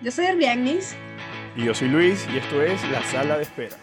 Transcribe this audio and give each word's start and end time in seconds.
Yo 0.00 0.12
soy 0.12 0.26
Erviagnis. 0.26 0.94
Y 1.56 1.64
yo 1.64 1.74
soy 1.74 1.88
Luis 1.88 2.24
y 2.32 2.36
esto 2.36 2.62
es 2.62 2.80
La 2.92 3.02
Sala 3.02 3.36
de 3.36 3.42
Espera. 3.42 3.76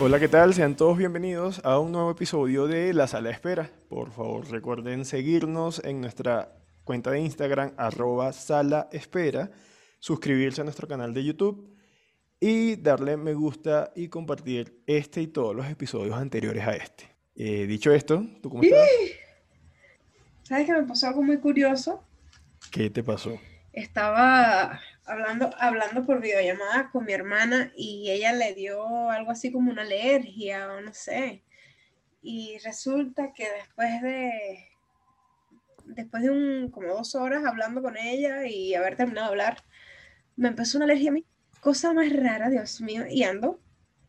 Hola, 0.00 0.18
¿qué 0.18 0.28
tal? 0.28 0.54
Sean 0.54 0.76
todos 0.76 0.96
bienvenidos 0.96 1.60
a 1.62 1.78
un 1.78 1.92
nuevo 1.92 2.10
episodio 2.10 2.66
de 2.66 2.94
La 2.94 3.06
Sala 3.06 3.28
de 3.28 3.34
Espera. 3.34 3.70
Por 3.90 4.12
favor, 4.12 4.50
recuerden 4.50 5.04
seguirnos 5.04 5.84
en 5.84 6.00
nuestra 6.00 6.56
cuenta 6.82 7.10
de 7.10 7.20
Instagram, 7.20 7.74
arroba 7.76 8.32
Sala 8.32 8.88
Espera, 8.92 9.50
suscribirse 9.98 10.62
a 10.62 10.64
nuestro 10.64 10.88
canal 10.88 11.12
de 11.12 11.22
YouTube 11.22 11.76
y 12.40 12.76
darle 12.76 13.18
me 13.18 13.34
gusta 13.34 13.92
y 13.94 14.08
compartir 14.08 14.82
este 14.86 15.20
y 15.20 15.26
todos 15.26 15.54
los 15.54 15.66
episodios 15.66 16.16
anteriores 16.16 16.66
a 16.66 16.76
este. 16.76 17.09
Eh, 17.42 17.66
dicho 17.66 17.90
esto, 17.90 18.22
¿tú 18.42 18.50
cómo 18.50 18.62
estás? 18.62 18.86
¿Sabes 20.42 20.66
que 20.66 20.74
me 20.74 20.82
pasó 20.82 21.06
algo 21.06 21.22
muy 21.22 21.38
curioso? 21.38 22.04
¿Qué 22.70 22.90
te 22.90 23.02
pasó? 23.02 23.40
Estaba 23.72 24.78
hablando, 25.06 25.48
hablando 25.58 26.04
por 26.04 26.20
videollamada 26.20 26.90
con 26.90 27.06
mi 27.06 27.14
hermana 27.14 27.72
y 27.74 28.10
ella 28.10 28.34
le 28.34 28.54
dio 28.54 29.08
algo 29.08 29.30
así 29.30 29.50
como 29.50 29.70
una 29.70 29.80
alergia 29.80 30.70
o 30.70 30.82
no 30.82 30.92
sé. 30.92 31.42
Y 32.20 32.58
resulta 32.62 33.32
que 33.32 33.48
después 33.50 34.02
de 34.02 34.68
después 35.86 36.22
de 36.22 36.28
un 36.28 36.70
como 36.70 36.88
dos 36.88 37.14
horas 37.14 37.42
hablando 37.46 37.80
con 37.80 37.96
ella 37.96 38.46
y 38.46 38.74
haber 38.74 38.96
terminado 38.96 39.28
de 39.28 39.30
hablar, 39.30 39.64
me 40.36 40.48
empezó 40.48 40.76
una 40.76 40.84
alergia 40.84 41.08
a 41.08 41.14
mí. 41.14 41.24
Cosa 41.62 41.94
más 41.94 42.12
rara, 42.12 42.50
Dios 42.50 42.82
mío. 42.82 43.04
Y 43.08 43.22
ando 43.22 43.58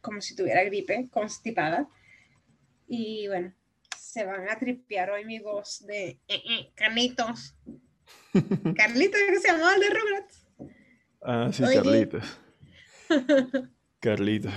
como 0.02 0.20
si 0.20 0.36
tuviera 0.36 0.66
gripe, 0.66 1.08
constipada. 1.10 1.88
Y 2.94 3.26
bueno, 3.30 3.54
se 3.98 4.26
van 4.26 4.50
a 4.50 4.60
tripear 4.60 5.12
hoy 5.12 5.24
mi 5.24 5.40
voz 5.40 5.86
de 5.88 6.10
eh, 6.10 6.20
eh, 6.28 6.74
Carlitos. 6.76 7.56
Carlitos, 8.76 9.18
que 9.30 9.40
se 9.40 9.48
llamaba 9.48 9.76
el 9.76 9.80
de 9.80 9.90
Rugrats. 9.90 10.48
Ah, 11.22 11.50
sí, 11.54 11.64
Carlitos. 11.64 12.38
Carlitos. 14.02 14.52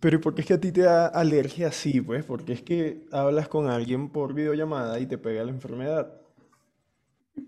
Pero 0.00 0.16
¿y 0.16 0.18
por 0.18 0.34
qué 0.34 0.40
es 0.40 0.48
que 0.48 0.54
a 0.54 0.60
ti 0.60 0.72
te 0.72 0.80
da 0.80 1.06
alergia 1.06 1.68
así, 1.68 2.00
pues? 2.00 2.24
Porque 2.24 2.54
es 2.54 2.62
que 2.62 3.06
hablas 3.12 3.46
con 3.46 3.70
alguien 3.70 4.10
por 4.10 4.34
videollamada 4.34 4.98
y 4.98 5.06
te 5.06 5.16
pega 5.16 5.44
la 5.44 5.52
enfermedad. 5.52 6.12
Lo 7.36 7.44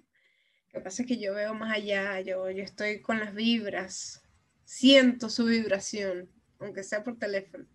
que 0.70 0.80
pasa 0.82 1.02
es 1.02 1.08
que 1.08 1.18
yo 1.18 1.34
veo 1.34 1.52
más 1.52 1.74
allá, 1.74 2.20
yo, 2.20 2.48
yo 2.48 2.62
estoy 2.62 3.00
con 3.00 3.18
las 3.18 3.34
vibras, 3.34 4.22
siento 4.64 5.30
su 5.30 5.46
vibración, 5.46 6.30
aunque 6.60 6.84
sea 6.84 7.02
por 7.02 7.18
teléfono. 7.18 7.66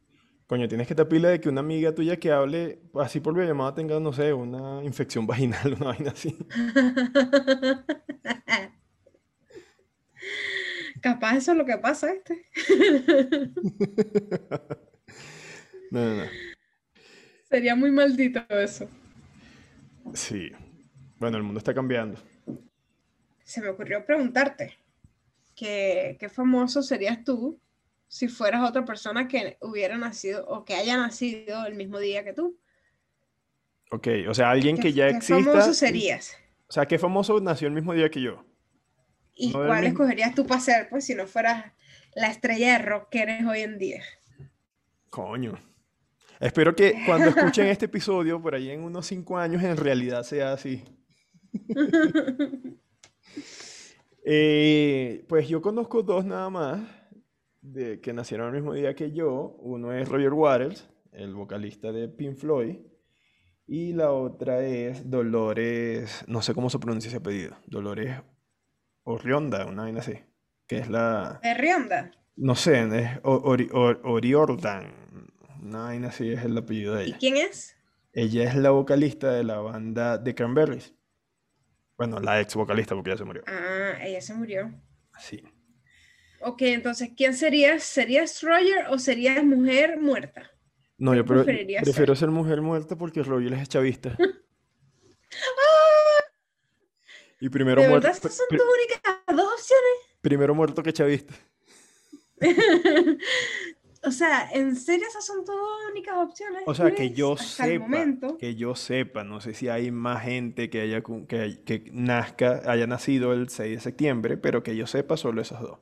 Coño, 0.52 0.68
tienes 0.68 0.86
que 0.86 0.92
estar 0.92 1.08
pila 1.08 1.30
de 1.30 1.40
que 1.40 1.48
una 1.48 1.62
amiga 1.62 1.96
tuya 1.96 2.20
que 2.20 2.30
hable 2.30 2.82
así 2.96 3.22
por 3.22 3.34
videollamada 3.34 3.74
tenga, 3.74 3.98
no 4.02 4.12
sé, 4.12 4.34
una 4.34 4.84
infección 4.84 5.26
vaginal, 5.28 5.76
una 5.76 5.86
vaina 5.86 6.12
así. 6.12 6.38
Capaz 11.02 11.38
eso 11.38 11.54
es 11.54 11.58
lo 11.58 11.66
que 11.66 11.78
pasa, 11.78 12.12
este. 12.12 12.44
No, 15.90 16.06
no, 16.06 16.16
no. 16.18 16.24
Sería 17.50 17.74
muy 17.74 17.92
maldito 17.92 18.42
eso. 18.50 18.90
Sí. 20.14 20.52
Bueno, 21.18 21.38
el 21.38 21.44
mundo 21.44 21.60
está 21.60 21.74
cambiando. 21.74 22.20
Se 23.46 23.62
me 23.62 23.70
ocurrió 23.70 24.06
preguntarte, 24.06 24.78
¿qué, 25.56 26.18
qué 26.20 26.28
famoso 26.28 26.84
serías 26.84 27.24
tú 27.24 27.58
si 28.12 28.28
fueras 28.28 28.70
otra 28.70 28.84
persona 28.84 29.30
que 29.30 29.58
hubiera 29.62 29.98
nacido 29.98 30.46
o 30.46 30.66
que 30.66 30.74
haya 30.74 30.98
nacido 30.98 31.66
el 31.66 31.76
mismo 31.76 31.98
día 31.98 32.26
que 32.26 32.34
tú? 32.34 32.60
Ok, 33.90 34.08
o 34.28 34.34
sea, 34.34 34.52
alguien 34.52 34.76
¿Qué, 34.76 34.82
que 34.82 34.94
ya 34.94 35.08
qué 35.08 35.16
exista. 35.16 35.54
famoso 35.54 35.74
serías? 35.74 36.38
O 36.68 36.74
sea, 36.74 36.86
¿qué 36.86 37.00
famoso 37.00 37.40
nació 37.40 37.70
el 37.70 37.74
mismo 37.74 37.94
día 37.94 38.12
que 38.12 38.22
yo? 38.22 38.44
¿Y 39.34 39.54
No 39.54 39.66
cuál 39.66 39.86
escogerías 39.86 40.36
tú 40.36 40.46
para 40.46 40.60
ser, 40.60 40.90
pues, 40.90 41.06
si 41.06 41.16
no 41.16 41.26
fueras 41.26 41.72
la 42.14 42.28
estrella 42.28 42.74
de 42.74 42.80
rock 42.80 43.08
que 43.12 43.22
eres 43.22 43.46
hoy 43.46 43.62
en 43.62 43.78
día? 43.78 44.04
Coño. 45.10 45.58
Espero 46.42 46.76
que 46.76 47.04
cuando 47.06 47.30
escuchen 47.30 47.68
este 47.68 47.86
episodio, 47.86 48.42
por 48.42 48.56
ahí 48.56 48.72
en 48.72 48.84
unos 48.84 49.06
cinco 49.06 49.38
años, 49.38 49.64
en 49.64 49.78
realidad 49.78 50.24
sea 50.24 50.52
así. 50.52 50.84
Eh, 54.24 55.26
pues 55.28 55.48
yo 55.48 55.64
conozco 55.64 56.04
dos 56.04 56.24
nada 56.24 56.48
más 56.52 56.80
de 57.62 58.02
que 58.02 58.14
nacieron 58.14 58.48
el 58.48 58.54
mismo 58.54 58.74
día 58.74 58.94
que 58.96 59.12
yo. 59.12 59.56
Uno 59.60 59.94
es 59.94 60.08
Roger 60.10 60.34
Waters, 60.34 60.90
el 61.12 61.34
vocalista 61.34 61.92
de 61.92 62.08
Pink 62.10 62.36
Floyd, 62.38 62.78
y 63.68 63.94
la 63.94 64.12
otra 64.12 64.62
es 64.66 65.10
Dolores, 65.10 66.24
no 66.28 66.42
sé 66.42 66.54
cómo 66.54 66.70
se 66.70 66.80
pronuncia 66.80 67.08
ese 67.10 67.18
apellido, 67.18 67.56
Dolores 67.68 68.18
Orrionda, 69.04 69.66
una 69.66 69.84
vaina 69.84 70.00
así, 70.00 70.14
que 70.68 70.78
es 70.78 70.90
la, 70.90 71.40
¿De 71.42 71.54
Rionda? 71.54 72.12
no 72.36 72.56
sé, 72.56 72.82
es 72.82 73.22
Ori- 73.24 73.70
Or- 73.74 74.02
Oriordan, 74.04 74.94
una 75.62 75.84
vaina 75.84 76.10
así 76.10 76.32
es 76.32 76.44
el 76.44 76.58
apellido 76.58 76.96
de 76.96 77.06
¿Y 77.06 77.08
ella. 77.10 77.18
quién 77.20 77.38
es? 77.38 77.76
Ella 78.14 78.44
es 78.44 78.56
la 78.56 78.72
vocalista 78.72 79.32
de 79.32 79.44
la 79.46 79.60
banda 79.60 80.22
The 80.22 80.36
Cranberries. 80.36 80.94
Bueno, 81.98 82.20
la 82.20 82.42
ex 82.42 82.56
vocalista 82.56 82.94
porque 82.96 83.12
ya 83.12 83.18
se 83.18 83.24
murió. 83.24 83.44
Ah, 83.48 83.94
ella 84.02 84.20
se 84.22 84.34
murió. 84.34 84.74
Sí. 85.20 85.42
Ok, 86.44 86.62
entonces, 86.64 87.12
¿quién 87.16 87.34
serías? 87.34 87.84
¿Serías 87.84 88.42
Roger 88.42 88.88
o 88.90 89.00
serías 89.00 89.44
mujer 89.44 90.00
muerta? 90.00 90.52
No, 90.98 91.12
¿Qué 91.12 91.18
yo 91.18 91.26
prefiero 91.84 92.16
ser 92.16 92.30
mujer 92.30 92.62
muerta 92.62 92.96
porque 92.96 93.24
Roger 93.24 93.54
es 93.54 93.70
chavista. 93.70 94.18
Y 97.44 97.50
primero 97.50 97.82
¿De 97.82 97.88
muerto, 97.88 98.06
verdad 98.08 98.20
esas 98.20 98.38
son 98.38 98.46
tus 98.50 98.62
únicas 98.62 99.02
dos 99.36 99.52
opciones? 99.54 100.20
primero 100.22 100.54
muerto 100.54 100.84
que 100.84 100.94
chavista. 100.94 101.34
O 104.04 104.10
sea, 104.10 104.50
¿en 104.52 104.76
serio 104.76 105.08
esas 105.08 105.24
son 105.24 105.46
tus 105.46 105.56
únicas 105.92 106.16
opciones? 106.18 106.64
O 106.66 106.74
sea, 106.74 106.90
que 106.96 107.12
yo 107.12 107.34
Hasta 107.34 107.66
sepa, 107.66 108.38
que 108.40 108.56
yo 108.56 108.76
sepa, 108.76 109.24
no 109.24 109.42
sé 109.42 109.54
si 109.54 109.70
hay 109.70 109.92
más 109.92 110.24
gente 110.24 110.72
que 110.72 110.82
haya 110.82 111.04
que, 111.28 111.64
que 111.64 111.90
nazca, 111.94 112.64
haya 112.66 112.88
nacido 112.88 113.32
el 113.32 113.50
6 113.50 113.76
de 113.76 113.80
septiembre, 113.80 114.38
pero 114.38 114.64
que 114.64 114.76
yo 114.76 114.88
sepa 114.88 115.18
solo 115.18 115.40
esas 115.40 115.62
dos. 115.62 115.78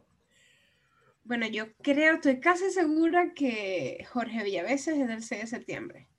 Bueno, 1.29 1.47
yo 1.47 1.71
creo, 1.83 2.15
estoy 2.15 2.41
casi 2.41 2.71
segura 2.71 3.33
que 3.35 4.03
Jorge 4.11 4.43
Villaveses 4.43 4.97
es 4.97 5.07
del 5.07 5.23
6 5.23 5.41
de 5.41 5.47
septiembre. 5.47 6.09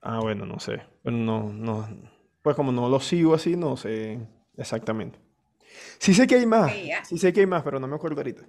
Ah, 0.00 0.20
bueno, 0.20 0.46
no 0.46 0.58
sé. 0.58 0.82
Pero 1.02 1.16
no, 1.16 1.52
no, 1.52 1.88
pues 2.42 2.56
como 2.56 2.72
no 2.72 2.88
lo 2.88 3.00
sigo 3.00 3.34
así, 3.34 3.56
no 3.56 3.76
sé 3.76 4.18
exactamente. 4.56 5.18
Sí 5.98 6.14
sé 6.14 6.26
que 6.26 6.36
hay 6.36 6.46
más, 6.46 6.72
Ok, 6.72 6.76
ya. 6.86 7.04
sí 7.04 7.18
sé 7.18 7.32
que 7.32 7.40
hay 7.40 7.46
más, 7.46 7.62
pero 7.64 7.80
no 7.80 7.88
me 7.88 7.96
acuerdo 7.96 8.18
ahorita. 8.20 8.46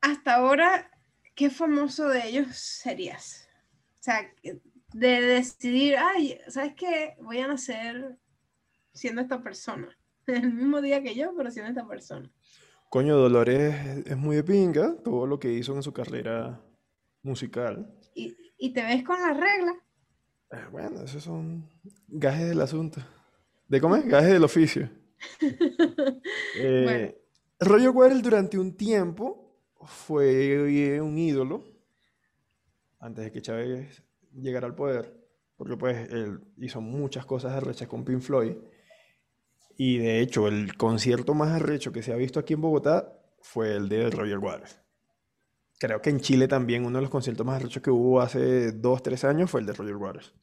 Hasta 0.00 0.34
ahora, 0.36 0.90
¿qué 1.34 1.50
famoso 1.50 2.08
de 2.08 2.26
ellos 2.28 2.56
serías? 2.56 3.48
O 4.00 4.02
sea, 4.02 4.32
de 4.92 5.20
decidir, 5.20 5.96
ay, 5.98 6.38
¿sabes 6.48 6.74
qué? 6.76 7.16
Voy 7.20 7.38
a 7.40 7.48
nacer 7.48 8.16
siendo 8.92 9.22
esta 9.22 9.42
persona. 9.42 9.96
El 10.26 10.52
mismo 10.54 10.80
día 10.80 11.02
que 11.02 11.14
yo, 11.14 11.34
pero 11.36 11.50
siendo 11.50 11.70
esta 11.70 11.86
persona. 11.86 12.32
Coño, 12.96 13.18
Dolores 13.18 14.06
es, 14.06 14.16
muy 14.16 14.36
de 14.36 14.42
pinga, 14.42 14.96
todo 15.04 15.26
lo 15.26 15.38
que 15.38 15.52
hizo 15.52 15.76
en 15.76 15.82
su 15.82 15.92
carrera 15.92 16.62
musical. 17.22 17.94
Y, 18.14 18.34
y 18.56 18.72
te 18.72 18.82
ves 18.82 19.04
con 19.04 19.20
la 19.20 19.34
regla. 19.34 19.74
Eh, 20.50 20.64
bueno, 20.72 21.02
esos 21.02 21.22
son 21.22 21.68
gajes 22.08 22.48
del 22.48 22.58
asunto. 22.62 23.02
¿De 23.68 23.82
cómo 23.82 23.96
es? 23.96 24.06
Gajes 24.06 24.32
del 24.32 24.44
oficio. 24.44 24.88
Eh, 26.58 26.82
Bueno. 26.84 27.12
Roger 27.60 27.90
Waters 27.90 28.22
durante 28.22 28.58
un 28.58 28.74
tiempo 28.74 29.60
fue 29.84 30.98
un 31.02 31.18
ídolo 31.18 31.64
antes 32.98 33.26
de 33.26 33.30
que 33.30 33.42
Chávez 33.42 34.02
llegara 34.32 34.66
al 34.66 34.74
poder, 34.74 35.14
porque 35.54 35.76
pues 35.76 36.10
él 36.10 36.40
hizo 36.56 36.80
muchas 36.80 37.26
cosas 37.26 37.52
arrechas 37.52 37.88
con 37.88 38.06
Pink 38.06 38.22
Floyd 38.22 38.54
y 39.76 39.98
de 39.98 40.20
hecho 40.20 40.48
el 40.48 40.76
concierto 40.76 41.34
más 41.34 41.52
arrecho 41.52 41.92
que 41.92 42.02
se 42.02 42.12
ha 42.12 42.16
visto 42.16 42.40
aquí 42.40 42.54
en 42.54 42.60
Bogotá 42.62 43.12
fue 43.40 43.74
el 43.76 43.88
de 43.88 44.10
Roger 44.10 44.38
Waters. 44.38 44.80
Creo 45.78 46.02
que 46.02 46.10
en 46.10 46.20
Chile 46.20 46.48
también 46.48 46.84
uno 46.84 46.98
de 46.98 47.02
los 47.02 47.10
conciertos 47.10 47.46
más 47.46 47.56
arrechos 47.56 47.82
que 47.82 47.90
hubo 47.90 48.20
hace 48.20 48.72
dos, 48.72 49.02
tres 49.02 49.24
años 49.24 49.50
fue 49.50 49.60
el 49.60 49.66
de 49.66 49.72
Roger 49.72 49.96
Waters. 49.96 50.34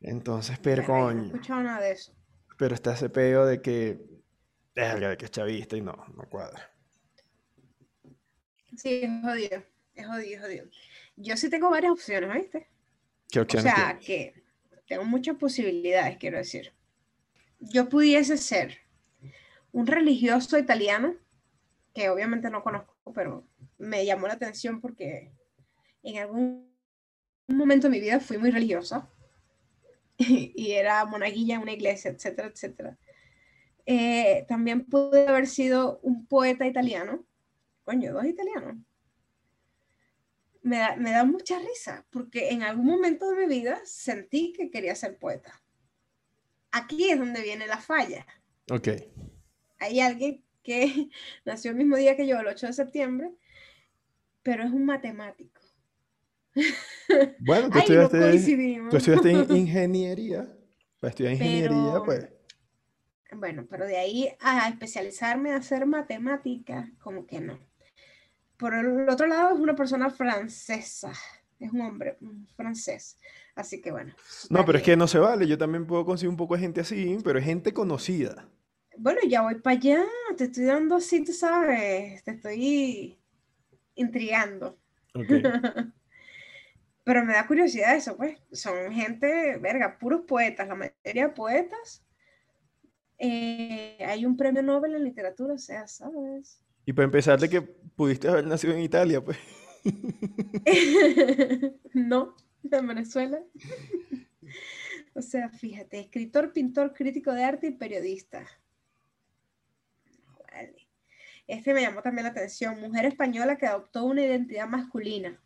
Entonces, 0.00 0.58
pero 0.60 0.82
yo 0.84 1.04
no 1.06 1.10
he 1.16 1.16
coño, 1.16 1.22
escuchado 1.22 1.62
nada 1.62 1.80
de 1.80 1.92
eso. 1.92 2.12
pero 2.56 2.74
está 2.74 2.92
ese 2.94 3.10
peo 3.10 3.46
de 3.46 3.60
que, 3.62 4.00
de 4.74 5.16
que 5.18 5.24
es 5.26 5.30
chavista 5.30 5.76
y 5.76 5.82
no, 5.82 5.94
no 6.16 6.28
cuadra. 6.28 6.70
Sí, 8.76 9.00
es 9.02 9.10
jodido. 9.22 9.64
Es 9.94 10.06
jodido, 10.06 10.36
es 10.36 10.40
jodido. 10.42 10.66
Yo 11.16 11.36
sí 11.36 11.48
tengo 11.50 11.70
varias 11.70 11.92
opciones, 11.92 12.32
¿viste? 12.34 12.68
¿Qué 13.30 13.40
O 13.40 13.42
opciones 13.42 13.62
sea, 13.62 13.74
tienes? 13.74 14.04
que 14.04 14.44
tengo 14.88 15.04
muchas 15.04 15.36
posibilidades, 15.36 16.18
quiero 16.18 16.38
decir. 16.38 16.74
Yo 17.58 17.88
pudiese 17.88 18.36
ser 18.36 18.78
un 19.72 19.86
religioso 19.86 20.58
italiano, 20.58 21.16
que 21.92 22.08
obviamente 22.08 22.50
no 22.50 22.62
conozco, 22.62 22.94
pero 23.12 23.46
me 23.78 24.04
llamó 24.06 24.26
la 24.26 24.34
atención 24.34 24.80
porque 24.80 25.32
en 26.02 26.18
algún 26.18 26.72
momento 27.48 27.88
de 27.88 27.90
mi 27.90 28.00
vida 28.00 28.20
fui 28.20 28.38
muy 28.38 28.50
religiosa 28.50 29.08
y 30.18 30.72
era 30.72 31.04
monaguilla 31.04 31.56
en 31.56 31.62
una 31.62 31.72
iglesia, 31.72 32.10
etcétera, 32.10 32.48
etcétera. 32.48 32.98
Eh, 33.86 34.46
también 34.48 34.86
pude 34.86 35.28
haber 35.28 35.46
sido 35.46 35.98
un 36.02 36.26
poeta 36.26 36.66
italiano. 36.66 37.24
Coño, 37.84 38.12
dos 38.14 38.24
italianos. 38.24 38.76
Me 40.62 40.78
da, 40.78 40.96
me 40.96 41.10
da 41.10 41.24
mucha 41.24 41.58
risa 41.58 42.06
porque 42.10 42.50
en 42.50 42.62
algún 42.62 42.86
momento 42.86 43.30
de 43.30 43.46
mi 43.46 43.54
vida 43.54 43.80
sentí 43.84 44.52
que 44.52 44.70
quería 44.70 44.94
ser 44.94 45.18
poeta. 45.18 45.63
Aquí 46.74 47.10
es 47.10 47.18
donde 47.18 47.42
viene 47.42 47.66
la 47.66 47.78
falla. 47.78 48.26
Ok. 48.70 48.88
Hay 49.78 50.00
alguien 50.00 50.42
que 50.62 51.08
nació 51.44 51.70
el 51.70 51.76
mismo 51.76 51.96
día 51.96 52.16
que 52.16 52.26
yo, 52.26 52.38
el 52.40 52.46
8 52.46 52.66
de 52.68 52.72
septiembre, 52.72 53.30
pero 54.42 54.64
es 54.64 54.70
un 54.70 54.84
matemático. 54.84 55.60
Bueno, 57.40 57.68
tú 57.68 57.74
Ay, 57.78 57.80
estudiaste, 57.82 58.18
tú 58.90 58.96
estudiaste 58.96 59.32
in- 59.32 59.56
ingeniería. 59.56 60.48
Estudiar 61.02 61.32
ingeniería, 61.34 61.68
Pero- 61.92 62.04
pues. 62.04 62.28
Bueno, 63.36 63.66
pero 63.68 63.84
de 63.86 63.96
ahí 63.98 64.28
a 64.40 64.68
especializarme 64.68 65.52
a 65.52 65.56
hacer 65.56 65.84
matemática, 65.86 66.90
como 67.00 67.26
que 67.26 67.40
no. 67.40 67.58
Por 68.56 68.74
el 68.74 69.08
otro 69.08 69.26
lado, 69.26 69.54
es 69.54 69.60
una 69.60 69.74
persona 69.74 70.08
francesa, 70.08 71.12
es 71.58 71.72
un 71.72 71.80
hombre 71.80 72.16
francés. 72.56 73.18
Así 73.54 73.80
que 73.80 73.92
bueno. 73.92 74.12
No, 74.50 74.64
pero 74.64 74.78
es 74.78 74.84
que 74.84 74.96
no 74.96 75.06
se 75.06 75.18
vale. 75.18 75.46
Yo 75.46 75.56
también 75.56 75.86
puedo 75.86 76.04
conseguir 76.04 76.30
un 76.30 76.36
poco 76.36 76.54
de 76.54 76.60
gente 76.60 76.80
así, 76.80 77.18
pero 77.22 77.38
es 77.38 77.44
gente 77.44 77.72
conocida. 77.72 78.48
Bueno, 78.96 79.20
ya 79.28 79.42
voy 79.42 79.56
para 79.56 79.76
allá, 79.76 80.04
te 80.36 80.44
estoy 80.44 80.64
dando 80.64 80.96
así, 80.96 81.24
tú 81.24 81.32
sabes, 81.32 82.22
te 82.22 82.30
estoy 82.32 83.18
intrigando. 83.94 84.78
Ok. 85.14 85.26
Pero 87.04 87.22
me 87.22 87.34
da 87.34 87.46
curiosidad 87.46 87.94
eso, 87.94 88.16
pues. 88.16 88.38
Son 88.50 88.90
gente, 88.90 89.58
verga, 89.58 89.98
puros 89.98 90.22
poetas, 90.26 90.66
la 90.66 90.74
mayoría 90.74 91.34
poetas. 91.34 92.02
Eh, 93.18 93.98
hay 94.00 94.24
un 94.24 94.36
premio 94.36 94.62
Nobel 94.62 94.94
en 94.94 95.04
literatura, 95.04 95.54
o 95.54 95.58
sea, 95.58 95.86
¿sabes? 95.86 96.62
Y 96.86 96.92
para 96.94 97.04
empezar, 97.04 97.38
de 97.38 97.48
que 97.50 97.60
pudiste 97.60 98.28
haber 98.28 98.46
nacido 98.46 98.72
en 98.72 98.80
Italia, 98.80 99.22
pues. 99.22 99.38
no, 101.94 102.34
en 102.78 102.86
Venezuela. 102.86 103.40
o 105.14 105.22
sea, 105.22 105.48
fíjate, 105.48 106.00
escritor, 106.00 106.52
pintor, 106.52 106.92
crítico 106.92 107.32
de 107.32 107.44
arte 107.44 107.68
y 107.68 107.72
periodista. 107.72 108.46
Este 111.46 111.74
me 111.74 111.82
llamó 111.82 112.00
también 112.00 112.24
la 112.24 112.30
atención. 112.30 112.80
Mujer 112.80 113.04
española 113.06 113.58
que 113.58 113.66
adoptó 113.66 114.04
una 114.04 114.22
identidad 114.22 114.66
masculina 114.66 115.40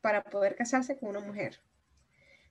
para 0.00 0.22
poder 0.22 0.54
casarse 0.54 0.98
con 0.98 1.08
una 1.08 1.20
mujer, 1.20 1.60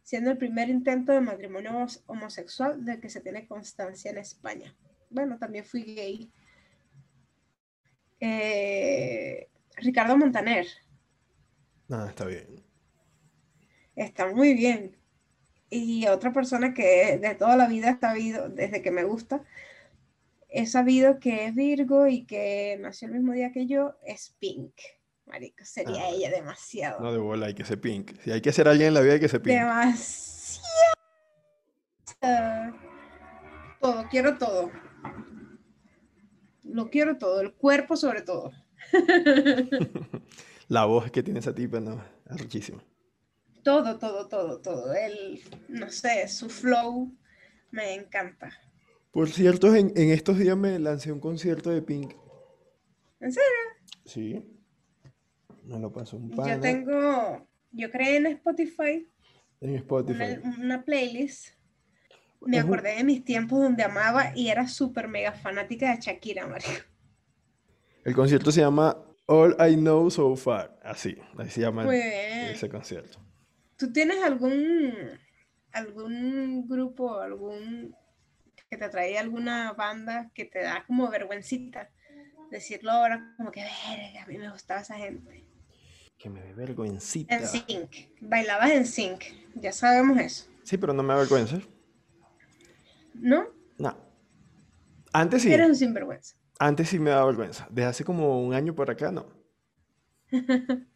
siendo 0.02 0.32
el 0.32 0.38
primer 0.38 0.70
intento 0.70 1.14
de 1.14 1.22
matrimonio 1.22 1.72
homos- 1.72 2.04
homosexual 2.08 2.84
del 2.84 3.00
que 3.00 3.10
se 3.10 3.22
tiene 3.22 3.48
constancia 3.48 4.12
en 4.12 4.18
España. 4.18 4.76
Bueno, 5.10 5.38
también 5.38 5.64
fui 5.64 5.84
gay. 5.84 6.32
Eh, 8.20 9.48
Ricardo 9.78 10.18
Montaner. 10.18 10.66
Nada, 11.88 12.10
está 12.10 12.26
bien. 12.26 12.64
Está 13.96 14.28
muy 14.34 14.54
bien. 14.54 14.98
Y 15.70 16.08
otra 16.08 16.32
persona 16.34 16.74
que 16.74 17.18
de 17.18 17.36
toda 17.36 17.56
la 17.58 17.68
vida 17.68 17.90
he 17.90 18.00
sabido, 18.00 18.50
desde 18.50 18.82
que 18.82 18.92
me 18.92 19.04
gusta, 19.04 19.44
he 20.50 20.66
sabido 20.68 21.20
que 21.20 21.46
es 21.46 21.56
Virgo 21.56 22.08
y 22.08 22.26
que 22.26 22.78
nació 22.80 23.08
el 23.08 23.16
mismo 23.16 23.34
día 23.34 23.52
que 23.52 23.66
yo, 23.66 23.96
es 24.06 24.36
Pink. 24.40 24.74
Marico, 25.26 25.64
sería 25.66 26.04
Ah. 26.04 26.10
ella 26.10 26.30
demasiado. 26.30 27.00
No 27.00 27.12
de 27.12 27.18
bola, 27.18 27.48
hay 27.48 27.54
que 27.54 27.64
ser 27.66 27.80
pink. 27.80 28.12
Si 28.24 28.32
hay 28.32 28.42
que 28.42 28.52
ser 28.52 28.68
alguien 28.68 28.90
en 28.90 28.94
la 28.94 29.02
vida, 29.02 29.14
hay 29.14 29.20
que 29.22 29.30
ser 29.30 29.42
pink. 29.42 29.56
Demasiado. 29.58 30.64
Todo, 33.80 34.06
quiero 34.12 34.38
todo. 34.38 34.70
Lo 36.64 36.90
quiero 36.90 37.18
todo, 37.18 37.42
el 37.42 37.54
cuerpo 37.54 37.96
sobre 37.98 38.22
todo. 38.22 38.52
La 40.68 40.86
voz 40.86 41.10
que 41.12 41.24
tiene 41.24 41.40
esa 41.40 41.54
tipa, 41.54 41.80
no, 41.80 42.02
es 42.30 42.40
riquísima. 42.40 42.84
Todo, 43.64 43.98
todo, 43.98 44.28
todo, 44.28 44.60
todo. 44.62 44.94
El, 44.94 45.42
no 45.70 45.90
sé, 45.90 46.28
su 46.28 46.50
flow 46.50 47.12
me 47.72 47.94
encanta. 47.94 48.52
Por 49.12 49.30
cierto, 49.30 49.74
en, 49.76 49.94
en 49.96 50.10
estos 50.10 50.38
días 50.38 50.58
me 50.58 50.78
lancé 50.80 51.12
un 51.12 51.20
concierto 51.20 51.70
de 51.70 51.82
Pink. 51.82 52.14
¿En 53.20 53.32
serio? 53.32 53.50
Sí. 54.06 54.46
Me 55.64 55.80
lo 55.80 55.92
pasó 55.92 56.18
un 56.18 56.30
Yo 56.32 56.36
pana 56.36 56.60
tengo, 56.60 57.48
yo 57.72 57.90
creé 57.92 58.18
en 58.18 58.26
Spotify 58.28 59.08
en 59.62 59.76
Spotify. 59.76 60.40
una 60.60 60.84
playlist. 60.84 61.56
Me 62.42 62.58
Es 62.58 62.64
un- 62.66 62.70
acordé 62.74 62.96
de 62.98 63.04
mis 63.06 63.24
tiempos 63.24 63.62
donde 63.62 63.84
amaba 63.84 64.36
y 64.36 64.50
era 64.50 64.68
súper 64.68 65.08
mega 65.08 65.32
fanática 65.32 65.96
de 65.96 66.02
Shakira, 66.02 66.46
Mario. 66.48 66.68
El 68.04 68.14
concierto 68.14 68.52
se 68.52 68.60
llama 68.60 68.98
All 69.28 69.56
I 69.58 69.76
Know 69.76 70.10
So 70.12 70.36
Far. 70.36 70.78
Así, 70.84 71.16
así 71.38 71.52
se 71.52 71.62
llama 71.62 71.84
el- 71.84 72.52
ese 72.52 72.68
concierto. 72.68 73.20
¿Tú 73.78 73.92
tienes 73.92 74.24
algún, 74.24 74.94
algún 75.72 76.68
grupo, 76.68 77.20
algún 77.20 77.96
que 78.70 78.78
te 78.78 78.90
traía 78.90 79.20
alguna 79.20 79.74
banda 79.74 80.32
que 80.34 80.46
te 80.46 80.62
da 80.62 80.84
como 80.86 81.10
vergüencita? 81.10 81.90
Decirlo 82.52 82.92
ahora 82.92 83.34
como 83.38 83.52
que, 83.52 83.62
verga, 83.62 84.24
a 84.24 84.28
mí 84.28 84.38
me 84.38 84.52
gustaba 84.52 84.82
esa 84.82 84.96
gente. 84.96 85.44
Que 86.18 86.30
me 86.30 86.42
dé 86.42 86.54
vergüencita. 86.54 87.36
En 87.36 87.48
sync. 87.48 87.92
Bailabas 88.22 88.72
en 88.72 88.86
sync. 88.86 89.24
Ya 89.56 89.72
sabemos 89.72 90.20
eso. 90.20 90.50
Sí, 90.64 90.78
pero 90.78 90.94
no 90.94 91.04
me 91.04 91.14
avergüenza. 91.14 91.60
¿No? 93.16 93.48
No. 93.78 93.98
Antes 95.12 95.42
sí. 95.42 95.52
Eres 95.52 95.68
un 95.68 95.76
sinvergüenza. 95.76 96.36
Antes 96.60 96.90
sí 96.90 97.00
me 97.00 97.10
daba 97.10 97.26
vergüenza. 97.26 97.68
Desde 97.70 97.90
hace 97.90 98.06
como 98.06 98.42
un 98.42 98.54
año 98.54 98.74
por 98.74 98.90
acá, 98.90 99.12
no. 99.12 99.28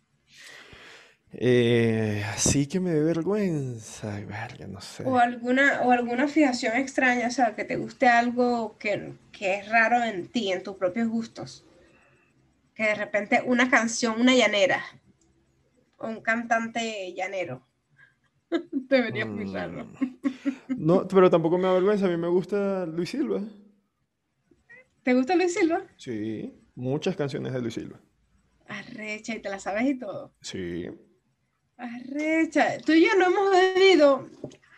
Eh, 1.39 2.23
así 2.29 2.65
que 2.65 2.79
me 2.79 2.89
dé 2.89 3.03
vergüenza. 3.03 4.15
Ay, 4.15 4.25
verga, 4.25 4.65
no 4.65 4.81
sé. 4.81 5.03
O 5.05 5.19
alguna, 5.19 5.83
o 5.83 5.91
alguna 5.91 6.27
fijación 6.27 6.75
extraña, 6.75 7.27
o 7.27 7.31
sea, 7.31 7.55
que 7.55 7.63
te 7.63 7.75
guste 7.75 8.07
algo 8.07 8.75
que, 8.79 9.13
que 9.31 9.59
es 9.59 9.69
raro 9.69 10.03
en 10.03 10.27
ti, 10.29 10.51
en 10.51 10.63
tus 10.63 10.77
propios 10.77 11.07
gustos. 11.07 11.63
Que 12.73 12.85
de 12.85 12.95
repente 12.95 13.43
una 13.45 13.69
canción, 13.69 14.19
una 14.19 14.33
llanera, 14.33 14.83
o 15.97 16.07
un 16.07 16.21
cantante 16.21 17.13
llanero. 17.13 17.61
Debería 18.71 19.27
muy 19.27 19.45
raro. 19.45 19.85
Mm. 19.85 20.75
No, 20.75 21.07
pero 21.07 21.29
tampoco 21.29 21.59
me 21.59 21.65
da 21.65 21.73
vergüenza. 21.73 22.07
A 22.07 22.09
mí 22.09 22.17
me 22.17 22.29
gusta 22.29 22.87
Luis 22.87 23.11
Silva. 23.11 23.43
¿Te 25.03 25.13
gusta 25.13 25.35
Luis 25.35 25.53
Silva? 25.53 25.83
Sí, 25.97 26.51
muchas 26.73 27.15
canciones 27.15 27.53
de 27.53 27.61
Luis 27.61 27.75
Silva. 27.75 27.99
Arrecha, 28.67 29.35
y 29.35 29.39
te 29.39 29.49
la 29.49 29.59
sabes 29.59 29.85
y 29.85 29.99
todo. 29.99 30.33
Sí. 30.41 30.87
Arrecha. 31.77 32.77
Tú 32.79 32.93
y 32.93 33.05
yo 33.05 33.15
no 33.17 33.27
hemos 33.27 33.51
venido 33.51 34.27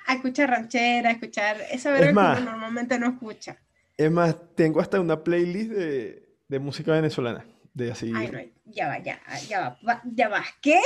a 0.06 0.16
escuchar 0.16 0.50
ranchera, 0.50 1.10
a 1.10 1.14
escuchar 1.14 1.58
esa 1.72 1.92
verga 1.92 2.08
que 2.08 2.14
más. 2.14 2.42
uno 2.42 2.52
normalmente 2.52 3.00
no 3.00 3.08
escucha. 3.08 3.58
Es 3.98 4.12
más, 4.12 4.36
tengo 4.56 4.82
hasta 4.82 5.00
una 5.00 5.24
playlist 5.24 5.72
de, 5.72 6.30
de 6.48 6.60
música 6.60 6.92
venezolana. 6.92 7.46
De 7.74 7.92
así. 7.92 8.12
Ay, 8.16 8.30
no, 8.32 8.40
ya 8.74 8.88
va, 8.88 9.00
ya, 9.00 9.22
ya 9.48 9.62
va, 9.62 9.80
va, 9.88 10.02
ya 10.04 10.28
va. 10.28 10.44
¿Qué? 10.62 10.80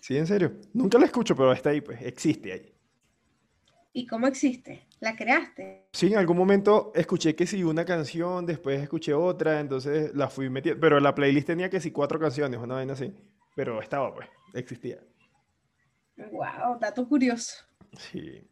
Sí, 0.00 0.16
en 0.16 0.26
serio. 0.26 0.52
Nunca 0.74 0.98
la 0.98 1.06
escucho, 1.06 1.34
pero 1.34 1.52
está 1.52 1.70
ahí, 1.70 1.80
pues. 1.80 2.00
Existe 2.02 2.52
ahí. 2.52 2.72
¿Y 3.94 4.06
cómo 4.06 4.26
existe? 4.26 4.86
¿La 5.00 5.16
creaste? 5.16 5.88
Sí, 5.92 6.06
en 6.08 6.18
algún 6.18 6.36
momento 6.36 6.92
escuché 6.94 7.34
que 7.34 7.46
sí 7.46 7.62
una 7.62 7.84
canción, 7.84 8.46
después 8.46 8.80
escuché 8.80 9.12
otra, 9.12 9.60
entonces 9.60 10.14
la 10.14 10.28
fui 10.28 10.48
metiendo. 10.48 10.80
Pero 10.80 11.00
la 11.00 11.14
playlist 11.14 11.46
tenía 11.46 11.68
que 11.68 11.80
sí 11.80 11.90
cuatro 11.90 12.18
canciones, 12.18 12.58
una 12.60 12.74
vaina 12.74 12.92
así. 12.92 13.12
Pero 13.54 13.80
estaba, 13.82 14.14
pues. 14.14 14.28
Existía. 14.54 14.98
Wow, 16.16 16.78
dato 16.78 17.08
curioso. 17.08 17.64
Sí. 17.96 18.46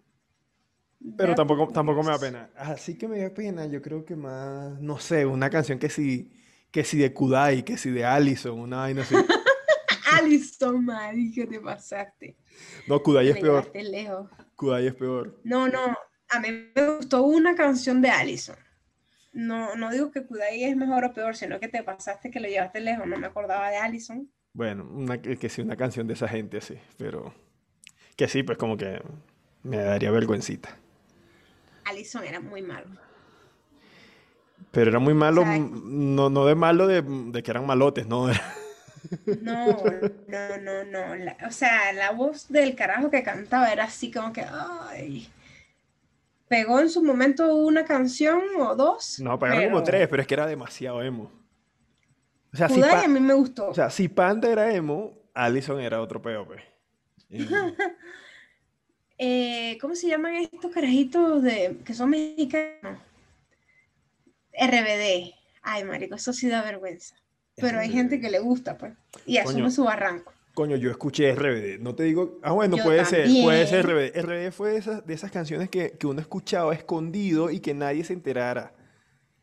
Pero 1.17 1.35
tampoco, 1.35 1.69
tampoco 1.73 2.03
me 2.03 2.11
da 2.11 2.19
pena. 2.19 2.51
Así 2.57 2.97
que 2.97 3.09
me 3.09 3.21
da 3.21 3.33
pena, 3.33 3.67
yo 3.67 3.81
creo 3.81 4.05
que 4.05 4.17
más, 4.17 4.79
no 4.81 4.99
sé, 4.99 5.25
una 5.25 5.49
canción 5.49 5.79
que 5.79 5.89
sí, 5.89 6.31
que 6.71 6.85
sí 6.85 6.99
de 6.99 7.13
Kudai, 7.13 7.65
que 7.65 7.79
sí 7.79 7.91
de 7.91 8.05
Allison, 8.05 8.59
una 8.59 8.79
vaina 8.79 9.03
así. 9.03 9.15
Alison, 10.13 10.85
Mari, 10.85 11.33
¿qué 11.33 11.47
te 11.47 11.61
pasaste? 11.61 12.37
No, 12.87 13.03
Kudai 13.03 13.29
es 13.29 13.39
peor. 13.39 13.71
lejos. 13.75 14.29
Kudai 14.57 14.89
es 14.89 14.95
peor. 14.95 15.41
No, 15.45 15.69
no, 15.69 15.97
a 16.29 16.41
mí 16.41 16.49
me 16.75 16.97
gustó 16.97 17.23
una 17.23 17.55
canción 17.55 18.03
de 18.03 18.11
Alison. 18.11 18.57
No, 19.33 19.77
no 19.77 19.91
digo 19.91 20.11
que 20.11 20.27
Kudai 20.27 20.65
es 20.65 20.77
mejor 20.77 21.05
o 21.05 21.15
peor, 21.15 21.37
sino 21.37 21.61
que 21.61 21.69
te 21.69 21.83
pasaste 21.83 22.31
que 22.31 22.41
lo 22.41 22.49
llevaste 22.49 22.81
lejos. 22.81 23.07
No 23.07 23.17
me 23.17 23.29
acordaba 23.29 23.71
de 23.71 23.77
Alison. 23.77 24.31
Bueno, 24.53 24.85
una, 24.85 25.21
que, 25.21 25.49
sí, 25.49 25.63
una 25.63 25.77
canción 25.77 26.07
de 26.07 26.15
esa 26.15 26.29
gente 26.29 26.59
así, 26.59 26.79
pero 26.97 27.33
que 28.17 28.29
sí, 28.29 28.43
pues 28.43 28.59
como 28.59 28.77
que 28.77 29.03
me 29.63 29.79
daría 29.79 30.11
vergüencita. 30.11 30.77
Alison 31.85 32.25
era 32.25 32.41
muy 32.41 32.63
malo. 32.63 32.89
Pero 34.73 34.91
era 34.91 34.99
muy 34.99 35.15
malo, 35.15 35.43
¿Sabes? 35.43 35.61
no, 35.61 36.31
no 36.31 36.45
de 36.47 36.55
malo 36.55 36.87
de, 36.87 37.03
de 37.03 37.43
que 37.43 37.51
eran 37.51 37.67
malotes, 37.67 38.07
no. 38.07 38.29
Era, 38.31 38.43
No, 39.41 39.67
no, 40.29 40.85
no, 40.85 40.85
no. 41.17 41.33
o 41.47 41.51
sea, 41.51 41.93
la 41.93 42.13
voz 42.13 42.49
del 42.49 42.75
carajo 42.75 43.11
que 43.11 43.23
cantaba 43.23 43.73
era 43.73 43.85
así 43.85 44.11
como 44.11 44.33
que, 44.33 44.45
ay. 44.45 45.29
Pegó 46.49 46.81
en 46.81 46.91
su 46.91 47.03
momento 47.03 47.55
una 47.55 47.85
canción 47.85 48.43
o 48.59 48.75
dos. 48.75 49.21
No, 49.21 49.39
pegaron 49.39 49.67
como 49.67 49.83
tres, 49.85 50.09
pero 50.09 50.21
es 50.23 50.27
que 50.29 50.35
era 50.35 50.47
demasiado 50.47 51.03
emo. 51.03 51.31
O 52.53 52.57
sea, 52.57 52.69
si 52.69 52.83
a 52.83 53.09
mí 53.09 53.21
me 53.21 53.35
gustó. 53.35 53.69
O 53.69 53.75
sea, 53.75 53.91
si 53.91 54.09
Panda 54.09 54.51
era 54.51 54.75
emo, 54.75 55.15
Allison 55.35 55.81
era 55.81 56.01
otro 56.01 56.21
peo, 56.21 56.47
pues. 56.47 56.63
Eh, 59.23 59.77
¿Cómo 59.83 59.95
se 59.95 60.09
llaman 60.09 60.37
estos 60.37 60.73
carajitos 60.73 61.43
de, 61.43 61.77
que 61.85 61.93
son 61.93 62.09
mexicanos? 62.09 62.99
RBD. 64.59 65.35
Ay, 65.61 65.85
marico, 65.85 66.15
eso 66.15 66.33
sí 66.33 66.49
da 66.49 66.63
vergüenza. 66.63 67.17
Pero 67.57 67.81
hay 67.81 67.91
gente 67.91 68.19
que 68.19 68.31
le 68.31 68.39
gusta, 68.39 68.79
pues. 68.79 68.95
Y 69.27 69.37
asume 69.37 69.71
su 69.71 69.85
barranco. 69.85 70.33
Coño, 70.55 70.75
yo 70.77 70.91
escuché 70.91 71.35
RBD. 71.35 71.81
No 71.83 71.95
te 71.95 72.05
digo. 72.05 72.39
Ah, 72.43 72.53
bueno, 72.53 72.79
puede 72.83 73.05
ser. 73.05 73.29
Puede 73.43 73.67
ser 73.67 73.87
RBD. 73.87 74.23
RBD 74.23 74.53
fue 74.53 74.71
de 74.71 74.79
esas, 74.79 75.07
de 75.07 75.13
esas 75.13 75.31
canciones 75.31 75.69
que, 75.69 75.91
que 75.99 76.07
uno 76.07 76.23
escuchaba 76.23 76.73
escondido 76.73 77.51
y 77.51 77.61
que 77.61 77.75
nadie 77.75 78.05
se 78.05 78.15
enterara. 78.15 78.73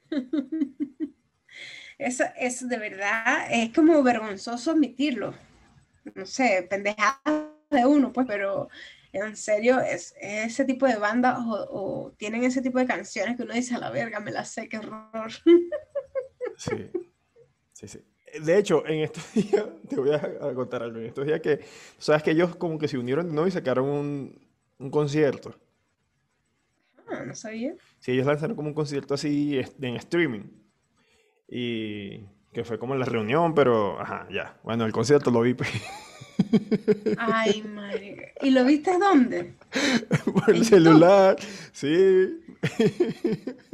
eso, 1.98 2.24
es 2.38 2.68
de 2.68 2.78
verdad. 2.78 3.48
Es 3.50 3.74
como 3.74 4.02
vergonzoso 4.04 4.72
admitirlo. 4.72 5.34
No 6.16 6.26
sé, 6.26 6.66
pendejada 6.70 7.52
de 7.70 7.86
uno, 7.86 8.14
pues, 8.14 8.28
pero 8.28 8.70
en 9.12 9.36
serio, 9.36 9.80
es, 9.80 10.14
ese 10.22 10.66
tipo 10.66 10.86
de 10.86 10.98
bandas 10.98 11.38
o, 11.40 12.14
tienen 12.18 12.44
ese 12.44 12.62
tipo 12.62 12.80
de 12.80 12.86
canciones 12.86 13.36
que 13.36 13.44
uno 13.44 13.54
dice 13.54 13.76
a 13.76 13.80
la 13.80 13.90
verga, 13.90 14.20
me 14.20 14.32
la 14.32 14.46
sé, 14.46 14.70
qué 14.70 14.78
horror. 14.78 15.32
Sí, 16.60 16.90
sí, 17.72 17.88
sí. 17.88 18.00
De 18.44 18.58
hecho, 18.58 18.84
en 18.88 19.02
estos 19.02 19.32
días, 19.36 19.64
te 19.88 19.96
voy 19.96 20.12
a, 20.12 20.54
contar 20.56 20.82
algo, 20.82 20.98
en 20.98 21.06
estos 21.06 21.28
días 21.28 21.40
que, 21.40 21.60
sabes 22.00 22.24
que 22.24 22.32
ellos 22.32 22.56
como 22.56 22.80
que 22.80 22.88
se 22.88 22.98
unieron 22.98 23.36
¿no? 23.36 23.46
y 23.46 23.52
sacaron 23.52 23.88
un, 23.88 24.48
un 24.80 24.90
concierto. 24.90 25.54
Ah, 27.08 27.24
no 27.24 27.36
sabía. 27.36 27.76
Sí, 28.00 28.14
ellos 28.14 28.26
lanzaron 28.26 28.56
como 28.56 28.70
un 28.70 28.74
concierto 28.74 29.14
así 29.14 29.60
en 29.80 29.96
streaming. 29.98 30.46
Y 31.50 32.26
que 32.54 32.64
fue 32.64 32.80
como 32.80 32.94
en 32.94 33.00
la 33.00 33.06
reunión, 33.06 33.54
pero, 33.54 34.00
ajá, 34.02 34.28
ya. 34.32 34.58
Bueno, 34.64 34.86
el 34.86 34.92
concierto 34.92 35.32
lo 35.32 35.42
vi. 35.42 35.54
Pues. 35.54 35.70
Ay, 37.18 37.62
madre. 37.64 38.34
¿Y 38.42 38.52
lo 38.52 38.66
viste 38.66 38.98
dónde? 38.98 39.54
Por 40.26 40.56
el 40.56 40.66
celular, 40.66 41.36
sí. 41.72 42.40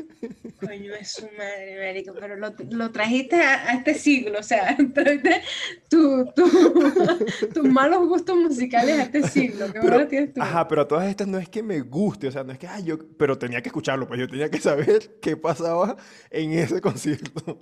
Coño, 0.60 0.94
es 0.96 1.12
su 1.12 1.25
madre, 1.38 1.77
marico, 1.80 2.13
pero 2.20 2.36
lo, 2.36 2.53
lo 2.70 2.92
trajiste 2.92 3.36
a, 3.38 3.74
este 3.74 3.94
siglo, 3.94 4.39
o 4.39 4.44
sea, 4.44 4.75
trajiste 4.94 5.42
tus 5.89 7.63
malos 7.65 8.08
gustos 8.08 8.36
musicales 8.36 9.00
a 9.00 9.03
este 9.03 9.27
siglo. 9.27 9.68
pero, 9.74 10.08
tienes 10.08 10.34
tú? 10.34 10.42
Ajá, 10.42 10.68
pero 10.68 10.82
a 10.82 10.88
todas 10.88 11.10
estas 11.10 11.27
no 11.27 11.38
es 11.38 11.50
que 11.50 11.63
me 11.63 11.82
guste, 11.82 12.27
o 12.27 12.32
sea, 12.32 12.44
no 12.44 12.53
es 12.53 12.60
que, 12.60 12.68
ay, 12.68 12.84
yo, 12.84 12.98
pero 13.18 13.38
tenía 13.38 13.62
que 13.62 13.70
escucharlo, 13.70 14.08
pues 14.08 14.20
yo 14.20 14.27
tenía 14.27 14.50
que 14.50 14.60
saber 14.60 15.18
qué 15.22 15.38
pasaba 15.38 15.98
en 16.30 16.53
ese 16.53 16.82
concierto. 16.82 17.62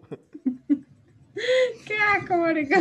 Qué 1.86 1.96
asco, 2.16 2.38
marico. 2.38 2.76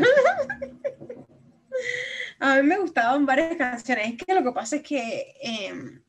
A 2.41 2.57
mí 2.57 2.63
me 2.63 2.79
gustaban 2.79 3.27
varias 3.27 3.57
canciones. 3.57 4.13
Es 4.13 4.25
que 4.25 4.35
lo 4.35 4.43
que 4.43 4.53
pasa 4.53 4.77
es 4.77 4.83
que 4.83 5.35
em, 5.41 6.03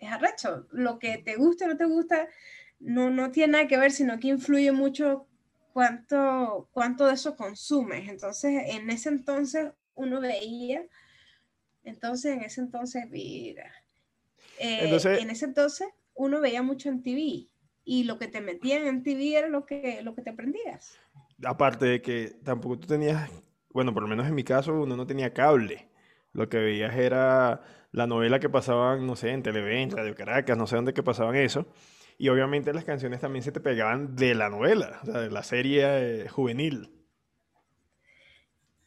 es 0.00 0.10
arrecho. 0.10 0.66
Lo 0.72 0.98
que 0.98 1.18
te 1.18 1.36
gusta 1.36 1.66
o 1.66 1.68
no 1.68 1.76
te 1.76 1.84
gusta 1.84 2.28
no, 2.78 3.10
no 3.10 3.30
tiene 3.30 3.52
nada 3.52 3.68
que 3.68 3.78
ver, 3.78 3.92
sino 3.92 4.18
que 4.18 4.28
influye 4.28 4.72
mucho 4.72 5.26
cuánto, 5.72 6.68
cuánto 6.72 7.06
de 7.06 7.14
eso 7.14 7.36
consumes. 7.36 8.08
Entonces, 8.08 8.62
en 8.66 8.90
ese 8.90 9.10
entonces 9.10 9.72
uno 9.94 10.20
veía, 10.20 10.82
entonces 11.84 12.36
en 12.36 12.42
ese 12.42 12.60
entonces, 12.62 13.08
mira, 13.08 13.72
eh, 14.58 14.98
en 15.04 15.30
ese 15.30 15.44
entonces 15.44 15.88
uno 16.14 16.40
veía 16.40 16.62
mucho 16.62 16.88
en 16.88 17.02
TV 17.02 17.48
y 17.84 18.04
lo 18.04 18.18
que 18.18 18.28
te 18.28 18.40
metían 18.40 18.86
en 18.86 19.02
TV 19.02 19.36
era 19.36 19.48
lo 19.48 19.66
que, 19.66 20.00
lo 20.02 20.14
que 20.14 20.22
te 20.22 20.30
aprendías. 20.30 20.98
Aparte 21.44 21.86
de 21.86 22.02
que 22.02 22.38
tampoco 22.42 22.78
tú 22.78 22.88
tenías 22.88 23.30
bueno, 23.72 23.94
por 23.94 24.02
lo 24.02 24.08
menos 24.08 24.26
en 24.26 24.34
mi 24.34 24.44
caso, 24.44 24.82
uno 24.82 24.96
no 24.96 25.06
tenía 25.06 25.32
cable. 25.32 25.88
Lo 26.32 26.48
que 26.48 26.58
veías 26.58 26.94
era 26.96 27.62
la 27.92 28.06
novela 28.06 28.38
que 28.40 28.48
pasaban, 28.48 29.06
no 29.06 29.16
sé, 29.16 29.30
en 29.30 29.42
Televen, 29.42 29.90
Radio 29.90 30.14
Caracas, 30.14 30.56
no 30.56 30.66
sé 30.66 30.76
dónde 30.76 30.94
que 30.94 31.02
pasaban 31.02 31.36
eso. 31.36 31.66
Y 32.18 32.28
obviamente 32.28 32.72
las 32.72 32.84
canciones 32.84 33.20
también 33.20 33.42
se 33.42 33.50
te 33.50 33.60
pegaban 33.60 34.14
de 34.14 34.34
la 34.34 34.50
novela, 34.50 35.00
o 35.02 35.06
sea, 35.06 35.20
de 35.20 35.30
la 35.30 35.42
serie 35.42 35.84
eh, 36.24 36.28
juvenil. 36.28 36.90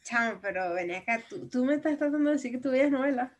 Chamo, 0.03 0.39
pero 0.41 0.73
ven 0.73 0.91
acá, 0.91 1.21
¿tú, 1.51 1.65
me 1.65 1.75
estás 1.75 1.97
tratando 1.97 2.29
de 2.29 2.35
decir 2.35 2.51
que 2.51 2.59
tú 2.59 2.71
veías 2.71 2.91
novela. 2.91 3.35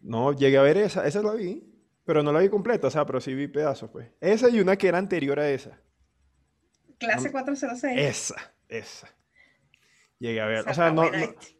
No, 0.00 0.32
llegué 0.32 0.58
a 0.58 0.62
ver 0.62 0.78
esa, 0.78 1.06
esa 1.06 1.22
la 1.22 1.34
vi, 1.34 1.62
pero 2.04 2.22
no 2.22 2.32
la 2.32 2.40
vi 2.40 2.48
completa, 2.48 2.88
o 2.88 2.90
sea, 2.90 3.06
pero 3.06 3.20
sí 3.20 3.34
vi 3.34 3.46
pedazos, 3.46 3.90
pues. 3.90 4.08
Esa 4.20 4.48
y 4.48 4.60
una 4.60 4.76
que 4.76 4.88
era 4.88 4.98
anterior 4.98 5.38
a 5.38 5.48
esa. 5.48 5.78
Clase 6.98 7.30
406. 7.30 7.98
Esa, 7.98 8.52
esa. 8.68 9.08
Llegué 10.20 10.40
a 10.42 10.46
ver. 10.46 10.68
O 10.68 10.74
sea, 10.74 10.92
no, 10.92 11.10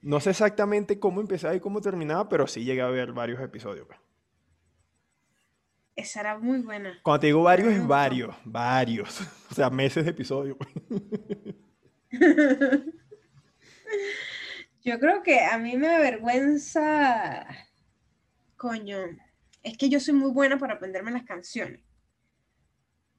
no, 0.03 0.21
sé 0.21 0.31
exactamente 0.31 1.01
cómo 1.01 1.23
empezaba 1.23 1.55
y 1.55 1.61
cómo 1.61 1.81
terminaba, 1.81 2.29
pero 2.29 2.47
sí 2.47 2.63
llegué 2.63 2.83
a 2.83 2.89
ver 2.89 3.13
varios 3.13 3.41
episodios. 3.41 3.87
Pues. 3.87 3.99
Esa 5.97 6.21
era 6.21 6.39
muy 6.39 6.61
buena. 6.61 7.01
Cuando 7.03 7.21
te 7.21 7.27
digo 7.29 7.43
varios, 7.43 7.73
es 7.73 7.87
varios. 7.87 8.37
Varios. 8.45 9.21
O 9.51 9.55
sea, 9.55 9.69
meses 9.69 10.05
de 10.05 10.11
episodio. 10.11 10.57
Pues. 10.57 10.71
yo 14.85 15.01
creo 15.01 15.23
que 15.25 15.41
a 15.41 15.59
mí 15.59 15.77
me 15.77 15.89
avergüenza. 15.89 17.47
Coño. 18.57 18.99
Es 19.63 19.77
que 19.77 19.89
yo 19.89 19.99
soy 20.01 20.15
muy 20.15 20.31
buena 20.31 20.59
para 20.59 20.75
aprenderme 20.75 21.11
las 21.11 21.25
canciones 21.25 21.81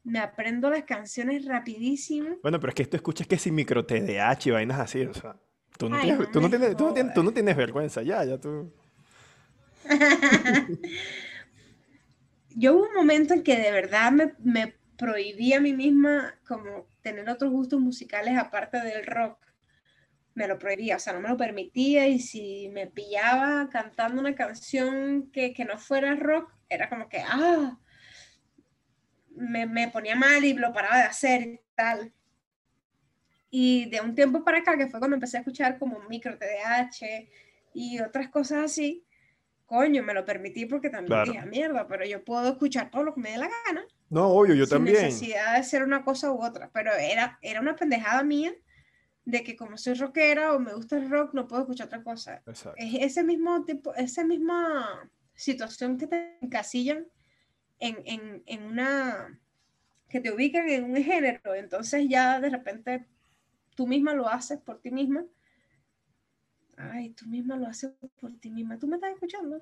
me 0.04 0.20
aprendo 0.20 0.70
las 0.70 0.84
canciones 0.84 1.46
rapidísimo. 1.46 2.38
Bueno, 2.42 2.60
pero 2.60 2.70
es 2.70 2.76
que 2.76 2.84
esto 2.84 2.98
escuchas 2.98 3.28
que 3.28 3.38
sin 3.38 3.56
micro 3.56 3.86
TDAH 3.86 4.50
y 4.50 4.52
vainas 4.52 4.80
así, 4.80 5.02
o 5.06 5.14
sea, 5.14 5.38
tú 5.78 5.90
no, 5.90 6.00
tienes, 6.00 6.32
tú, 6.32 6.42
no 6.42 6.50
tienes, 6.50 6.76
tú, 7.14 7.24
no 7.24 7.32
tienes, 7.32 7.56
vergüenza, 7.56 8.02
ya, 8.02 8.24
ya 8.24 8.38
tú. 8.40 8.74
Yo 12.56 12.76
hubo 12.76 12.88
un 12.88 12.94
momento 12.94 13.34
en 13.34 13.44
que 13.44 13.58
de 13.58 13.72
verdad 13.72 14.12
me, 14.12 14.34
me 14.40 14.76
prohibí 14.98 15.54
a 15.54 15.62
mí 15.62 15.74
misma 15.74 16.36
como 16.48 16.88
tener 17.02 17.30
otros 17.30 17.52
gustos 17.52 17.80
musicales 17.80 18.38
aparte 18.38 18.80
del 18.82 19.06
rock. 19.06 19.40
Me 20.34 20.48
lo 20.48 20.58
prohibía, 20.58 20.96
o 20.96 21.00
sea, 21.00 21.14
no 21.14 21.20
me 21.20 21.30
lo 21.30 21.38
permitía 21.38 22.08
y 22.08 22.20
si 22.20 22.70
me 22.70 22.88
pillaba 22.88 23.68
cantando 23.70 24.22
una 24.22 24.36
canción 24.36 25.30
que, 25.32 25.54
que 25.54 25.66
no 25.66 25.78
fuera 25.78 26.16
rock, 26.16 26.54
era 26.70 26.90
como 26.90 27.10
que, 27.10 27.20
ah, 27.20 27.78
me, 29.42 29.88
ponía 29.90 30.16
mal 30.16 30.44
y 30.44 30.54
lo 30.54 30.72
paraba 30.72 30.98
de 30.98 31.04
hacer 31.04 31.42
y 31.42 31.60
tal. 31.76 32.14
Y 33.50 33.90
de 33.90 34.02
un 34.02 34.16
tiempo 34.16 34.44
para 34.44 34.60
acá, 34.60 34.78
que 34.78 34.88
fue 34.88 35.00
cuando 35.00 35.16
empecé 35.16 35.38
a 35.38 35.42
escuchar 35.42 35.78
como 35.78 36.00
micro 36.08 36.38
TDAH 36.38 37.28
y 37.74 38.00
otras 38.00 38.30
cosas 38.30 38.66
así, 38.66 39.04
coño, 39.66 40.04
me 40.04 40.14
lo 40.14 40.26
permití 40.26 40.66
porque 40.66 40.90
también 40.90 41.24
dije, 41.26 41.46
mierda, 41.46 41.88
pero 41.88 42.06
yo 42.06 42.24
puedo 42.24 42.50
escuchar 42.50 42.90
todo 42.92 43.04
lo 43.04 43.14
que 43.14 43.22
me 43.22 43.32
dé 43.32 43.38
la 43.38 43.50
gana. 43.66 43.86
No, 44.10 44.28
obvio, 44.28 44.56
yo 44.56 44.66
sin 44.66 44.78
también. 44.78 45.04
necesidad 45.04 45.58
de 45.58 45.64
ser 45.64 45.84
una 45.84 46.04
cosa 46.04 46.32
u 46.32 46.44
otra, 46.44 46.70
pero 46.74 46.94
era, 46.94 47.40
era 47.42 47.62
una 47.62 47.76
pendejada 47.76 48.24
mía 48.24 48.54
de 49.26 49.44
que 49.44 49.56
como 49.56 49.78
soy 49.78 49.94
rockera 49.94 50.54
o 50.54 50.60
me 50.60 50.74
gusta 50.74 50.98
el 50.98 51.10
rock, 51.10 51.34
no 51.34 51.48
puedo 51.48 51.62
escuchar 51.62 51.88
otra 51.88 52.04
cosa. 52.04 52.42
Es 52.46 52.96
ese 53.00 53.24
mismo 53.24 53.64
tipo, 53.66 53.94
esa 53.96 54.24
misma 54.24 55.10
situación 55.36 55.98
que 55.98 56.08
te 56.08 56.38
encasillan 56.42 57.08
en, 57.82 58.64
una, 58.64 59.40
que 60.08 60.22
te 60.22 60.32
ubican 60.32 60.70
en 60.70 60.84
un 60.84 60.96
género, 61.04 61.56
entonces 61.56 62.08
ya 62.08 62.40
de 62.40 62.50
repente 62.50 63.06
tú 63.76 63.88
misma 63.88 64.14
lo 64.14 64.30
haces 64.30 64.60
por 64.60 64.80
ti 64.80 64.92
misma. 64.92 65.26
Ay, 66.78 67.10
tú 67.12 67.28
misma 67.28 67.58
lo 67.58 67.68
haces 67.68 67.92
por 68.20 68.34
ti 68.40 68.50
misma. 68.50 68.78
¿Tú 68.78 68.88
me 68.88 68.96
estás 68.96 69.12
escuchando? 69.14 69.62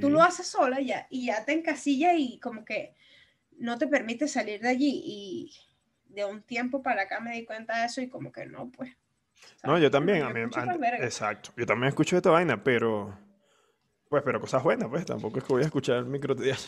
Tú 0.00 0.10
lo 0.10 0.22
haces 0.22 0.46
sola 0.46 0.80
ya, 0.80 1.06
y 1.10 1.26
ya 1.26 1.44
te 1.44 1.52
encasilla 1.52 2.14
y 2.14 2.38
como 2.40 2.64
que 2.64 2.94
no 3.58 3.78
te 3.78 3.86
permite 3.86 4.28
salir 4.28 4.60
de 4.60 4.68
allí. 4.68 5.02
Y 5.04 5.52
de 6.08 6.24
un 6.24 6.42
tiempo 6.42 6.82
para 6.82 7.02
acá 7.02 7.20
me 7.20 7.32
di 7.32 7.44
cuenta 7.44 7.80
de 7.80 7.86
eso 7.86 8.00
y 8.00 8.08
como 8.08 8.32
que 8.32 8.46
no, 8.46 8.70
pues. 8.70 8.94
No, 9.64 9.78
yo 9.78 9.90
también. 9.90 10.24
exacto. 11.00 11.52
Yo 11.56 11.66
también 11.66 11.88
escucho 11.88 12.16
esta 12.16 12.30
vaina, 12.30 12.62
pero 12.62 13.18
pues, 14.12 14.24
pero 14.24 14.40
cosas 14.42 14.62
buenas, 14.62 14.90
pues. 14.90 15.06
Tampoco 15.06 15.38
es 15.38 15.44
que 15.44 15.52
voy 15.54 15.62
a 15.62 15.64
escuchar 15.64 15.96
el 15.96 16.04
micro 16.04 16.34
de 16.34 16.54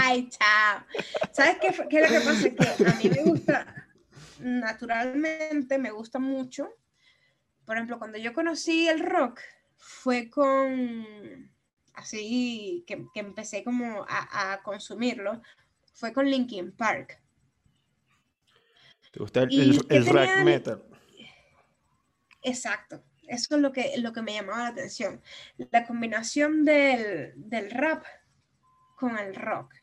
Ay, 0.00 0.28
chao. 0.28 0.84
¿Sabes 1.32 1.56
qué, 1.60 1.74
qué, 1.90 2.02
es 2.02 2.12
lo 2.12 2.20
que 2.20 2.24
pasa? 2.24 2.50
Que 2.50 2.86
a 2.88 2.94
mí 2.94 3.08
me 3.10 3.30
gusta, 3.30 3.88
naturalmente 4.38 5.76
me 5.78 5.90
gusta 5.90 6.20
mucho. 6.20 6.68
Por 7.64 7.74
ejemplo, 7.74 7.98
cuando 7.98 8.16
yo 8.16 8.32
conocí 8.32 8.86
el 8.86 9.00
rock, 9.00 9.40
fue 9.76 10.30
con, 10.30 11.50
así, 11.94 12.84
que, 12.86 13.04
que 13.12 13.18
empecé 13.18 13.64
como 13.64 14.06
a, 14.08 14.52
a, 14.52 14.62
consumirlo, 14.62 15.42
fue 15.94 16.12
con 16.12 16.30
Linkin 16.30 16.70
Park. 16.70 17.20
¿Te 19.10 19.18
gusta 19.18 19.42
el, 19.42 19.84
el, 19.88 20.06
rock 20.06 20.44
metal? 20.44 20.84
Exacto. 22.40 23.02
Eso 23.28 23.56
es 23.56 23.60
lo 23.60 23.72
que, 23.72 23.94
lo 23.98 24.12
que 24.12 24.22
me 24.22 24.34
llamaba 24.34 24.60
la 24.64 24.68
atención. 24.68 25.20
La 25.70 25.86
combinación 25.86 26.64
del, 26.64 27.32
del 27.36 27.70
rap 27.70 28.04
con 28.96 29.18
el 29.18 29.34
rock. 29.34 29.74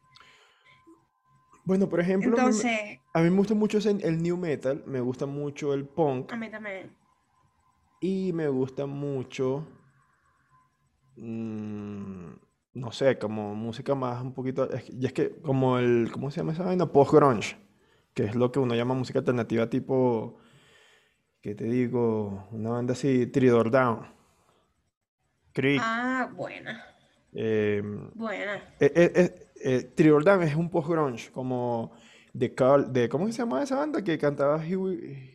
Bueno, 1.63 1.87
por 1.89 1.99
ejemplo, 1.99 2.37
a 2.37 2.41
mí 2.41 2.45
me- 2.45 2.49
Entonces, 2.49 2.99
a 3.13 3.21
mí 3.21 3.29
me 3.29 3.37
gusta 3.37 3.53
mucho 3.55 3.77
ese- 3.77 3.91
el 4.01 4.21
new 4.21 4.37
metal, 4.37 4.83
me 4.85 4.99
gusta 4.99 5.25
mucho 5.25 5.73
el 5.73 5.87
punk 5.87 6.31
a 6.33 6.37
mí 6.37 6.49
también. 6.49 6.95
y 8.01 8.33
me 8.33 8.47
gusta 8.49 8.85
mucho, 8.85 9.65
mm, 11.15 12.31
no 12.73 12.91
sé, 12.91 13.17
como 13.19 13.55
música 13.55 13.95
más 13.95 14.21
un 14.21 14.33
poquito, 14.33 14.69
es 14.71 14.89
y 14.89 15.05
es 15.05 15.13
que 15.13 15.41
como 15.41 15.77
el, 15.77 16.09
¿cómo 16.11 16.31
se 16.31 16.37
llama 16.37 16.53
esa 16.53 16.63
vaina? 16.63 16.91
Post-grunge, 16.91 17.57
que 18.13 18.25
es 18.25 18.35
lo 18.35 18.51
que 18.51 18.59
uno 18.59 18.75
llama 18.75 18.93
música 18.95 19.19
alternativa 19.19 19.69
tipo, 19.69 20.37
¿qué 21.41 21.55
te 21.55 21.65
digo? 21.65 22.47
Una 22.51 22.69
banda 22.71 22.93
así, 22.93 23.27
Three 23.27 23.49
Down, 23.49 24.07
Creek, 25.53 25.81
Ah, 25.81 26.29
buena, 26.33 26.83
em, 27.33 28.09
buena. 28.13 28.55
Eh, 28.79 28.91
eh, 28.95 29.11
eh, 29.15 29.47
eh, 29.63 29.83
Three 29.95 30.11
Down 30.23 30.43
es 30.43 30.55
un 30.55 30.69
post-grunge, 30.69 31.31
como 31.31 31.91
de, 32.33 32.53
Cal- 32.55 32.91
de 32.91 33.09
¿cómo 33.09 33.27
se 33.27 33.33
llama 33.33 33.61
esa 33.63 33.75
banda 33.75 34.03
que 34.03 34.17
cantaba 34.17 34.57
Huey? 34.57 35.29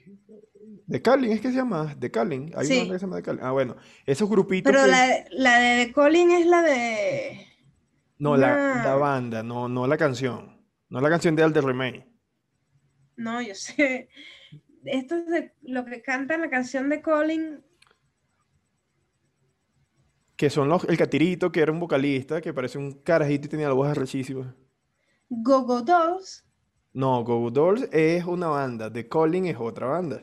De 0.87 1.03
Calling, 1.03 1.33
¿es 1.33 1.41
que 1.41 1.49
se 1.51 1.57
llama? 1.57 1.95
De 1.97 2.11
Calling. 2.11 2.53
Hay 2.57 2.69
una 2.69 2.79
banda 2.79 2.95
que 2.95 2.99
se 3.01 3.07
llama 3.07 3.17
de 3.17 3.23
Calling. 3.23 3.43
Ah, 3.45 3.51
bueno, 3.51 3.77
esos 4.07 4.29
grupitos 4.29 4.73
pero 4.73 4.85
que... 4.85 4.91
la, 4.91 5.07
de- 5.07 5.25
la 5.31 5.59
de 5.59 5.87
The 5.87 5.93
Calling 5.93 6.31
es 6.31 6.47
la 6.47 6.63
de 6.63 7.47
No, 8.19 8.37
la, 8.37 8.57
la 8.85 8.95
banda, 8.95 9.43
no, 9.43 9.69
no 9.69 9.87
la 9.87 9.97
canción. 9.97 10.57
No 10.89 11.01
la 11.01 11.11
canción 11.11 11.35
de 11.37 11.43
Alder 11.43 11.65
Remain. 11.65 12.05
No, 13.17 13.41
yo 13.41 13.55
sé. 13.55 14.09
Esto 14.87 15.17
es 15.17 15.27
de 15.27 15.53
lo 15.63 15.85
que 15.85 16.03
canta 16.03 16.35
en 16.35 16.43
la 16.43 16.51
canción 16.51 16.89
de 16.89 17.01
Calling. 17.03 17.63
Que 20.37 20.51
son 20.51 20.69
los, 20.69 20.85
el 20.85 20.97
Catirito, 20.97 21.51
que 21.51 21.61
era 21.61 21.73
un 21.73 21.81
vocalista, 21.81 22.41
que 22.41 22.53
parece 22.53 22.79
un 22.79 22.93
carajito 23.03 23.47
y 23.47 23.51
tenía 23.51 23.69
la 23.69 23.75
voz 23.75 23.89
arrechísima. 23.89 24.55
Go 25.29 25.63
Go 25.63 25.83
Dolls. 25.83 26.45
No, 26.93 27.25
Go 27.25 27.41
Go 27.41 27.51
Dolls 27.51 27.89
es 27.93 28.25
una 28.25 28.49
banda, 28.49 28.93
The 28.93 29.09
Calling 29.09 29.47
es 29.47 29.57
otra 29.59 29.87
banda. 29.87 30.23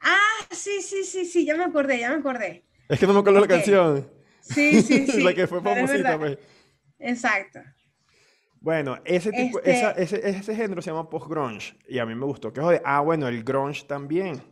Ah, 0.00 0.46
sí, 0.50 0.82
sí, 0.82 1.04
sí, 1.04 1.24
sí, 1.24 1.44
ya 1.44 1.56
me 1.56 1.64
acordé, 1.64 1.98
ya 2.00 2.10
me 2.10 2.16
acordé. 2.16 2.64
Es 2.88 2.98
que 2.98 3.06
no 3.06 3.12
me 3.12 3.20
acuerdo 3.20 3.40
la 3.40 3.48
canción. 3.48 4.08
Sí, 4.40 4.82
sí, 4.82 5.06
La 5.22 5.30
sí, 5.30 5.34
que 5.34 5.46
fue 5.46 5.62
famosita, 5.62 6.18
pues. 6.18 6.38
Exacto. 6.98 7.60
Bueno, 8.64 8.98
ese 9.04 9.30
tipo, 9.30 9.60
esa- 9.60 9.90
Este, 9.90 10.16
ese, 10.26 10.28
ese 10.38 10.56
género 10.56 10.80
se 10.80 10.90
llama 10.90 11.10
post-grunge 11.10 11.76
y 11.86 11.98
a 11.98 12.06
mí 12.06 12.14
me 12.14 12.24
gustó. 12.24 12.50
Que 12.50 12.62
joder, 12.62 12.80
ah, 12.84 13.00
bueno, 13.00 13.28
el 13.28 13.44
grunge 13.44 13.84
también. 13.84 14.42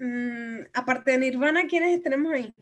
mm, 0.00 0.66
aparte 0.74 1.12
de 1.12 1.18
Nirvana, 1.18 1.66
¿quiénes 1.68 2.02
tenemos 2.02 2.32
ahí? 2.32 2.52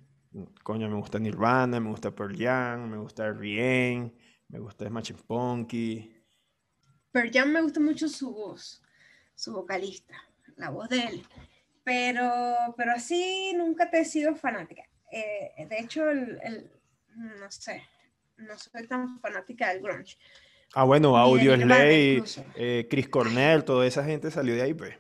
Coño, 0.62 0.88
me 0.90 0.96
gusta 0.96 1.18
Nirvana, 1.18 1.80
me 1.80 1.88
gusta 1.88 2.10
Pearl 2.14 2.36
Jam, 2.36 2.90
me 2.90 2.98
gusta 2.98 3.26
R.E.M., 3.28 4.12
me 4.48 4.58
gusta 4.58 4.86
Smashing 4.86 5.16
Pumpkins. 5.26 6.08
Pearl 7.10 7.30
Jam 7.32 7.48
me 7.50 7.62
gusta 7.62 7.80
mucho 7.80 8.06
su 8.08 8.30
voz, 8.32 8.82
su 9.34 9.52
vocalista, 9.54 10.14
la 10.56 10.68
voz 10.68 10.88
de 10.90 11.00
él. 11.00 11.22
Pero, 11.84 12.30
pero 12.76 12.92
así 12.92 13.54
nunca 13.56 13.90
te 13.90 14.00
he 14.00 14.04
sido 14.04 14.36
fanática. 14.36 14.82
Eh, 15.10 15.66
de 15.66 15.78
hecho, 15.78 16.08
el, 16.10 16.38
el- 16.42 16.70
no 17.16 17.50
sé, 17.50 17.82
no 18.42 18.58
soy 18.58 18.86
tan 18.86 19.20
fanática 19.20 19.72
del 19.72 19.82
grunge. 19.82 20.16
Ah, 20.74 20.84
bueno, 20.84 21.16
Audio 21.16 21.54
incluso. 21.54 22.44
eh, 22.54 22.86
Chris 22.88 23.08
Cornell, 23.08 23.64
toda 23.64 23.86
esa 23.86 24.04
gente 24.04 24.30
salió 24.30 24.54
de 24.54 24.62
ahí, 24.62 24.74
pues. 24.74 24.94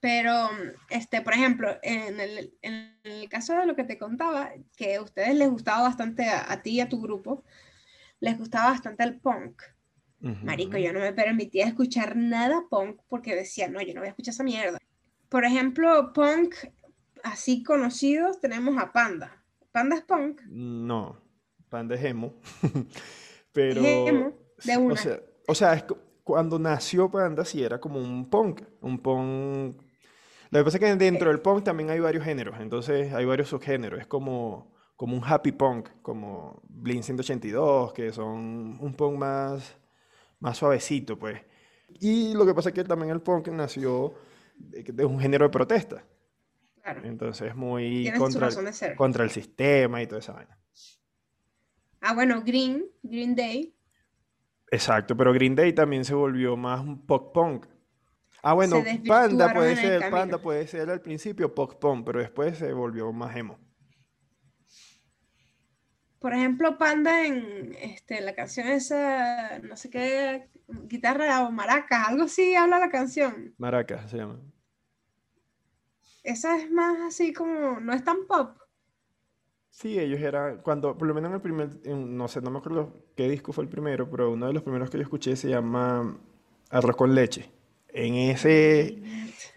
Pero, 0.00 0.50
este, 0.90 1.20
por 1.22 1.32
ejemplo, 1.32 1.78
en 1.82 2.20
el, 2.20 2.54
en 2.62 2.98
el 3.04 3.28
caso 3.28 3.54
de 3.54 3.66
lo 3.66 3.74
que 3.74 3.84
te 3.84 3.98
contaba, 3.98 4.50
que 4.76 4.96
a 4.96 5.02
ustedes 5.02 5.34
les 5.34 5.48
gustaba 5.48 5.82
bastante, 5.82 6.24
a, 6.28 6.50
a 6.52 6.62
ti 6.62 6.72
y 6.72 6.80
a 6.80 6.88
tu 6.88 7.00
grupo, 7.00 7.44
les 8.20 8.38
gustaba 8.38 8.70
bastante 8.70 9.04
el 9.04 9.18
punk. 9.18 9.62
Marico, 10.20 10.76
yo 10.78 10.92
no 10.92 11.00
me 11.00 11.12
permitía 11.12 11.66
escuchar 11.66 12.16
nada 12.16 12.64
punk 12.68 13.00
porque 13.08 13.34
decía, 13.36 13.68
no, 13.68 13.80
yo 13.80 13.94
no 13.94 14.00
voy 14.00 14.08
a 14.08 14.10
escuchar 14.10 14.32
esa 14.34 14.42
mierda. 14.42 14.78
Por 15.28 15.44
ejemplo, 15.44 16.12
punk 16.12 16.54
así 17.22 17.62
conocidos 17.62 18.40
tenemos 18.40 18.76
a 18.78 18.92
Panda. 18.92 19.42
Panda 19.72 19.96
es 19.96 20.02
punk, 20.02 20.40
No, 20.48 21.20
Panda 21.76 21.94
es 21.94 22.04
emo. 22.04 22.34
es 22.62 22.72
Pero, 23.52 23.82
emo, 23.84 24.32
de 24.64 24.76
o 24.76 24.80
una. 24.80 24.96
sea, 24.96 25.20
o 25.46 25.54
sea, 25.54 25.74
es 25.74 25.82
cu- 25.84 25.98
cuando 26.24 26.58
nació 26.58 27.10
Panda 27.10 27.44
sí 27.44 27.62
era 27.62 27.78
como 27.80 27.98
un 27.98 28.28
punk, 28.30 28.62
un 28.80 28.98
punk. 28.98 29.76
Lo 30.50 30.58
que 30.60 30.64
pasa 30.64 30.76
es 30.76 30.80
que 30.80 30.96
dentro 30.96 31.28
del 31.30 31.40
punk 31.40 31.64
también 31.64 31.90
hay 31.90 32.00
varios 32.00 32.24
géneros, 32.24 32.56
entonces 32.60 33.12
hay 33.12 33.24
varios 33.24 33.48
subgéneros. 33.48 34.00
Es 34.00 34.06
como, 34.06 34.74
como 34.96 35.16
un 35.16 35.22
happy 35.24 35.52
punk, 35.52 35.88
como 36.02 36.60
Blink 36.68 37.02
182, 37.02 37.92
que 37.92 38.12
son 38.12 38.76
un 38.80 38.94
punk 38.94 39.18
más, 39.18 39.76
más 40.40 40.56
suavecito, 40.56 41.18
pues. 41.18 41.40
Y 42.00 42.34
lo 42.34 42.44
que 42.46 42.54
pasa 42.54 42.68
es 42.70 42.74
que 42.74 42.84
también 42.84 43.10
el 43.12 43.20
punk 43.20 43.48
nació 43.48 44.14
de, 44.56 44.82
de 44.82 45.04
un 45.04 45.18
género 45.20 45.44
de 45.46 45.50
protesta, 45.50 46.04
Claro, 46.82 47.00
entonces 47.04 47.54
muy 47.56 48.04
contra 48.16 48.48
de 48.48 48.94
contra 48.96 49.24
el 49.24 49.30
sistema 49.30 50.00
y 50.02 50.06
toda 50.06 50.20
esa 50.20 50.32
vaina. 50.34 50.56
Ah, 52.08 52.14
bueno, 52.14 52.42
Green, 52.44 52.84
Green 53.02 53.34
Day, 53.34 53.76
Exacto, 54.70 55.16
pero 55.16 55.32
Green 55.32 55.54
Day 55.54 55.72
también 55.72 56.04
se 56.04 56.14
volvió 56.14 56.56
más 56.56 56.80
un 56.80 57.06
pop 57.06 57.32
punk. 57.32 57.66
Ah, 58.42 58.52
bueno, 58.52 58.82
Panda 59.06 59.52
puede 59.52 59.72
el 59.72 59.78
ser, 59.78 60.10
Panda 60.10 60.38
puede 60.38 60.66
ser 60.66 60.90
al 60.90 61.00
principio 61.00 61.54
pop 61.54 61.80
punk, 61.80 62.04
pero 62.04 62.20
después 62.20 62.58
se 62.58 62.72
volvió 62.72 63.12
más 63.12 63.36
emo. 63.36 63.58
Por 66.18 66.32
ejemplo, 66.32 66.78
Panda 66.78 67.24
en 67.26 67.74
este, 67.80 68.20
la 68.20 68.34
canción 68.34 68.68
esa, 68.68 69.58
no 69.60 69.76
sé 69.76 69.90
qué, 69.90 70.50
guitarra 70.66 71.42
o 71.42 71.52
maracas, 71.52 72.08
algo 72.08 72.24
así 72.24 72.54
habla 72.54 72.78
la 72.78 72.90
canción. 72.90 73.54
Maracas 73.58 74.10
se 74.10 74.18
llama. 74.18 74.40
Esa 76.24 76.56
es 76.56 76.70
más 76.70 76.98
así 77.06 77.32
como, 77.32 77.78
no 77.78 77.92
es 77.92 78.02
tan 78.02 78.26
pop. 78.26 78.58
Sí, 79.78 79.98
ellos 79.98 80.20
eran, 80.22 80.62
cuando, 80.62 80.96
por 80.96 81.06
lo 81.06 81.12
menos 81.12 81.28
en 81.28 81.34
el 81.34 81.40
primer, 81.42 81.68
en- 81.84 82.16
no 82.16 82.28
sé, 82.28 82.40
no 82.40 82.50
me 82.50 82.58
acuerdo 82.58 82.94
qué 83.14 83.28
disco 83.28 83.52
fue 83.52 83.62
el 83.64 83.68
primero, 83.68 84.08
pero 84.10 84.30
uno 84.30 84.46
de 84.46 84.54
los 84.54 84.62
primeros 84.62 84.88
que 84.88 84.96
yo 84.96 85.02
escuché 85.02 85.36
se 85.36 85.50
llama 85.50 86.16
Arroz 86.70 86.96
con 86.96 87.14
leche. 87.14 87.50
En 87.88 88.14
ese, 88.14 88.96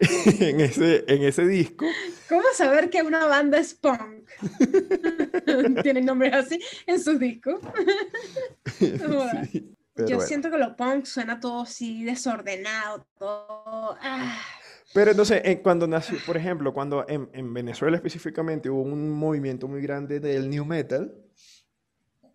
en 0.00 0.60
ese, 0.60 1.04
en 1.08 1.22
ese 1.22 1.46
disco, 1.46 1.86
¿Cómo 2.28 2.42
saber 2.54 2.90
que 2.90 3.02
una 3.02 3.24
banda 3.24 3.58
es 3.58 3.72
punk? 3.74 4.28
Tienen 5.82 6.04
nombres 6.04 6.34
así 6.34 6.60
en 6.86 7.00
sus 7.00 7.18
discos. 7.18 7.58
Sí, 8.76 8.92
Yo 9.96 10.16
bueno. 10.16 10.20
siento 10.20 10.50
que 10.50 10.58
lo 10.58 10.76
punk 10.76 11.04
suena 11.04 11.40
todo 11.40 11.62
así 11.62 12.04
desordenado, 12.04 13.06
todo. 13.18 13.96
ah. 14.00 14.38
Pero 14.92 15.12
entonces, 15.12 15.40
eh, 15.44 15.60
cuando 15.62 15.86
nació, 15.86 16.18
por 16.26 16.36
ejemplo, 16.36 16.74
cuando 16.74 17.04
en, 17.08 17.28
en 17.32 17.54
Venezuela 17.54 17.96
específicamente 17.96 18.68
hubo 18.68 18.82
un 18.82 19.10
movimiento 19.10 19.68
muy 19.68 19.80
grande 19.80 20.18
del 20.18 20.50
new 20.50 20.64
metal 20.64 21.14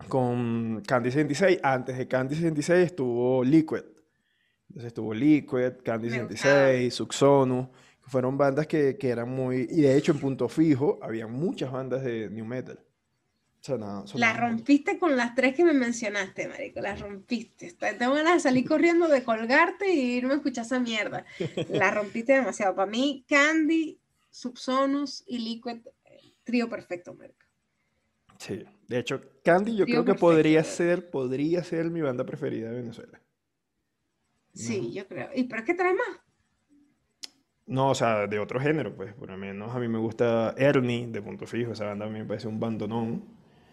con 0.08 0.82
Candy 0.88 1.12
66, 1.12 1.60
antes 1.64 1.98
de 1.98 2.08
Candy 2.08 2.36
66 2.36 2.86
estuvo 2.86 3.44
Liquid. 3.44 3.84
Entonces 4.70 4.88
estuvo 4.88 5.14
Liquid, 5.14 5.74
Candy 5.84 6.10
Me 6.10 6.24
gustaba. 6.24 6.68
66, 6.68 6.94
Suxonu, 6.94 7.70
fueron 8.04 8.38
bandas 8.38 8.68
que, 8.68 8.98
que 8.98 9.10
eran 9.10 9.30
muy... 9.30 9.68
Y 9.70 9.82
de 9.82 9.98
hecho 9.98 10.12
en 10.12 10.20
Punto 10.20 10.48
Fijo 10.48 11.00
había 11.02 11.28
muchas 11.28 11.72
bandas 11.72 12.04
de 12.04 12.30
new 12.30 12.46
metal. 12.46 12.80
La 14.14 14.34
rompiste 14.34 15.00
con 15.00 15.16
las 15.18 15.36
tres 15.36 15.56
que 15.56 15.64
me 15.64 15.74
mencionaste, 15.74 16.48
marico. 16.48 16.82
La 16.82 16.96
rompiste. 16.96 17.74
Tengo 17.74 18.14
ganas 18.14 18.36
de 18.36 18.40
salir 18.42 18.68
corriendo, 18.68 19.08
de 19.08 19.24
colgarte 19.24 19.92
y 19.92 20.18
irme 20.18 20.34
a 20.34 20.38
escuchar 20.38 20.66
esa 20.66 20.80
mierda. 20.80 21.26
La 21.70 21.92
rompiste 21.92 22.34
demasiado. 22.34 22.76
Para 22.76 22.90
mí, 22.92 23.26
Candy, 23.28 24.00
Subsonus 24.30 25.24
y 25.28 25.40
Liquid, 25.40 25.80
trío 26.44 26.70
perfecto, 26.70 27.14
marico. 27.16 27.46
Sí. 28.38 28.64
De 28.88 29.00
hecho, 29.00 29.22
Candy 29.44 29.76
yo 29.76 29.88
Trío 29.88 30.04
creo 30.04 30.06
que 30.06 30.14
perfecto, 30.14 30.20
podría 30.20 30.64
ser, 30.64 31.10
podría 31.10 31.64
ser 31.64 31.90
mi 31.90 32.02
banda 32.02 32.26
preferida 32.26 32.70
de 32.70 32.76
Venezuela. 32.78 33.22
Sí, 34.54 34.90
No. 34.90 34.94
yo 34.94 35.08
creo. 35.08 35.30
¿Y 35.36 35.44
pero 35.44 35.62
es 35.62 35.66
que 35.68 35.74
traes 35.76 35.96
más? 35.96 36.20
No, 37.68 37.90
o 37.90 37.96
sea, 37.96 38.28
de 38.28 38.40
otro 38.40 38.60
género, 38.60 38.96
pues, 38.96 39.14
por 39.14 39.30
lo 39.30 39.38
menos 39.38 39.76
a 39.76 39.80
mí 39.80 39.88
me 39.88 39.98
gusta 39.98 40.54
Ernie, 40.58 41.08
de 41.08 41.22
Punto 41.22 41.48
Fijo, 41.48 41.72
esa 41.72 41.86
banda 41.86 42.06
a 42.06 42.10
mí 42.10 42.20
me 42.20 42.26
parece 42.26 42.48
un 42.48 42.60
bandonón. 42.60 43.24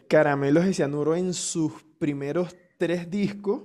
Caramelos 0.08 0.64
de 0.64 0.74
Cianuro 0.74 1.14
en 1.16 1.32
sus 1.34 1.72
primeros 1.98 2.54
tres 2.78 3.10
discos 3.10 3.62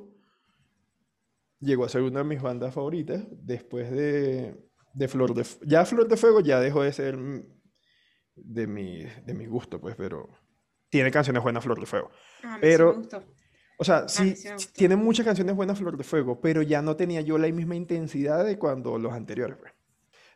llegó 1.60 1.86
a 1.86 1.89
ser 1.89 2.02
una 2.04 2.19
de 2.19 2.26
mis 2.26 2.41
bandas 2.41 2.73
favoritas, 2.73 3.23
después 3.32 3.89
de, 3.91 4.56
de 4.93 5.08
Flor 5.08 5.34
de 5.34 5.43
Fuego. 5.43 5.65
Ya 5.67 5.86
Flor 5.86 6.08
de 6.08 6.17
Fuego 6.17 6.39
ya 6.41 6.60
dejó 6.60 6.84
de 6.84 6.93
ser 6.93 7.17
de 8.36 8.67
mi, 8.67 9.04
de 9.26 9.34
mi 9.34 9.45
gusto, 9.47 9.82
pues, 9.82 9.95
pero 9.95 10.30
tiene 10.89 11.12
canciones 11.12 11.41
buenas 11.43 11.63
Flor 11.63 11.80
de 11.80 11.86
Fuego. 11.86 12.10
Ah, 12.12 12.41
sí 12.41 12.47
me 12.54 12.60
Pero, 12.62 12.95
gustó. 12.95 13.23
o 13.80 13.84
sea, 13.84 14.08
sí, 14.08 14.36
gustó. 14.54 14.71
tiene 14.73 14.95
muchas 14.95 15.26
canciones 15.26 15.56
buenas 15.56 15.78
Flor 15.80 15.97
de 15.97 16.04
Fuego, 16.04 16.39
pero 16.39 16.62
ya 16.62 16.82
no 16.82 16.95
tenía 16.95 17.21
yo 17.21 17.38
la 17.38 17.47
misma 17.52 17.76
intensidad 17.76 18.45
de 18.45 18.58
cuando 18.60 18.97
los 18.97 19.12
anteriores, 19.13 19.58
pues. 19.60 19.73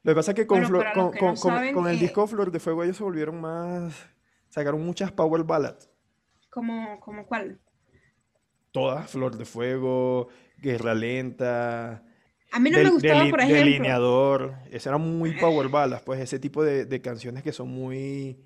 Lo 0.03 0.13
que 0.13 0.15
pasa 0.15 0.31
es 0.31 0.35
que 0.35 0.47
con, 0.47 0.61
Bueno, 0.61 0.67
Flor- 0.69 0.93
con, 0.95 1.11
que 1.11 1.19
con- 1.19 1.27
no 1.35 1.39
con- 1.39 1.53
saben, 1.53 1.73
con 1.75 1.87
el 1.87 1.97
eh, 1.97 1.99
disco 1.99 2.25
Flor 2.25 2.51
de 2.51 2.59
Fuego 2.59 2.83
ellos 2.83 2.97
se 2.97 3.03
volvieron 3.03 3.39
más... 3.39 3.93
Sacaron 4.49 4.83
muchas 4.83 5.11
power 5.11 5.43
ballads. 5.43 5.90
¿Como, 6.51 6.99
como 6.99 7.25
cuál? 7.25 7.59
Todas, 8.71 9.09
Flor 9.09 9.37
de 9.37 9.45
Fuego, 9.45 10.29
Guerra 10.57 10.93
Lenta, 10.93 12.03
A 12.51 12.59
mí 12.59 12.69
no 12.69 12.79
me 12.79 12.89
gustaba, 12.91 13.29
por 13.29 13.41
ejemplo. 13.41 13.57
Delineador. 13.57 14.55
Esas 14.67 14.87
eran 14.87 15.01
muy 15.01 15.33
power 15.39 15.69
ballads, 15.69 16.03
pues 16.03 16.19
ese 16.21 16.39
tipo 16.39 16.63
de, 16.63 16.85
de 16.85 17.01
canciones 17.01 17.43
que 17.43 17.53
son 17.53 17.69
muy 17.69 18.39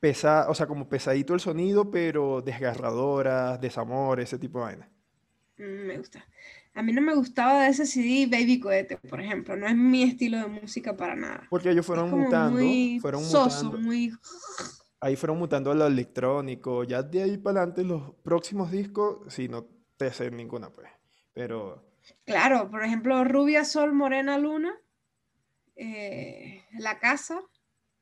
pesadas, 0.00 0.48
o 0.50 0.54
sea, 0.54 0.66
como 0.66 0.88
pesadito 0.88 1.34
el 1.34 1.40
sonido, 1.40 1.90
pero 1.90 2.42
desgarradoras, 2.42 3.60
desamor, 3.60 4.20
ese 4.20 4.38
tipo 4.38 4.58
de 4.58 4.64
vaina. 4.64 4.90
Mm, 5.58 5.86
Me 5.86 5.98
gusta. 5.98 6.24
A 6.74 6.82
mí 6.82 6.92
no 6.92 7.02
me 7.02 7.14
gustaba 7.14 7.64
de 7.64 7.68
ese 7.70 7.86
CD 7.86 8.26
Baby 8.26 8.58
Cohete, 8.60 8.96
por 8.96 9.20
ejemplo. 9.20 9.56
No 9.56 9.66
es 9.68 9.76
mi 9.76 10.02
estilo 10.04 10.38
de 10.38 10.46
música 10.48 10.96
para 10.96 11.14
nada. 11.14 11.46
Porque 11.50 11.70
ellos 11.70 11.84
fueron 11.86 12.10
mutando, 12.10 12.58
muy 12.58 12.98
fueron 13.00 13.22
soso, 13.24 13.66
mutando. 13.66 13.78
muy... 13.86 14.12
Ahí 15.02 15.16
fueron 15.16 15.38
mutando 15.38 15.72
a 15.72 15.74
lo 15.74 15.86
electrónico. 15.86 16.84
Ya 16.84 17.02
de 17.02 17.24
ahí 17.24 17.36
para 17.36 17.60
adelante, 17.62 17.82
los 17.82 18.14
próximos 18.22 18.70
discos, 18.70 19.34
sí, 19.34 19.48
no 19.48 19.66
te 19.96 20.12
sé 20.12 20.30
ninguna, 20.30 20.70
pues. 20.70 20.88
Pero, 21.34 21.92
Claro, 22.24 22.70
por 22.70 22.84
ejemplo, 22.84 23.24
Rubia, 23.24 23.64
Sol, 23.64 23.92
Morena, 23.92 24.38
Luna, 24.38 24.74
eh, 25.74 26.62
La 26.78 26.98
Casa. 27.00 27.40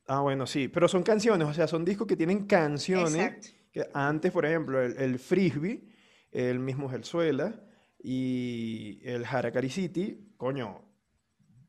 ah, 0.06 0.20
bueno, 0.20 0.46
sí. 0.46 0.68
Pero 0.68 0.88
son 0.88 1.02
canciones, 1.02 1.48
o 1.48 1.54
sea, 1.54 1.66
son 1.66 1.86
discos 1.86 2.06
que 2.06 2.16
tienen 2.16 2.46
canciones. 2.46 3.14
Exacto. 3.14 3.48
Que 3.72 3.88
antes, 3.94 4.30
por 4.30 4.44
ejemplo, 4.44 4.82
el, 4.82 4.96
el 4.98 5.18
Frisbee, 5.18 5.88
el 6.32 6.58
mismo 6.58 6.90
Gelsuela 6.90 7.62
y 7.98 9.00
el 9.04 9.24
Harakiri 9.24 9.70
City, 9.70 10.34
coño, 10.36 10.82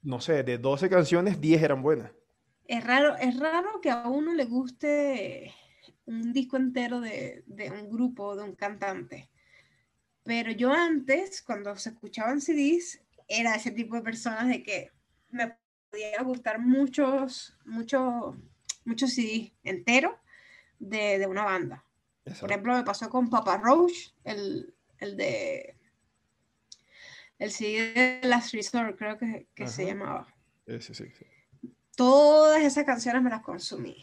no 0.01 0.19
sé, 0.19 0.43
de 0.43 0.57
12 0.57 0.89
canciones, 0.89 1.39
10 1.39 1.63
eran 1.63 1.81
buenas. 1.81 2.11
Es 2.65 2.83
raro, 2.83 3.15
es 3.17 3.37
raro 3.37 3.81
que 3.81 3.89
a 3.89 4.07
uno 4.07 4.33
le 4.33 4.45
guste 4.45 5.53
un 6.05 6.33
disco 6.33 6.57
entero 6.57 7.01
de, 7.01 7.43
de 7.45 7.69
un 7.71 7.89
grupo, 7.89 8.35
de 8.35 8.43
un 8.43 8.55
cantante. 8.55 9.29
Pero 10.23 10.51
yo 10.51 10.71
antes, 10.71 11.41
cuando 11.41 11.75
se 11.75 11.89
escuchaban 11.89 12.41
CDs, 12.41 13.01
era 13.27 13.55
ese 13.55 13.71
tipo 13.71 13.95
de 13.95 14.01
personas 14.01 14.47
de 14.47 14.61
que 14.63 14.91
me 15.29 15.55
podía 15.89 16.21
gustar 16.23 16.59
muchos, 16.59 17.57
muchos, 17.65 18.35
muchos 18.85 19.13
CDs 19.13 19.51
enteros 19.63 20.13
de, 20.79 21.19
de 21.19 21.27
una 21.27 21.43
banda. 21.43 21.85
Por 22.39 22.51
ejemplo, 22.51 22.75
me 22.75 22.83
pasó 22.83 23.09
con 23.09 23.29
Papa 23.29 23.57
Roach, 23.57 24.13
el, 24.23 24.73
el 24.99 25.17
de 25.17 25.75
el 27.39 27.51
CD 27.51 27.93
de 28.21 28.27
Last 28.27 28.53
Resort, 28.53 28.95
creo 28.97 29.17
que, 29.17 29.47
que 29.55 29.67
se 29.67 29.87
llamaba. 29.87 30.27
Ese 30.67 30.93
sí, 30.93 31.05
sí. 31.17 31.25
Todas 32.01 32.63
esas 32.63 32.83
canciones 32.83 33.21
me 33.21 33.29
las 33.29 33.41
consumí. 33.43 33.95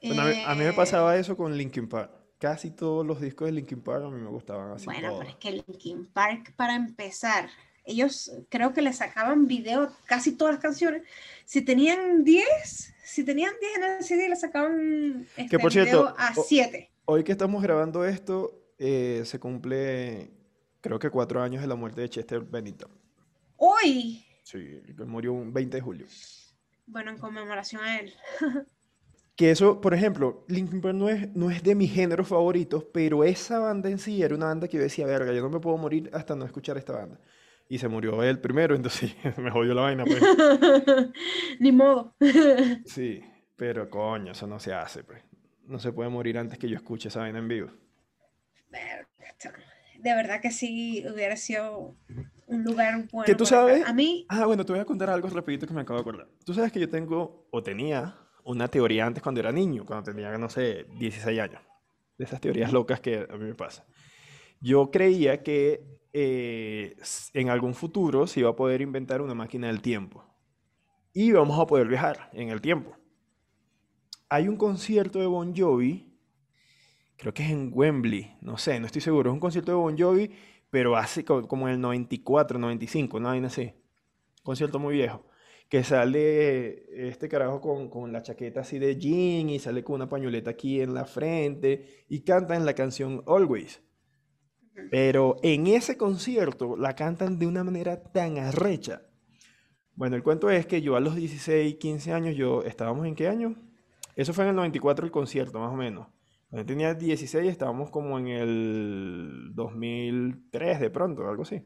Bueno, 0.00 0.22
a 0.22 0.24
mí, 0.26 0.42
a 0.46 0.54
mí 0.54 0.60
me 0.60 0.68
Eh, 0.68 0.72
pasaba 0.72 1.16
eso 1.16 1.36
con 1.36 1.56
Linkin 1.56 1.88
Park. 1.88 2.12
Casi 2.38 2.70
todos 2.70 3.04
los 3.04 3.20
discos 3.20 3.46
de 3.46 3.52
Linkin 3.52 3.80
Park 3.82 4.04
a 4.04 4.10
mí 4.10 4.20
me 4.20 4.28
gustaban 4.28 4.70
así 4.70 4.84
Bueno, 4.84 5.08
todos. 5.08 5.18
pero 5.20 5.30
es 5.30 5.36
que 5.38 5.50
Linkin 5.50 6.06
Park, 6.06 6.52
para 6.54 6.76
empezar, 6.76 7.48
ellos 7.84 8.30
creo 8.48 8.72
que 8.72 8.80
le 8.80 8.92
sacaban 8.92 9.48
video 9.48 9.90
casi 10.06 10.36
todas 10.36 10.54
las 10.54 10.62
canciones. 10.62 11.02
Si 11.44 11.62
tenían 11.62 12.22
10, 12.22 12.94
si 13.04 13.24
tenían 13.24 13.52
10 13.60 13.76
en 13.76 13.82
el 13.84 14.04
CD, 14.04 14.28
le 14.28 14.36
sacaban 14.36 15.26
este, 15.36 15.58
por 15.58 15.72
video 15.72 15.84
cierto, 15.84 16.14
a 16.16 16.32
o- 16.36 16.44
7. 16.46 16.90
Hoy 17.06 17.24
que 17.24 17.32
estamos 17.32 17.60
grabando 17.60 18.04
esto, 18.04 18.52
eh, 18.78 19.22
se 19.24 19.40
cumple, 19.40 20.30
creo 20.80 21.00
que 21.00 21.10
cuatro 21.10 21.42
años 21.42 21.60
de 21.60 21.66
la 21.66 21.74
muerte 21.74 22.02
de 22.02 22.08
Chester 22.08 22.40
Bennington. 22.40 22.90
Hoy, 23.56 24.24
Sí, 24.44 24.80
que 24.96 25.04
murió 25.04 25.32
un 25.32 25.52
20 25.52 25.76
de 25.78 25.80
julio. 25.80 26.06
Bueno, 26.92 27.10
en 27.10 27.18
conmemoración 27.18 27.82
a 27.82 27.98
él. 27.98 28.14
Que 29.34 29.50
eso, 29.50 29.80
por 29.80 29.94
ejemplo, 29.94 30.44
Linkin 30.46 30.82
Park 30.82 30.94
no 30.94 31.08
es, 31.08 31.34
no 31.34 31.50
es 31.50 31.62
de 31.62 31.74
mis 31.74 31.90
géneros 31.90 32.28
favoritos, 32.28 32.84
pero 32.92 33.24
esa 33.24 33.60
banda 33.60 33.88
en 33.88 33.98
sí 33.98 34.22
era 34.22 34.34
una 34.34 34.44
banda 34.44 34.68
que 34.68 34.76
yo 34.76 34.82
decía, 34.82 35.06
verga, 35.06 35.32
yo 35.32 35.40
no 35.40 35.48
me 35.48 35.58
puedo 35.58 35.78
morir 35.78 36.10
hasta 36.12 36.36
no 36.36 36.44
escuchar 36.44 36.76
esta 36.76 36.92
banda. 36.92 37.18
Y 37.66 37.78
se 37.78 37.88
murió 37.88 38.22
él 38.22 38.40
primero, 38.40 38.74
entonces 38.76 39.14
me 39.38 39.50
jodió 39.50 39.72
la 39.72 39.82
vaina, 39.82 40.04
pues. 40.04 40.20
Ni 41.60 41.72
modo. 41.72 42.14
Sí, 42.84 43.24
pero 43.56 43.88
coño, 43.88 44.32
eso 44.32 44.46
no 44.46 44.60
se 44.60 44.74
hace, 44.74 45.02
pues. 45.02 45.22
No 45.64 45.78
se 45.78 45.92
puede 45.92 46.10
morir 46.10 46.36
antes 46.36 46.58
que 46.58 46.68
yo 46.68 46.76
escuche 46.76 47.08
esa 47.08 47.20
vaina 47.20 47.38
en 47.38 47.48
vivo. 47.48 47.70
Verga. 48.70 49.08
De 50.02 50.14
verdad 50.14 50.40
que 50.40 50.50
sí 50.50 51.04
hubiera 51.12 51.36
sido 51.36 51.96
un 52.46 52.64
lugar 52.64 53.06
bueno. 53.12 53.24
Que 53.24 53.34
tú 53.34 53.46
sabes- 53.46 53.86
A 53.86 53.92
mí, 53.92 54.26
Ah, 54.28 54.46
bueno, 54.46 54.64
te 54.66 54.72
voy 54.72 54.80
a 54.80 54.84
contar 54.84 55.08
algo 55.10 55.28
rapidito 55.28 55.66
que 55.66 55.72
me 55.74 55.82
acabo 55.82 55.98
de 55.98 56.02
acordar. 56.02 56.28
Tú 56.44 56.52
sabes 56.54 56.72
que 56.72 56.80
yo 56.80 56.88
tengo, 56.88 57.46
o 57.50 57.62
tenía, 57.62 58.16
una 58.44 58.66
teoría 58.68 59.06
antes 59.06 59.22
cuando 59.22 59.40
era 59.40 59.52
niño, 59.52 59.86
cuando 59.86 60.10
tenía, 60.10 60.36
no 60.36 60.48
sé, 60.48 60.86
16 60.98 61.38
años. 61.40 61.62
De 62.18 62.24
esas 62.24 62.40
teorías 62.40 62.72
locas 62.72 63.00
que 63.00 63.26
a 63.30 63.36
mí 63.36 63.44
me 63.44 63.54
pasan. 63.54 63.84
Yo 64.60 64.90
creía 64.90 65.42
que 65.42 65.84
eh, 66.12 66.96
en 67.32 67.48
algún 67.48 67.74
futuro 67.74 68.26
se 68.26 68.40
iba 68.40 68.50
a 68.50 68.56
poder 68.56 68.80
inventar 68.82 69.22
una 69.22 69.34
máquina 69.34 69.68
del 69.68 69.80
tiempo. 69.80 70.24
Y 71.14 71.32
vamos 71.32 71.58
a 71.58 71.66
poder 71.66 71.86
viajar 71.88 72.28
en 72.32 72.48
el 72.50 72.60
tiempo. 72.60 72.96
Hay 74.28 74.48
un 74.48 74.56
concierto 74.56 75.18
de 75.20 75.26
Bon 75.26 75.54
Jovi, 75.56 76.11
creo 77.22 77.32
que 77.32 77.44
es 77.44 77.50
en 77.50 77.70
Wembley, 77.72 78.36
no 78.40 78.58
sé, 78.58 78.80
no 78.80 78.86
estoy 78.86 79.00
seguro. 79.00 79.30
Es 79.30 79.34
un 79.34 79.38
concierto 79.40 79.70
de 79.70 79.76
Bon 79.76 79.96
Jovi, 79.96 80.28
pero 80.70 80.96
hace 80.96 81.24
co- 81.24 81.46
como 81.46 81.68
en 81.68 81.74
el 81.74 81.80
94, 81.80 82.58
95, 82.58 83.16
una 83.18 83.28
vaina 83.28 83.46
así. 83.46 83.72
Concierto 84.42 84.80
muy 84.80 84.94
viejo. 84.94 85.24
Que 85.68 85.84
sale 85.84 87.08
este 87.08 87.28
carajo 87.28 87.60
con, 87.60 87.88
con 87.88 88.12
la 88.12 88.22
chaqueta 88.22 88.60
así 88.62 88.80
de 88.80 88.96
jean 88.98 89.48
y 89.50 89.60
sale 89.60 89.84
con 89.84 89.94
una 89.94 90.08
pañoleta 90.08 90.50
aquí 90.50 90.80
en 90.80 90.94
la 90.94 91.04
frente 91.04 92.04
y 92.08 92.22
cantan 92.24 92.66
la 92.66 92.74
canción 92.74 93.22
Always. 93.28 93.80
Pero 94.90 95.36
en 95.44 95.68
ese 95.68 95.96
concierto 95.96 96.76
la 96.76 96.94
cantan 96.96 97.38
de 97.38 97.46
una 97.46 97.62
manera 97.62 98.02
tan 98.02 98.36
arrecha. 98.38 99.02
Bueno, 99.94 100.16
el 100.16 100.22
cuento 100.24 100.50
es 100.50 100.66
que 100.66 100.82
yo 100.82 100.96
a 100.96 101.00
los 101.00 101.14
16, 101.14 101.76
15 101.76 102.12
años, 102.12 102.34
yo, 102.34 102.64
¿estábamos 102.64 103.06
en 103.06 103.14
qué 103.14 103.28
año? 103.28 103.54
Eso 104.16 104.32
fue 104.34 104.44
en 104.44 104.50
el 104.50 104.56
94 104.56 105.04
el 105.06 105.12
concierto, 105.12 105.60
más 105.60 105.72
o 105.72 105.76
menos. 105.76 106.08
Yo 106.52 106.66
tenía 106.66 106.92
16, 106.94 107.50
estábamos 107.50 107.90
como 107.90 108.18
en 108.18 108.28
el 108.28 109.50
2003 109.54 110.80
de 110.80 110.90
pronto, 110.90 111.26
algo 111.28 111.42
así. 111.44 111.62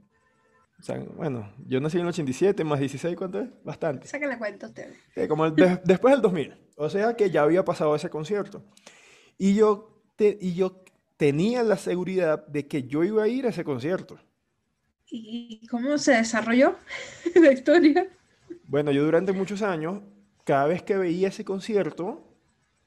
O 0.79 0.83
sea, 0.83 0.99
bueno, 1.17 1.51
yo 1.67 1.81
nací 1.81 1.97
en 1.97 2.03
el 2.03 2.09
87, 2.09 2.63
más 2.63 2.79
16, 2.79 3.17
¿cuánto 3.17 3.41
es? 3.41 3.49
Bastante. 3.65 4.07
sáquenle 4.07 4.39
cuenta 4.39 4.67
a 4.67 4.69
ustedes. 4.69 4.97
Sí, 5.15 5.27
como 5.27 5.47
el 5.47 5.55
de- 5.57 5.81
después 5.85 6.13
del 6.15 6.23
2000. 6.23 6.55
O 6.77 6.89
sea 6.91 7.17
que 7.17 7.31
ya 7.31 7.43
había 7.43 7.65
pasado 7.65 7.97
ese 7.97 8.11
concierto. 8.11 8.63
Y 9.39 9.55
yo, 9.55 10.03
te- 10.17 10.39
y 10.41 10.55
yo 10.55 10.85
tenía 11.17 11.63
la 11.63 11.77
seguridad 11.79 12.47
de 12.47 12.69
que 12.69 12.85
yo 12.85 13.03
iba 13.03 13.23
a 13.25 13.29
ir 13.29 13.47
a 13.47 13.49
ese 13.49 13.65
concierto. 13.65 14.19
¿Y 15.09 15.67
cómo 15.69 15.97
se 15.99 16.13
desarrolló 16.13 16.77
la 17.35 17.53
historia? 17.53 18.07
Bueno, 18.69 18.93
yo 18.93 19.03
durante 19.05 19.33
muchos 19.33 19.63
años, 19.63 20.03
cada 20.45 20.67
vez 20.67 20.83
que 20.83 20.97
veía 20.97 21.29
ese 21.29 21.45
concierto, 21.45 22.23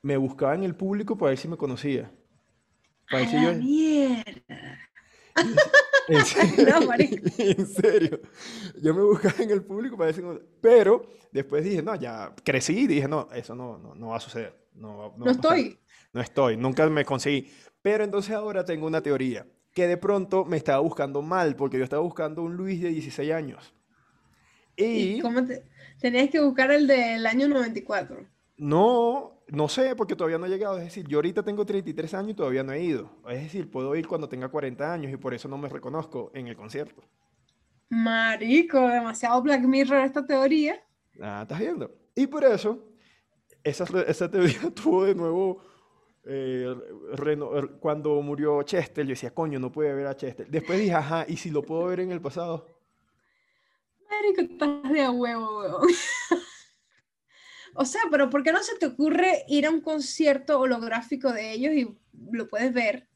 me 0.02 0.18
buscaba 0.18 0.56
en 0.56 0.64
el 0.64 0.76
público 0.76 1.18
para 1.18 1.30
ver 1.32 1.38
si 1.40 1.48
me 1.48 1.58
conocía. 1.58 2.12
Para 3.10 3.22
ver 3.22 3.30
si 3.30 3.40
yo... 3.42 3.54
mierda. 3.54 4.80
En 6.08 6.26
serio, 6.26 6.66
No, 6.66 6.94
en 7.38 7.68
serio. 7.68 8.20
Yo 8.82 8.94
me 8.96 9.04
buscaba 9.04 9.36
en 9.44 9.52
el 9.52 9.64
público 9.64 9.96
para 9.98 10.08
ver 10.08 10.16
si... 10.16 10.22
me- 10.22 10.40
Pero 10.62 11.08
después 11.32 11.64
dije, 11.64 11.84
no, 11.84 11.96
ya 11.96 12.34
crecí 12.44 12.80
y 12.80 12.88
dije, 12.88 13.08
no, 13.08 13.28
eso 13.34 13.56
no, 13.56 13.78
no, 13.78 13.94
no 13.96 14.08
va 14.10 14.18
a 14.18 14.20
suceder. 14.20 14.56
No, 14.74 15.14
no 15.18 15.26
No 15.26 15.32
estoy. 15.32 15.80
No 16.14 16.22
estoy, 16.22 16.58
nunca 16.58 16.90
me 16.90 17.06
conseguí. 17.06 17.52
Pero 17.82 18.04
entonces 18.04 18.36
ahora 18.36 18.66
tengo 18.66 18.88
una 18.88 19.02
teoría, 19.02 19.46
que 19.74 19.88
de 19.88 19.98
pronto 19.98 20.46
me 20.46 20.58
estaba 20.58 20.80
buscando 20.80 21.22
mal, 21.22 21.56
porque 21.56 21.78
yo 21.78 21.84
estaba 21.84 22.02
buscando 22.02 22.42
un 22.44 22.56
Luis 22.56 22.82
de 22.82 22.90
16 22.90 23.32
años. 23.32 23.74
¿Y 24.76 25.18
Y 25.18 25.20
cómo 25.20 25.46
te... 25.46 25.64
Tenías 26.00 26.30
que 26.30 26.40
buscar 26.40 26.72
el 26.72 26.88
del 26.88 27.26
año 27.28 27.48
94. 27.48 28.26
no, 28.58 29.39
no 29.52 29.68
sé, 29.68 29.96
porque 29.96 30.16
todavía 30.16 30.38
no 30.38 30.46
he 30.46 30.50
llegado. 30.50 30.78
Es 30.78 30.86
decir, 30.86 31.08
yo 31.08 31.18
ahorita 31.18 31.44
tengo 31.44 31.66
33 31.66 32.14
años 32.14 32.32
y 32.32 32.34
todavía 32.36 32.64
no 32.64 32.72
he 32.74 32.82
ido. 32.82 33.10
Es 33.30 33.42
decir, 33.44 33.70
puedo 33.70 33.96
ir 33.96 34.08
cuando 34.08 34.30
tenga 34.30 34.50
40 34.50 34.92
años 34.94 35.12
y 35.12 35.18
por 35.18 35.34
eso 35.34 35.48
no 35.48 35.58
me 35.58 35.70
reconozco 35.70 36.32
en 36.34 36.48
el 36.48 36.56
concierto. 36.56 37.04
Marico, 37.90 38.88
demasiado 38.88 39.42
Black 39.42 39.62
Mirror 39.64 40.06
esta 40.06 40.26
teoría. 40.26 40.80
Ah, 41.22 41.40
¿estás 41.42 41.60
viendo? 41.60 41.92
Y 42.16 42.28
por 42.28 42.44
eso, 42.44 42.86
esa, 43.64 44.30
teoría 44.30 44.60
tuvo 44.76 45.06
de 45.06 45.16
nuevo, 45.16 45.62
eh, 46.26 46.74
reno- 47.14 47.58
er, 47.58 47.70
cuando 47.80 48.22
murió 48.22 48.62
Chester, 48.64 49.06
yo 49.06 49.10
decía, 49.12 49.34
coño, 49.34 49.60
no 49.60 49.72
puede 49.72 49.94
ver 49.94 50.08
a 50.08 50.16
Chester. 50.16 50.48
Después 50.50 50.80
dije, 50.80 50.94
ajá, 50.94 51.26
¿y 51.28 51.38
si 51.38 51.50
lo 51.50 51.64
puedo 51.64 51.86
ver 51.86 52.02
en 52.02 52.12
el 52.12 52.22
pasado? 52.22 52.68
Marico, 54.10 54.42
estás 54.42 54.92
de 54.92 55.10
huevo, 55.10 55.60
weón. 55.60 55.88
O 57.76 57.86
sea, 57.86 58.02
pero 58.12 58.30
¿por 58.30 58.44
qué 58.44 58.52
no 58.52 58.62
se 58.64 58.78
te 58.78 58.86
ocurre 58.88 59.44
ir 59.48 59.66
a 59.66 59.70
un 59.70 59.82
concierto 59.82 60.60
holográfico 60.60 61.32
de 61.32 61.52
ellos 61.52 61.74
y 61.74 61.98
lo 62.32 62.48
puedes 62.48 62.74
ver? 62.74 63.08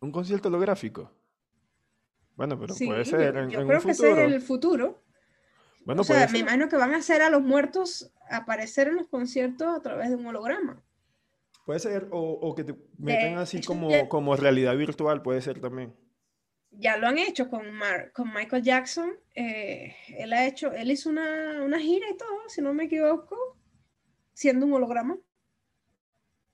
¿Un 0.00 0.10
concierto 0.10 0.48
holográfico? 0.48 1.10
Bueno, 2.34 2.58
pero 2.58 2.74
Sí, 2.74 2.86
puede 2.86 3.04
ser 3.04 3.36
en, 3.36 3.50
yo 3.50 3.60
en 3.60 3.66
creo 3.66 3.78
un 3.78 3.84
que 3.84 3.90
ese 3.92 4.02
futuro. 4.08 4.26
es 4.26 4.32
el 4.32 4.40
futuro. 4.40 5.02
Bueno, 5.84 6.00
o 6.02 6.04
sea, 6.04 6.28
me 6.28 6.38
imagino 6.38 6.68
que 6.68 6.76
van 6.76 6.94
a 6.94 6.98
hacer 6.98 7.22
a 7.22 7.30
los 7.30 7.42
muertos 7.42 8.12
aparecer 8.30 8.88
en 8.88 8.96
los 8.96 9.08
conciertos 9.08 9.68
a 9.76 9.80
través 9.80 10.08
de 10.10 10.16
un 10.16 10.26
holograma. 10.26 10.82
Puede 11.66 11.78
ser, 11.80 12.08
o, 12.10 12.20
o 12.20 12.54
que 12.54 12.64
te 12.64 12.74
metan 12.98 13.38
así 13.38 13.62
como, 13.62 14.08
como 14.08 14.34
realidad 14.36 14.76
virtual, 14.76 15.22
puede 15.22 15.40
ser 15.42 15.60
también. 15.60 15.94
Ya 16.72 16.96
lo 16.96 17.06
han 17.06 17.18
hecho 17.18 17.48
con, 17.48 17.70
Mar- 17.72 18.12
con 18.12 18.32
Michael 18.32 18.62
Jackson. 18.62 19.12
eh, 19.34 19.94
él 20.18 20.32
ha 20.32 20.46
hecho, 20.46 20.72
él 20.72 20.90
hizo 20.90 21.10
una, 21.10 21.62
una 21.62 21.78
gira 21.78 22.06
y 22.10 22.16
todo, 22.16 22.48
si 22.48 22.60
no 22.62 22.72
me 22.74 22.84
equivoco, 22.84 23.36
siendo 24.32 24.66
un 24.66 24.72
holograma. 24.74 25.18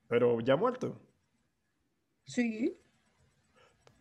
Pero 0.09 0.40
ya 0.40 0.57
muerto. 0.57 1.00
Sí. 2.26 2.76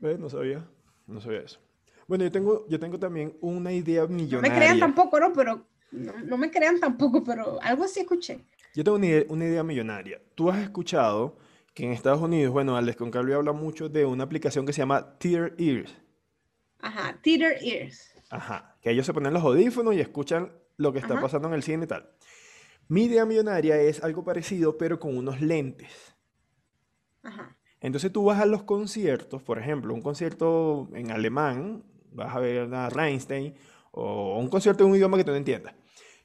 Eh, 0.02 0.18
no 0.20 0.30
sabía, 0.30 0.68
no 1.08 1.20
sabía 1.22 1.42
eso. 1.42 1.60
Bueno, 2.08 2.24
yo 2.24 2.32
tengo, 2.32 2.66
yo 2.70 2.80
tengo 2.80 3.00
también 3.00 3.38
una 3.42 3.72
idea 3.74 4.04
No 4.04 4.10
me 4.10 4.16
millonaria. 4.16 4.56
crean 4.56 4.80
tampoco, 4.80 5.20
¿no? 5.20 5.34
Pero 5.34 5.68
no, 5.92 6.14
no 6.20 6.38
me 6.38 6.52
crean 6.52 6.80
tampoco, 6.80 7.24
pero 7.24 7.62
algo 7.62 7.84
así 7.84 8.00
escuché. 8.02 8.46
Yo 8.74 8.84
tengo 8.84 8.98
una 8.98 9.08
idea, 9.08 9.26
una 9.30 9.46
idea 9.46 9.64
millonaria. 9.64 10.22
Tú 10.36 10.50
has 10.50 10.60
escuchado 10.60 11.38
que 11.74 11.86
en 11.86 11.92
Estados 11.92 12.22
Unidos, 12.22 12.54
bueno, 12.54 12.76
Alex 12.78 12.98
Concalvi 12.98 13.34
habla 13.34 13.52
mucho 13.54 13.90
de 13.90 14.06
una 14.06 14.24
aplicación 14.24 14.66
que 14.66 14.74
se 14.74 14.80
llama 14.82 15.18
Tear 15.20 15.54
Ears. 15.58 15.96
Ajá, 16.80 17.20
Theater 17.22 17.58
Ears. 17.62 18.14
Ajá, 18.30 18.78
que 18.82 18.92
ellos 18.92 19.06
se 19.06 19.14
ponen 19.14 19.34
los 19.34 19.44
audífonos 19.44 19.96
y 19.96 20.00
escuchan 20.00 20.52
lo 20.78 20.94
que 20.94 21.00
está 21.00 21.14
Ajá. 21.14 21.24
pasando 21.24 21.48
en 21.48 21.54
el 21.54 21.64
cine 21.64 21.86
y 21.86 21.88
tal. 21.88 22.10
Mi 22.88 23.06
idea 23.06 23.26
millonaria 23.26 23.78
es 23.78 24.04
algo 24.04 24.24
parecido, 24.24 24.78
pero 24.78 25.00
con 25.00 25.18
unos 25.18 25.42
lentes. 25.42 26.16
Ajá. 27.24 27.58
Entonces 27.80 28.12
tú 28.12 28.26
vas 28.26 28.40
a 28.40 28.46
los 28.46 28.64
conciertos, 28.64 29.44
por 29.44 29.60
ejemplo, 29.60 29.94
un 29.94 30.02
concierto 30.02 30.90
en 30.94 31.12
alemán, 31.12 31.84
vas 32.12 32.36
a 32.36 32.40
ver 32.40 32.74
a 32.74 32.90
Rammstein, 32.90 33.56
o 33.92 34.38
un 34.40 34.50
concierto 34.50 34.84
en 34.84 34.92
un 34.92 34.96
idioma 34.96 35.18
que 35.18 35.24
tú 35.24 35.32
no 35.32 35.38
entiendas. 35.38 35.76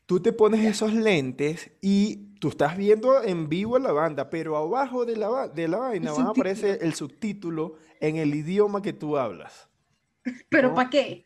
Tú 0.06 0.20
te 0.20 0.32
pones 0.32 0.64
esos 0.64 0.92
lentes 0.92 1.70
y 1.80 2.34
tú 2.38 2.48
estás 2.48 2.76
viendo 2.76 3.22
en 3.22 3.48
vivo 3.48 3.76
a 3.76 3.80
la 3.80 3.92
banda, 3.92 4.30
pero 4.30 4.56
abajo 4.56 5.04
de 5.04 5.16
la, 5.16 5.48
de 5.48 5.68
la 5.68 5.78
vaina 5.78 6.12
va 6.12 6.24
a 6.24 6.28
aparecer 6.30 6.78
el 6.82 6.94
subtítulo 6.94 7.76
en 8.00 8.16
el 8.16 8.34
idioma 8.34 8.82
que 8.82 8.92
tú 8.92 9.16
hablas. 9.16 9.68
¿Pero 10.50 10.72
No. 10.72 10.74
para 10.74 10.90
qué? 10.90 11.24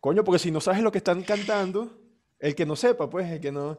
Coño, 0.00 0.24
porque 0.24 0.38
si 0.38 0.50
no 0.50 0.60
sabes 0.60 0.82
lo 0.82 0.92
que 0.92 0.98
están 0.98 1.22
cantando, 1.22 1.98
el 2.38 2.54
que 2.54 2.66
no 2.66 2.76
sepa, 2.76 3.10
pues, 3.10 3.30
el 3.30 3.40
que 3.40 3.52
no... 3.52 3.78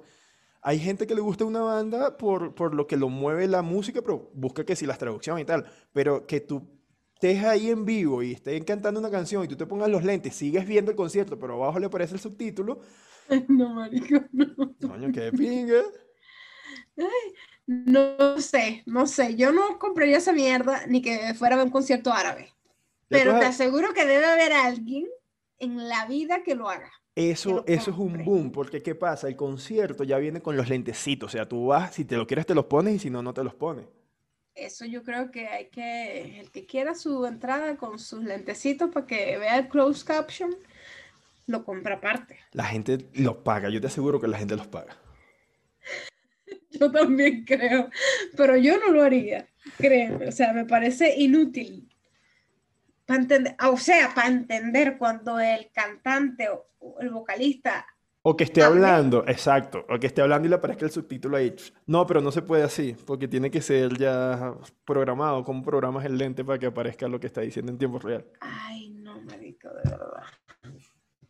Hay 0.62 0.80
gente 0.80 1.08
que 1.08 1.16
le 1.16 1.22
gusta 1.22 1.46
una 1.46 1.62
banda 1.62 2.18
por, 2.18 2.56
por 2.56 2.76
lo 2.76 2.88
que 2.88 2.98
lo 2.98 3.10
mueve 3.10 3.48
la 3.48 3.62
música, 3.62 4.02
pero 4.02 4.32
busca 4.34 4.66
que 4.66 4.76
si 4.76 4.86
las 4.86 4.98
traducciones 5.00 5.44
y 5.44 5.46
tal. 5.46 5.66
Pero 5.94 6.28
que 6.28 6.42
tú 6.42 6.68
estés 7.16 7.44
ahí 7.46 7.70
en 7.72 7.86
vivo 7.86 8.24
y 8.24 8.34
estés 8.34 8.64
cantando 8.66 9.00
una 9.00 9.12
canción 9.12 9.44
y 9.46 9.48
tú 9.50 9.58
te 9.58 9.66
pongas 9.68 9.90
los 9.90 10.04
lentes, 10.04 10.36
sigues 10.36 10.68
viendo 10.68 10.92
el 10.92 10.98
concierto, 10.98 11.40
pero 11.40 11.56
abajo 11.56 11.80
le 11.80 11.88
aparece 11.88 12.16
el 12.16 12.20
subtítulo, 12.22 12.82
No, 13.50 13.74
marico, 13.76 14.16
no. 14.32 14.76
coño, 14.84 15.12
qué 15.12 15.32
pinga. 15.32 15.82
No 17.68 18.40
sé, 18.42 18.84
no 18.86 19.06
sé. 19.08 19.36
Yo 19.36 19.52
no 19.52 19.78
compraría 19.80 20.18
esa 20.18 20.34
mierda 20.34 20.86
ni 20.88 21.02
que 21.02 21.34
fuera 21.36 21.56
a 21.56 21.58
ver 21.60 21.66
un 21.68 21.72
concierto 21.72 22.14
árabe. 22.14 22.54
Pero 23.10 23.40
te 23.40 23.46
aseguro 23.46 23.94
que 23.94 24.06
debe 24.06 24.26
haber 24.26 24.54
alguien 24.54 25.08
en 25.60 25.88
la 25.88 26.06
vida 26.06 26.44
que 26.44 26.56
lo 26.56 26.70
haga. 26.70 26.92
Eso, 27.16 27.64
eso 27.66 27.92
es 27.92 27.98
un 27.98 28.24
boom, 28.24 28.52
porque 28.52 28.84
¿qué 28.84 28.94
pasa? 28.94 29.28
El 29.28 29.36
concierto 29.36 30.04
ya 30.04 30.20
viene 30.20 30.40
con 30.40 30.56
los 30.56 30.70
lentecitos, 30.70 31.30
o 31.30 31.32
sea, 31.32 31.50
tú 31.50 31.68
vas, 31.68 31.96
si 31.96 32.06
te 32.06 32.16
lo 32.16 32.28
quieres 32.28 32.46
te 32.46 32.54
los 32.54 32.66
pones 32.66 32.96
y 32.96 33.00
si 33.00 33.10
no, 33.10 33.24
no 33.24 33.34
te 33.34 33.44
los 33.44 33.56
pones. 33.56 33.88
Eso 34.54 34.86
yo 34.86 35.02
creo 35.02 35.32
que 35.32 35.48
hay 35.48 35.70
que, 35.70 36.40
el 36.40 36.52
que 36.52 36.68
quiera 36.68 36.94
su 36.94 37.26
entrada 37.26 37.76
con 37.78 37.98
sus 37.98 38.24
lentecitos 38.24 38.92
para 38.92 39.08
que 39.08 39.38
vea 39.40 39.58
el 39.58 39.68
closed 39.68 40.06
caption, 40.06 40.56
lo 41.48 41.64
compra 41.64 41.96
aparte. 41.96 42.38
La 42.52 42.66
gente 42.66 43.08
los 43.14 43.38
paga, 43.38 43.70
yo 43.70 43.82
te 43.82 43.88
aseguro 43.88 44.22
que 44.22 44.28
la 44.28 44.38
gente 44.38 44.56
los 44.56 44.68
paga. 44.68 44.96
Yo 46.70 46.92
también 46.92 47.46
creo, 47.46 47.90
pero 48.36 48.56
yo 48.56 48.78
no 48.78 48.92
lo 48.92 49.02
haría, 49.02 49.48
créeme, 49.78 50.28
o 50.28 50.32
sea, 50.32 50.54
me 50.54 50.66
parece 50.66 51.16
inútil. 51.18 51.90
Pa' 53.08 53.16
entender, 53.16 53.56
o 53.64 53.78
sea, 53.78 54.14
para 54.14 54.28
entender 54.28 54.98
cuando 55.00 55.40
el 55.40 55.72
cantante 55.72 56.48
o 56.50 57.00
el 57.02 57.10
vocalista, 57.10 57.86
O 58.30 58.36
que 58.36 58.44
esté 58.44 58.62
Hable. 58.62 58.90
hablando, 58.90 59.24
exacto, 59.28 59.86
o 59.90 59.98
que 60.00 60.08
esté 60.08 60.22
hablando 60.22 60.46
y 60.48 60.50
le 60.50 60.56
aparezca 60.58 60.86
el 60.86 60.92
subtítulo 60.92 61.38
ahí. 61.38 61.56
No, 61.86 62.06
pero 62.06 62.20
no 62.22 62.32
se 62.32 62.42
puede 62.42 62.64
así, 62.64 62.96
porque 63.06 63.28
tiene 63.28 63.50
que 63.50 63.62
ser 63.62 63.98
ya 63.98 64.54
programado, 64.86 65.44
como 65.46 65.64
programas 65.64 66.04
el 66.06 66.18
lente 66.18 66.44
para 66.44 66.60
que 66.60 66.66
aparezca 66.68 67.08
lo 67.08 67.20
que 67.22 67.28
está 67.28 67.42
diciendo 67.42 67.72
en 67.72 67.78
tiempo 67.78 68.00
real. 68.00 68.26
ay 68.42 68.90
no, 68.92 69.22
marico, 69.22 69.70
de 69.70 69.84
verdad. 69.90 70.24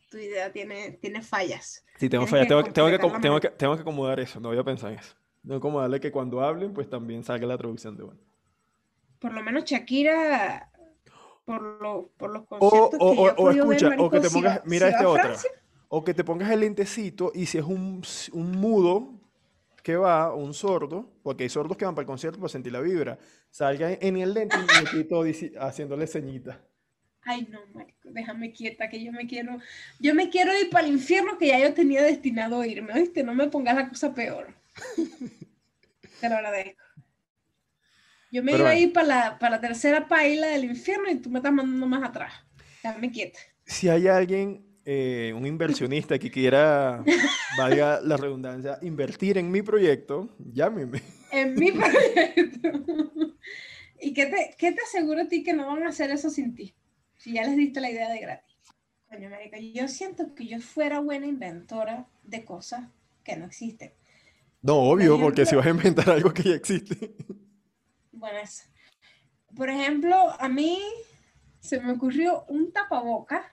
Tu 0.10 0.18
idea 0.18 0.52
tiene, 0.52 0.94
tiene 1.02 1.22
fallas. 1.22 1.86
Sí, 1.98 2.10
tengo 2.10 2.26
Tienes 2.26 2.30
fallas, 2.30 2.46
que 2.46 2.48
tengo 2.48 2.64
que, 2.64 2.72
tengo, 2.72 2.90
que, 2.90 3.20
tengo, 3.20 3.40
que, 3.40 3.50
tengo 3.50 3.76
que 3.76 3.82
acomodar 3.82 4.20
eso, 4.20 4.40
no 4.40 4.50
voy 4.50 4.58
a 4.58 4.64
pensar 4.64 4.92
en 4.94 5.00
eso. 5.00 5.16
Tengo 5.42 5.56
que 5.60 5.68
acomodarle 5.68 6.00
que 6.00 6.12
cuando 6.12 6.42
hablen, 6.42 6.74
pues 6.74 6.90
también 6.90 7.24
salga 7.24 7.46
la 7.48 7.58
traducción 7.58 7.96
de 7.98 8.04
bueno. 8.04 8.20
Por 9.20 9.34
lo 9.34 9.44
menos 9.44 9.66
Shakira, 9.66 10.72
por, 11.48 11.62
lo- 11.82 12.10
por 12.18 12.30
los 12.32 12.46
conciertos 12.46 13.00
o, 13.00 13.00
que 13.00 13.06
o, 13.06 13.44
o 13.44 13.48
ver, 13.48 13.56
escucha, 13.62 13.88
o 13.98 14.12
que 14.12 14.20
te 14.20 14.30
pongas, 14.30 14.62
mira 14.66 14.88
si 14.88 14.92
este 14.92 15.06
otra. 15.06 15.34
O 15.90 16.04
que 16.04 16.14
te 16.14 16.24
pongas 16.26 16.52
el 16.52 16.60
lentecito 16.60 17.32
y 17.34 17.46
si 17.46 17.58
es 17.58 17.64
un, 17.64 18.02
un 18.34 18.52
mudo 18.52 19.14
que 19.82 19.96
va, 19.96 20.34
un 20.36 20.54
sordo, 20.54 21.10
porque 21.24 21.44
hay 21.46 21.50
sordos 21.50 21.78
que 21.78 21.86
van 21.86 21.96
para 21.96 22.04
el 22.04 22.08
concierto 22.08 22.40
para 22.40 22.50
sentir 22.50 22.74
la 22.74 22.82
vibra, 22.82 23.18
salga 23.50 23.94
en 23.94 24.18
el 24.18 24.34
lente 24.34 24.58
y 24.58 25.06
dici- 25.06 25.54
haciéndole 25.58 26.06
ceñitas. 26.08 26.58
Ay, 27.22 27.48
no, 27.50 27.60
marico, 27.74 28.10
déjame 28.12 28.52
quieta, 28.54 28.90
que 28.90 29.04
yo 29.04 29.12
me 29.14 29.28
quiero, 29.28 29.58
yo 30.00 30.16
me 30.16 30.30
quiero 30.30 30.58
ir 30.58 30.70
para 30.70 30.88
el 30.88 30.94
infierno 30.94 31.38
que 31.38 31.48
ya 31.48 31.60
yo 31.60 31.74
tenía 31.74 32.02
destinado 32.04 32.62
a 32.62 32.68
irme, 32.68 32.94
¿oíste? 32.94 33.24
No 33.24 33.34
me 33.36 33.48
pongas 33.50 33.76
la 33.76 33.90
cosa 33.90 34.14
peor. 34.14 34.48
Te 36.20 36.30
lo 36.30 36.36
agradezco. 36.36 36.87
Yo 38.38 38.44
me 38.44 38.52
Pero 38.52 38.66
iba 38.66 38.70
bueno. 38.70 38.86
ir 38.88 38.94
para 38.94 39.08
la, 39.08 39.40
para 39.40 39.56
la 39.56 39.62
tercera 39.62 40.08
paila 40.08 40.46
del 40.46 40.66
infierno 40.66 41.10
y 41.10 41.16
tú 41.16 41.32
me 41.32 41.40
estás 41.40 41.52
mandando 41.52 41.88
más 41.88 42.08
atrás. 42.08 42.32
Déjame 42.84 43.10
quieta. 43.10 43.40
Si 43.66 43.90
hay 43.90 44.08
alguien, 44.08 44.64
eh, 44.86 45.34
un 45.36 45.48
inversionista 45.48 46.20
que 46.20 46.30
quiera, 46.30 47.04
valga 47.58 48.00
la 48.02 48.16
redundancia, 48.16 48.78
invertir 48.84 49.40
en 49.40 49.50
mi 49.50 49.64
proyecto, 49.64 50.30
llámeme. 50.54 51.02
En 51.32 51.56
mi 51.56 51.72
proyecto. 51.72 52.70
¿Y 54.00 54.14
qué 54.14 54.28
te, 54.28 54.56
qué 54.56 54.72
te 54.72 54.82
aseguro 54.84 55.22
a 55.24 55.28
ti 55.28 55.44
que 55.44 55.54
no 55.54 55.66
van 55.66 55.82
a 55.82 55.90
hacer 55.90 56.12
eso 56.12 56.30
sin 56.30 56.54
ti? 56.54 56.76
Si 57.18 57.34
ya 57.34 57.44
les 57.44 57.58
diste 57.58 57.82
la 57.82 57.90
idea 57.90 58.08
de 58.10 58.20
gratis. 58.20 58.56
Coño, 59.10 59.32
marica, 59.32 59.58
yo 59.58 59.88
siento 59.88 60.36
que 60.36 60.46
yo 60.46 60.60
fuera 60.62 61.00
buena 61.00 61.26
inventora 61.26 62.06
de 62.24 62.46
cosas 62.46 62.84
que 63.24 63.36
no 63.36 63.46
existen. 63.48 63.94
No, 64.62 64.76
obvio, 64.76 65.16
ejemplo- 65.16 65.22
porque 65.26 65.46
si 65.48 65.56
vas 65.56 65.66
a 65.66 65.70
inventar 65.72 66.08
algo 66.12 66.32
que 66.32 66.44
ya 66.44 66.56
existe. 66.56 67.16
Bueno, 68.18 68.40
eso. 68.40 68.64
Por 69.56 69.70
ejemplo, 69.70 70.16
a 70.40 70.50
mí 70.50 70.80
se 71.60 71.80
me 71.80 71.94
ocurrió 71.94 72.46
un 72.48 72.72
tapabocas 72.72 73.46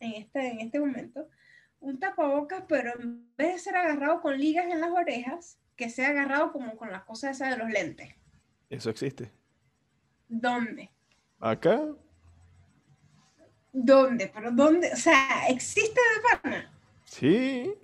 en 0.00 0.12
este, 0.12 0.48
en 0.48 0.60
este 0.60 0.80
momento. 0.80 1.28
Un 1.80 1.98
tapabocas, 1.98 2.64
pero 2.68 3.00
en 3.00 3.34
vez 3.36 3.54
de 3.54 3.58
ser 3.58 3.76
agarrado 3.76 4.20
con 4.20 4.36
ligas 4.38 4.66
en 4.66 4.80
las 4.80 4.90
orejas, 4.90 5.58
que 5.76 5.90
sea 5.90 6.08
agarrado 6.08 6.52
como 6.52 6.76
con 6.76 6.90
las 6.90 7.04
cosas 7.04 7.36
esas 7.36 7.50
de 7.50 7.56
los 7.56 7.70
lentes. 7.70 8.14
Eso 8.68 8.90
existe. 8.90 9.32
¿Dónde? 10.28 10.90
Acá, 11.38 11.80
¿Dónde? 13.72 14.30
¿Pero 14.34 14.50
dónde? 14.50 14.92
O 14.92 14.96
sea, 14.96 15.48
¿existe 15.48 16.00
de 16.00 16.38
pana? 16.38 16.72
sí. 17.04 17.74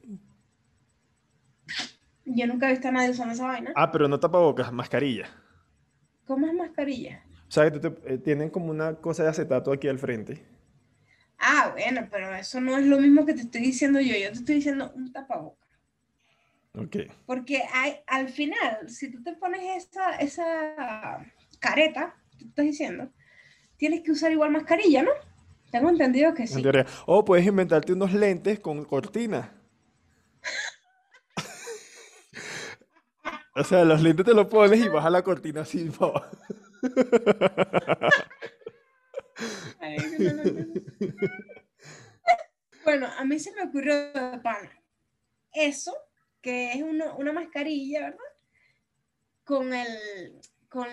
Yo 2.26 2.46
nunca 2.46 2.68
he 2.68 2.72
visto 2.72 2.88
a 2.88 2.90
nadie 2.90 3.10
usando 3.10 3.34
esa 3.34 3.46
vaina. 3.46 3.72
Ah, 3.76 3.92
pero 3.92 4.08
no 4.08 4.18
tapabocas, 4.18 4.72
mascarilla. 4.72 5.28
¿Cómo 6.26 6.46
es 6.46 6.54
mascarilla? 6.54 7.22
O 7.48 7.50
sea, 7.54 7.64
que 7.70 7.78
tú 7.78 7.90
te- 7.90 8.14
eh, 8.14 8.18
tienen 8.18 8.50
como 8.50 8.70
una 8.70 8.96
cosa 8.96 9.22
de 9.22 9.30
acetato 9.30 9.72
aquí 9.72 9.88
al 9.88 9.98
frente. 9.98 10.42
Ah, 11.38 11.70
bueno, 11.72 12.08
pero 12.10 12.34
eso 12.34 12.60
no 12.60 12.76
es 12.76 12.84
lo 12.86 12.98
mismo 12.98 13.24
que 13.26 13.34
te 13.34 13.42
estoy 13.42 13.60
diciendo 13.62 14.00
yo. 14.00 14.14
Yo 14.16 14.28
te 14.32 14.38
estoy 14.38 14.56
diciendo 14.56 14.92
un 14.94 15.12
tapabocas. 15.12 15.68
Ok. 16.76 16.96
Porque 17.26 17.62
hay, 17.72 17.96
al 18.06 18.28
final, 18.28 18.88
si 18.88 19.10
tú 19.10 19.22
te 19.22 19.34
pones 19.34 19.60
esa, 19.84 20.16
esa 20.16 21.24
careta, 21.60 22.16
tú 22.38 22.46
estás 22.48 22.64
diciendo, 22.64 23.10
tienes 23.76 24.02
que 24.02 24.12
usar 24.12 24.32
igual 24.32 24.50
mascarilla, 24.50 25.02
¿no? 25.02 25.10
Tengo 25.70 25.90
entendido 25.90 26.34
que 26.34 26.42
En 26.42 26.48
sí. 26.48 26.62
teoría. 26.62 26.86
O 27.06 27.24
puedes 27.24 27.46
inventarte 27.46 27.92
unos 27.92 28.12
lentes 28.12 28.60
con 28.60 28.84
cortina. 28.84 29.52
O 33.56 33.62
sea, 33.64 33.84
los 33.84 34.02
lentes 34.02 34.26
te 34.26 34.34
los 34.34 34.46
pones 34.48 34.84
y 34.84 34.88
baja 34.88 35.10
la 35.10 35.22
cortina 35.22 35.60
así. 35.62 35.88
pa'. 35.90 36.30
Bueno, 42.84 43.06
a 43.18 43.24
mí 43.24 43.38
se 43.38 43.52
me 43.52 43.62
ocurrió 43.62 43.94
de 44.12 44.38
pana. 44.42 44.70
Eso, 45.52 45.94
que 46.40 46.72
es 46.72 46.82
uno- 46.82 47.16
una 47.16 47.32
mascarilla, 47.32 48.00
¿verdad? 48.00 48.18
Con 49.44 49.72
el. 49.72 50.40
Con, 50.68 50.86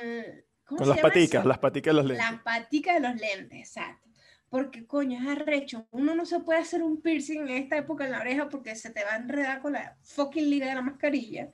¿cómo 0.66 0.78
Con 0.78 0.80
se 0.80 0.86
las 0.86 0.98
llama 0.98 1.10
paticas, 1.10 1.40
eso? 1.42 1.48
las 1.50 1.58
paticas 1.60 1.94
de 1.94 1.96
los 2.02 2.06
lentes. 2.06 2.32
Las 2.32 2.42
paticas 2.44 2.96
de 3.02 3.02
los 3.10 3.20
lentes, 3.20 3.60
exacto. 3.60 4.10
Porque, 4.50 4.86
coño, 4.86 5.18
es 5.20 5.28
arrecho. 5.40 5.88
Uno 5.92 6.14
no 6.14 6.26
se 6.26 6.40
puede 6.42 6.60
hacer 6.60 6.84
un 6.84 7.02
piercing 7.02 7.42
en 7.42 7.50
esta 7.50 7.78
época 7.78 8.06
en 8.06 8.12
la 8.12 8.20
oreja 8.20 8.50
porque 8.50 8.76
se 8.76 8.90
te 8.92 9.04
va 9.04 9.14
a 9.14 9.18
enredar 9.18 9.62
con 9.62 9.74
la 9.74 9.98
fucking 10.04 10.50
liga 10.50 10.68
de 10.68 10.76
la 10.76 10.82
mascarilla. 10.82 11.50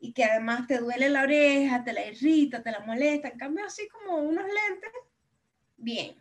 Y 0.00 0.12
que 0.12 0.24
además 0.24 0.66
te 0.66 0.78
duele 0.78 1.08
la 1.08 1.22
oreja, 1.22 1.84
te 1.84 1.92
la 1.92 2.06
irrita, 2.06 2.62
te 2.62 2.70
la 2.70 2.80
molesta. 2.80 3.28
En 3.28 3.38
cambio, 3.38 3.64
así 3.64 3.88
como 3.88 4.18
unos 4.18 4.44
lentes, 4.44 4.90
bien. 5.76 6.14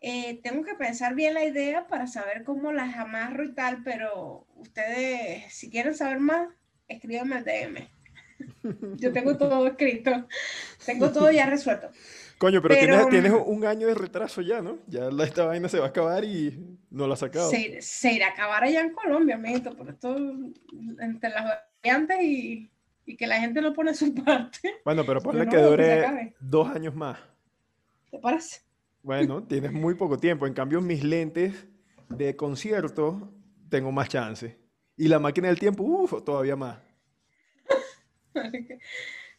Eh, 0.00 0.40
tengo 0.42 0.62
que 0.64 0.74
pensar 0.74 1.14
bien 1.14 1.34
la 1.34 1.44
idea 1.44 1.86
para 1.88 2.06
saber 2.06 2.44
cómo 2.44 2.72
las 2.72 2.96
amarro 2.96 3.44
y 3.44 3.52
tal, 3.52 3.82
pero 3.82 4.46
ustedes, 4.54 5.52
si 5.52 5.70
quieren 5.70 5.94
saber 5.94 6.20
más, 6.20 6.48
escríbanme 6.86 7.36
al 7.36 7.44
DM. 7.44 7.88
Yo 8.96 9.12
tengo 9.12 9.36
todo 9.36 9.66
escrito, 9.66 10.26
tengo 10.86 11.10
todo 11.10 11.30
ya 11.30 11.46
resuelto. 11.46 11.90
Coño, 12.38 12.62
pero, 12.62 13.08
tienes, 13.08 13.32
un 13.32 13.64
año 13.64 13.88
de 13.88 13.94
retraso 13.94 14.42
ya, 14.42 14.62
¿no? 14.62 14.78
Ya 14.86 15.08
esta 15.24 15.44
vaina 15.44 15.68
se 15.68 15.80
va 15.80 15.86
a 15.86 15.88
acabar 15.88 16.24
y 16.24 16.78
no 16.88 17.08
la 17.08 17.14
has 17.14 17.20
sacado. 17.20 17.50
Se, 17.50 18.12
irá 18.12 18.28
a 18.28 18.30
acabar 18.30 18.62
allá 18.62 18.80
en 18.80 18.92
Colombia, 18.92 19.34
amiguito, 19.34 19.76
por 19.76 19.88
esto 19.88 20.16
entre 21.00 21.30
las 21.30 21.58
variantes 21.82 22.18
y, 22.22 22.70
y, 23.06 23.16
que 23.16 23.26
la 23.26 23.40
gente 23.40 23.60
no 23.60 23.72
pone 23.72 23.94
su 23.94 24.14
parte. 24.24 24.80
Bueno, 24.84 25.04
pero 25.06 25.20
ponle 25.20 25.48
que 25.48 25.56
dure 25.56 26.34
dos 26.40 26.68
años 26.68 26.94
más. 26.94 27.18
¿Te 28.10 28.18
parece? 28.18 28.60
Bueno, 29.02 29.42
tienes 29.44 29.72
muy 29.72 29.94
poco 29.94 30.18
tiempo. 30.18 30.46
En 30.46 30.54
cambio, 30.54 30.80
mis 30.80 31.04
lentes 31.04 31.66
de 32.08 32.36
concierto 32.36 33.32
tengo 33.68 33.92
más 33.92 34.08
chance. 34.08 34.58
Y 34.96 35.08
la 35.08 35.18
máquina 35.18 35.48
del 35.48 35.58
tiempo, 35.58 35.84
uff, 35.84 36.24
todavía 36.24 36.56
más. 36.56 36.78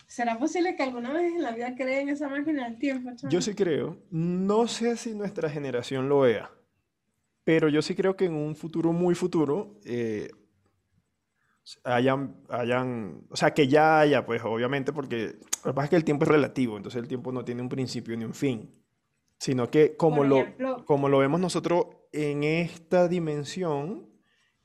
¿Será 0.08 0.39
posible 0.39 0.75
que 0.75 0.84
alguna 0.84 1.13
vez 1.13 1.34
en 1.34 1.43
la 1.43 1.52
vida 1.52 1.75
creen 1.75 2.10
esa 2.10 2.28
máquina 2.28 2.67
del 2.67 2.80
tiempo? 2.80 3.12
Yo 3.30 3.41
sí 3.41 3.54
creo. 3.54 3.97
No 4.10 4.67
sé 4.67 4.97
si 4.97 5.13
nuestra 5.13 5.49
generación 5.49 6.10
lo 6.10 6.21
vea, 6.21 6.49
pero 7.43 7.69
yo 7.69 7.82
sí 7.82 7.93
creo 7.93 8.15
que 8.15 8.25
en 8.25 8.34
un 8.34 8.56
futuro 8.56 8.91
muy 8.91 9.13
futuro 9.13 9.80
eh, 9.86 10.32
hayan, 11.84 12.36
hayan, 12.50 13.22
o 13.30 13.36
sea, 13.36 13.54
que 13.54 13.68
ya 13.68 14.00
haya, 14.00 14.26
pues 14.26 14.44
obviamente, 14.44 14.94
porque 14.94 15.36
lo 15.64 15.72
que 15.72 15.74
pasa 15.74 15.84
es 15.86 15.90
que 15.90 15.96
el 15.96 16.04
tiempo 16.04 16.26
es 16.26 16.30
relativo, 16.30 16.78
entonces 16.78 17.02
el 17.02 17.08
tiempo 17.08 17.32
no 17.32 17.44
tiene 17.44 17.62
un 17.62 17.70
principio 17.70 18.16
ni 18.18 18.26
un 18.26 18.34
fin 18.34 18.80
sino 19.40 19.72
que 19.72 19.96
como, 19.96 20.24
lo, 20.24 20.46
como 20.86 21.10
lo 21.10 21.18
vemos 21.18 21.40
nosotros 21.40 21.88
en 22.12 22.44
esta 22.44 23.08
dimensión, 23.08 24.10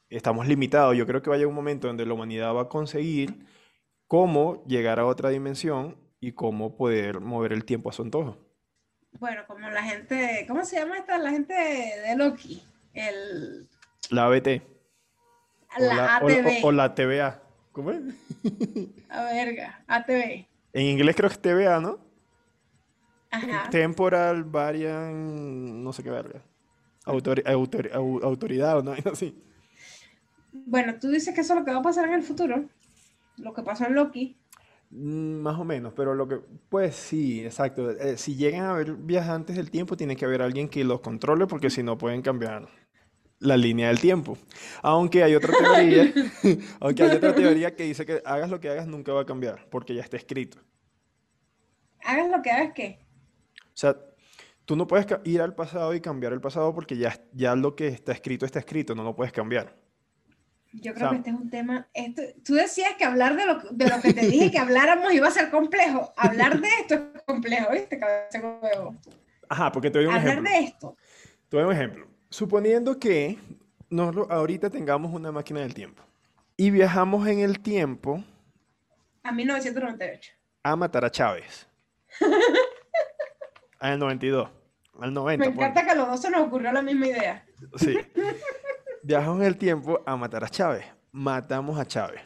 estamos 0.08 0.46
limitados. 0.48 0.96
Yo 0.96 1.06
creo 1.06 1.22
que 1.22 1.30
va 1.30 1.36
a 1.36 1.38
llegar 1.38 1.48
un 1.48 1.54
momento 1.54 1.86
donde 1.86 2.04
la 2.04 2.14
humanidad 2.14 2.54
va 2.54 2.62
a 2.62 2.68
conseguir 2.68 3.46
cómo 4.08 4.64
llegar 4.66 4.98
a 4.98 5.06
otra 5.06 5.30
dimensión 5.30 5.96
y 6.20 6.32
cómo 6.32 6.76
poder 6.76 7.20
mover 7.20 7.52
el 7.52 7.64
tiempo 7.64 7.88
a 7.88 7.92
su 7.92 8.02
antojo. 8.02 8.36
Bueno, 9.20 9.42
como 9.46 9.70
la 9.70 9.84
gente, 9.84 10.44
¿cómo 10.48 10.64
se 10.64 10.76
llama 10.76 10.98
esta? 10.98 11.18
La 11.18 11.30
gente 11.30 11.54
de 11.54 12.16
Loki. 12.16 12.60
El... 12.92 13.68
La 14.10 14.26
ABT. 14.26 14.73
La, 15.78 16.16
ATV. 16.16 16.64
O, 16.64 16.72
la 16.72 16.94
TVA. 16.94 17.42
¿Cómo 17.72 17.90
es? 17.90 18.00
A 19.08 19.24
verga, 19.24 19.82
ATV. 19.86 20.46
En 20.72 20.86
inglés 20.86 21.16
creo 21.16 21.28
que 21.28 21.34
es 21.34 21.40
TVA, 21.42 21.80
¿no? 21.80 21.98
Temporal, 23.70 24.44
varian, 24.44 25.82
no 25.82 25.92
sé 25.92 26.02
qué 26.02 26.10
verga. 26.10 26.40
autoridad 27.04 28.78
o 28.78 28.82
no, 28.82 28.92
así. 29.12 29.36
Bueno, 30.52 30.94
tú 31.00 31.10
dices 31.10 31.34
que 31.34 31.40
eso 31.40 31.54
es 31.54 31.58
lo 31.60 31.64
que 31.64 31.72
va 31.72 31.78
a 31.78 31.82
pasar 31.82 32.06
en 32.06 32.14
el 32.14 32.22
futuro. 32.22 32.64
Lo 33.38 33.52
que 33.52 33.62
pasó 33.62 33.86
en 33.86 33.94
Loki. 33.94 34.36
Mm, 34.90 35.40
más 35.40 35.58
o 35.58 35.64
menos, 35.64 35.92
pero 35.94 36.14
lo 36.14 36.28
que, 36.28 36.38
pues 36.68 36.94
sí, 36.94 37.44
exacto. 37.44 37.90
Eh, 37.90 38.16
si 38.16 38.36
llegan 38.36 38.62
a 38.62 38.70
haber 38.70 38.92
viajantes 38.94 39.56
del 39.56 39.70
tiempo, 39.70 39.96
tiene 39.96 40.14
que 40.14 40.24
haber 40.24 40.42
alguien 40.42 40.68
que 40.68 40.84
los 40.84 41.00
controle 41.00 41.48
porque 41.48 41.70
si 41.70 41.82
no 41.82 41.98
pueden 41.98 42.22
cambiar 42.22 42.68
la 43.38 43.56
línea 43.56 43.88
del 43.88 44.00
tiempo. 44.00 44.38
Aunque 44.82 45.22
hay 45.22 45.34
otra 45.34 45.52
teoría, 45.56 46.12
aunque 46.80 47.02
hay 47.02 47.16
otra 47.16 47.34
teoría 47.34 47.74
que 47.74 47.84
dice 47.84 48.06
que 48.06 48.22
hagas 48.24 48.50
lo 48.50 48.60
que 48.60 48.68
hagas 48.68 48.86
nunca 48.86 49.12
va 49.12 49.22
a 49.22 49.26
cambiar 49.26 49.66
porque 49.70 49.94
ya 49.94 50.02
está 50.02 50.16
escrito. 50.16 50.58
Hagas 52.02 52.30
lo 52.30 52.42
que 52.42 52.50
hagas 52.50 52.72
qué? 52.74 52.98
O 53.60 53.76
sea, 53.76 53.96
tú 54.64 54.76
no 54.76 54.86
puedes 54.86 55.06
ir 55.24 55.40
al 55.40 55.54
pasado 55.54 55.94
y 55.94 56.00
cambiar 56.00 56.32
el 56.32 56.40
pasado 56.40 56.74
porque 56.74 56.96
ya, 56.96 57.18
ya 57.32 57.54
lo 57.56 57.74
que 57.74 57.88
está 57.88 58.12
escrito 58.12 58.46
está 58.46 58.58
escrito, 58.58 58.94
no 58.94 59.02
lo 59.02 59.16
puedes 59.16 59.32
cambiar. 59.32 59.74
Yo 60.80 60.92
creo 60.92 61.10
que 61.10 61.16
este 61.16 61.30
es 61.30 61.36
un 61.36 61.50
tema. 61.50 61.88
tú 62.44 62.54
decías 62.54 62.94
que 62.98 63.04
hablar 63.04 63.36
de 63.36 63.46
lo, 63.46 63.60
de 63.70 63.88
lo, 63.88 64.00
que 64.00 64.12
te 64.12 64.26
dije 64.26 64.50
que 64.50 64.58
habláramos 64.58 65.12
iba 65.12 65.28
a 65.28 65.30
ser 65.30 65.50
complejo. 65.50 66.12
Hablar 66.16 66.60
de 66.60 66.68
esto 66.80 66.94
es 66.94 67.22
complejo, 67.22 67.70
¿viste? 67.70 68.00
Ajá, 69.48 69.70
porque 69.70 69.90
te 69.90 69.98
doy 69.98 70.08
un 70.08 70.16
ejemplo. 70.16 70.38
Hablar 70.38 70.52
de 70.52 70.58
esto. 70.66 70.96
Te 71.48 71.56
doy 71.56 71.66
un 71.66 71.72
ejemplo. 71.72 72.13
Suponiendo 72.34 72.98
que 72.98 73.38
ahorita 74.28 74.68
tengamos 74.68 75.14
una 75.14 75.30
máquina 75.30 75.60
del 75.60 75.72
tiempo 75.72 76.02
y 76.56 76.72
viajamos 76.72 77.28
en 77.28 77.38
el 77.38 77.60
tiempo. 77.60 78.24
A 79.22 79.30
1998. 79.30 80.32
A 80.64 80.74
matar 80.74 81.04
a 81.04 81.10
Chávez. 81.12 81.68
Al 83.78 84.00
92. 84.00 84.50
Al 84.98 85.14
90. 85.14 85.46
Me 85.46 85.54
encanta 85.54 85.84
que 85.84 85.90
a 85.92 85.94
los 85.94 86.08
dos 86.08 86.20
se 86.22 86.28
nos 86.28 86.48
ocurrió 86.48 86.72
la 86.72 86.82
misma 86.82 87.06
idea. 87.06 87.46
Sí. 87.76 87.98
Viajamos 89.04 89.38
en 89.38 89.46
el 89.46 89.56
tiempo 89.56 90.02
a 90.04 90.16
matar 90.16 90.42
a 90.42 90.48
Chávez. 90.48 90.86
Matamos 91.12 91.78
a 91.78 91.86
Chávez. 91.86 92.20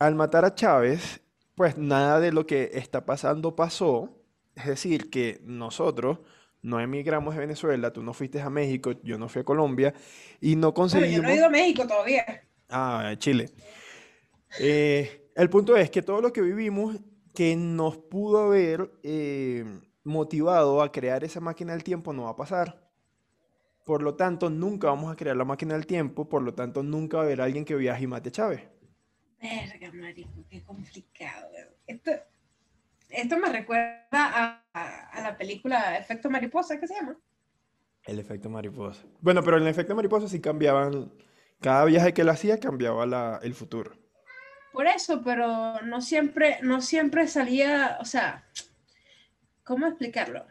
Al 0.00 0.16
matar 0.16 0.44
a 0.44 0.52
Chávez, 0.52 1.20
pues 1.54 1.78
nada 1.78 2.18
de 2.18 2.32
lo 2.32 2.44
que 2.44 2.70
está 2.72 3.06
pasando 3.06 3.54
pasó. 3.54 4.18
Es 4.56 4.66
decir, 4.66 5.10
que 5.10 5.40
nosotros 5.44 6.18
no 6.62 6.80
emigramos 6.80 7.34
de 7.34 7.40
Venezuela, 7.40 7.92
tú 7.92 8.02
no 8.02 8.12
fuiste 8.12 8.40
a 8.40 8.50
México, 8.50 8.92
yo 9.02 9.18
no 9.18 9.28
fui 9.28 9.42
a 9.42 9.44
Colombia 9.44 9.92
y 10.40 10.56
no 10.56 10.72
conseguimos... 10.72 11.20
Pero 11.20 11.22
yo 11.22 11.28
no 11.28 11.34
he 11.34 11.36
ido 11.36 11.46
a 11.46 11.50
México 11.50 11.86
todavía. 11.86 12.24
Ah, 12.68 13.14
Chile. 13.18 13.50
Eh, 14.58 15.30
el 15.34 15.50
punto 15.50 15.76
es 15.76 15.90
que 15.90 16.02
todo 16.02 16.20
lo 16.20 16.32
que 16.32 16.40
vivimos 16.40 16.96
que 17.34 17.56
nos 17.56 17.96
pudo 17.96 18.44
haber 18.46 18.92
eh, 19.02 19.64
motivado 20.04 20.82
a 20.82 20.92
crear 20.92 21.24
esa 21.24 21.40
máquina 21.40 21.72
del 21.72 21.84
tiempo 21.84 22.12
no 22.12 22.24
va 22.24 22.30
a 22.30 22.36
pasar. 22.36 22.90
Por 23.84 24.02
lo 24.02 24.14
tanto, 24.14 24.48
nunca 24.48 24.88
vamos 24.88 25.12
a 25.12 25.16
crear 25.16 25.36
la 25.36 25.44
máquina 25.44 25.74
del 25.74 25.86
tiempo, 25.86 26.28
por 26.28 26.42
lo 26.42 26.54
tanto, 26.54 26.82
nunca 26.82 27.16
va 27.16 27.24
a 27.24 27.26
haber 27.26 27.40
alguien 27.40 27.64
que 27.64 27.74
viaje 27.74 28.04
y 28.04 28.06
mate 28.06 28.28
a 28.28 28.32
Chávez. 28.32 28.62
Verga, 29.40 29.92
marico, 29.92 30.44
qué 30.48 30.62
complicado. 30.62 31.48
Esto, 31.86 32.12
esto 33.08 33.36
me 33.38 33.48
recuerda 33.48 34.06
a, 34.12 34.44
a, 34.44 34.61
la 35.22 35.36
película 35.36 35.96
Efecto 35.98 36.30
Mariposa, 36.30 36.78
¿qué 36.78 36.86
se 36.86 36.94
llama? 36.94 37.16
El 38.04 38.18
efecto 38.18 38.50
mariposa. 38.50 39.04
Bueno, 39.20 39.42
pero 39.42 39.58
en 39.58 39.62
el 39.62 39.68
efecto 39.68 39.94
mariposa 39.94 40.28
sí 40.28 40.40
cambiaban, 40.40 41.12
cada 41.60 41.84
viaje 41.84 42.12
que 42.12 42.22
él 42.22 42.28
hacía 42.28 42.58
cambiaba 42.58 43.06
la, 43.06 43.38
el 43.42 43.54
futuro. 43.54 43.92
Por 44.72 44.86
eso, 44.86 45.22
pero 45.22 45.80
no 45.82 46.00
siempre, 46.00 46.58
no 46.62 46.80
siempre 46.80 47.28
salía, 47.28 47.98
o 48.00 48.04
sea, 48.04 48.44
¿cómo 49.62 49.86
explicarlo? 49.86 50.46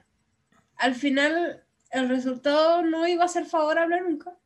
Al 0.78 0.96
final, 0.96 1.66
el 1.90 2.08
resultado 2.08 2.84
no 2.84 3.08
iba 3.08 3.26
a 3.26 3.28
ser 3.28 3.46
favorable 3.46 4.00
nunca. 4.00 4.38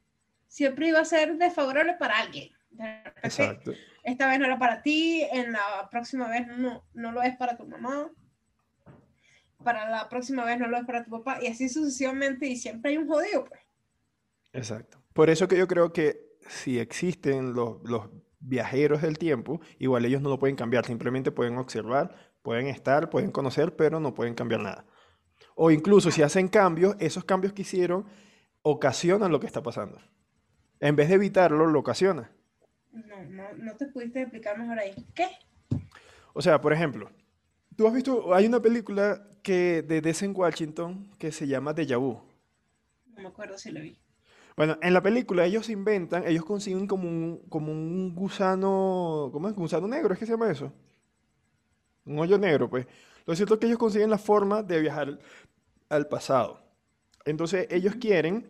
Siempre 0.47 0.87
iba 0.87 0.99
a 0.99 1.05
ser 1.05 1.37
desfavorable 1.37 1.93
para 1.93 2.19
alguien. 2.19 2.51
Exacto. 3.21 3.73
Esta 4.03 4.27
vez 4.27 4.39
no 4.39 4.45
era 4.45 4.57
para 4.57 4.81
ti, 4.81 5.23
en 5.31 5.51
la 5.51 5.89
próxima 5.91 6.27
vez 6.27 6.47
no, 6.47 6.85
no 6.93 7.11
lo 7.11 7.21
es 7.21 7.35
para 7.37 7.57
tu 7.57 7.65
mamá, 7.67 8.09
para 9.63 9.89
la 9.89 10.09
próxima 10.09 10.45
vez 10.45 10.59
no 10.59 10.67
lo 10.67 10.77
es 10.77 10.85
para 10.85 11.03
tu 11.03 11.11
papá, 11.11 11.39
y 11.41 11.47
así 11.47 11.69
sucesivamente, 11.69 12.47
y 12.47 12.55
siempre 12.55 12.91
hay 12.91 12.97
un 12.97 13.07
jodido, 13.07 13.45
pues. 13.45 13.61
Exacto. 14.53 15.01
Por 15.13 15.29
eso 15.29 15.47
que 15.47 15.57
yo 15.57 15.67
creo 15.67 15.91
que 15.91 16.37
si 16.47 16.79
existen 16.79 17.53
los, 17.53 17.81
los 17.83 18.09
viajeros 18.39 19.01
del 19.01 19.17
tiempo, 19.17 19.59
igual 19.79 20.05
ellos 20.05 20.21
no 20.21 20.29
lo 20.29 20.39
pueden 20.39 20.55
cambiar, 20.55 20.85
simplemente 20.85 21.31
pueden 21.31 21.57
observar, 21.57 22.15
Pueden 22.45 22.67
estar, 22.67 23.09
pueden 23.09 23.31
conocer, 23.31 23.75
pero 23.75 23.99
no 23.99 24.13
pueden 24.13 24.35
cambiar 24.35 24.61
nada. 24.61 24.85
O 25.55 25.71
incluso 25.71 26.11
si 26.11 26.21
hacen 26.21 26.47
cambios, 26.47 26.95
esos 26.99 27.25
cambios 27.25 27.53
que 27.53 27.63
hicieron 27.63 28.05
ocasionan 28.61 29.31
lo 29.31 29.39
que 29.39 29.47
está 29.47 29.63
pasando. 29.63 29.99
En 30.79 30.95
vez 30.95 31.09
de 31.09 31.15
evitarlo, 31.15 31.65
lo 31.65 31.79
ocasiona. 31.79 32.29
No, 32.91 33.23
no, 33.23 33.51
no 33.57 33.75
te 33.77 33.87
pudiste 33.87 34.21
explicar 34.21 34.59
mejor 34.59 34.77
ahí. 34.77 34.93
¿Qué? 35.15 35.27
O 36.33 36.41
sea, 36.43 36.61
por 36.61 36.71
ejemplo, 36.71 37.09
tú 37.75 37.87
has 37.87 37.93
visto, 37.93 38.33
hay 38.33 38.45
una 38.47 38.61
película 38.61 39.27
que 39.41 39.83
de 39.83 40.01
Denzel 40.01 40.31
Washington 40.31 41.11
que 41.17 41.31
se 41.31 41.47
llama 41.47 41.73
Deja 41.73 41.97
Vu. 41.97 42.19
No 43.15 43.21
me 43.21 43.27
acuerdo 43.27 43.57
si 43.57 43.71
lo 43.71 43.81
vi. 43.81 43.97
Bueno, 44.57 44.77
en 44.81 44.93
la 44.93 45.01
película 45.01 45.45
ellos 45.45 45.69
inventan, 45.69 46.25
ellos 46.25 46.45
consiguen 46.45 46.87
como 46.87 47.07
un, 47.07 47.41
como 47.49 47.71
un 47.71 48.15
gusano, 48.15 49.29
¿cómo 49.31 49.49
es? 49.49 49.55
Gusano 49.55 49.87
negro, 49.87 50.13
¿es 50.13 50.19
que 50.19 50.25
se 50.25 50.31
llama 50.31 50.49
eso? 50.49 50.71
un 52.05 52.19
hoyo 52.19 52.37
negro, 52.37 52.69
pues. 52.69 52.87
Lo 53.25 53.35
cierto 53.35 53.55
es 53.55 53.59
que 53.59 53.65
ellos 53.65 53.79
consiguen 53.79 54.09
la 54.09 54.17
forma 54.17 54.63
de 54.63 54.79
viajar 54.79 55.19
al 55.89 56.07
pasado. 56.07 56.61
Entonces 57.25 57.67
ellos 57.71 57.95
quieren 57.95 58.47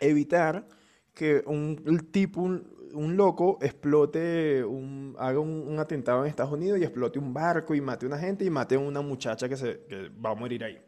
evitar 0.00 0.68
que 1.14 1.42
un 1.46 2.08
tipo, 2.12 2.42
un, 2.42 2.77
loco, 2.94 3.58
explote, 3.60 4.64
un, 4.64 5.14
haga 5.18 5.40
un, 5.40 5.78
atentado 5.78 6.22
en 6.22 6.28
Estados 6.28 6.52
Unidos 6.52 6.78
y 6.78 6.84
explote 6.84 7.18
un 7.18 7.32
barco 7.32 7.74
y 7.74 7.80
mate 7.80 8.06
a 8.06 8.08
una 8.08 8.18
gente 8.18 8.44
y 8.44 8.50
mate 8.50 8.74
a 8.74 8.78
una 8.78 9.00
muchacha 9.00 9.48
que, 9.48 9.56
se, 9.56 9.80
va 10.24 10.30
a 10.30 10.34
morir 10.34 10.64
ahí. 10.64 10.80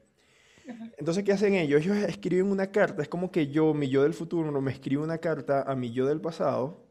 Entonces, 0.99 1.25
¿qué 1.25 1.33
hacen 1.33 1.55
ellos? 1.55 1.83
Ellos 1.83 1.97
escriben 1.97 2.51
una 2.51 2.71
carta, 2.71 3.03
es 3.03 3.09
como 3.09 3.31
que 3.31 3.49
yo, 3.49 3.75
mi 3.75 3.89
yo 3.89 4.05
del 4.05 4.15
futuro, 4.15 4.61
me 4.61 4.71
escribe 4.71 5.03
una 5.03 5.19
carta 5.19 5.63
a 5.63 5.75
mi 5.75 5.93
yo 5.93 6.07
del 6.07 6.21
pasado. 6.21 6.87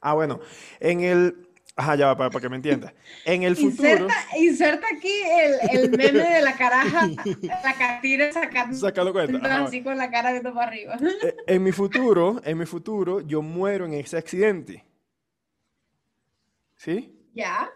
Ah, 0.00 0.14
bueno, 0.14 0.40
en 0.80 1.00
el... 1.00 1.48
Ajá, 1.76 1.96
ya 1.96 2.06
va, 2.06 2.16
para, 2.16 2.30
para 2.30 2.40
que 2.40 2.48
me 2.48 2.56
entiendas. 2.56 2.92
En 3.24 3.42
el 3.42 3.56
futuro... 3.56 3.88
Inserta, 3.88 4.14
inserta 4.38 4.86
aquí 4.96 5.10
el, 5.10 5.80
el 5.80 5.90
meme 5.90 6.22
de 6.34 6.40
la 6.42 6.56
caraja, 6.56 7.08
la 7.42 7.74
catira 7.76 8.32
sacando, 8.32 8.76
Sacando 8.76 9.12
cuenta, 9.12 9.38
ajá. 9.38 9.64
así 9.64 9.82
con 9.82 9.98
la 9.98 10.08
cara 10.08 10.30
viendo 10.30 10.54
para 10.54 10.68
arriba. 10.68 10.96
Eh, 11.22 11.34
En 11.48 11.62
mi 11.64 11.72
futuro, 11.72 12.40
en 12.44 12.58
mi 12.58 12.66
futuro, 12.66 13.20
yo 13.22 13.42
muero 13.42 13.86
en 13.86 13.94
ese 13.94 14.16
accidente. 14.16 14.84
¿Sí? 16.76 17.12
¿Ya? 17.34 17.70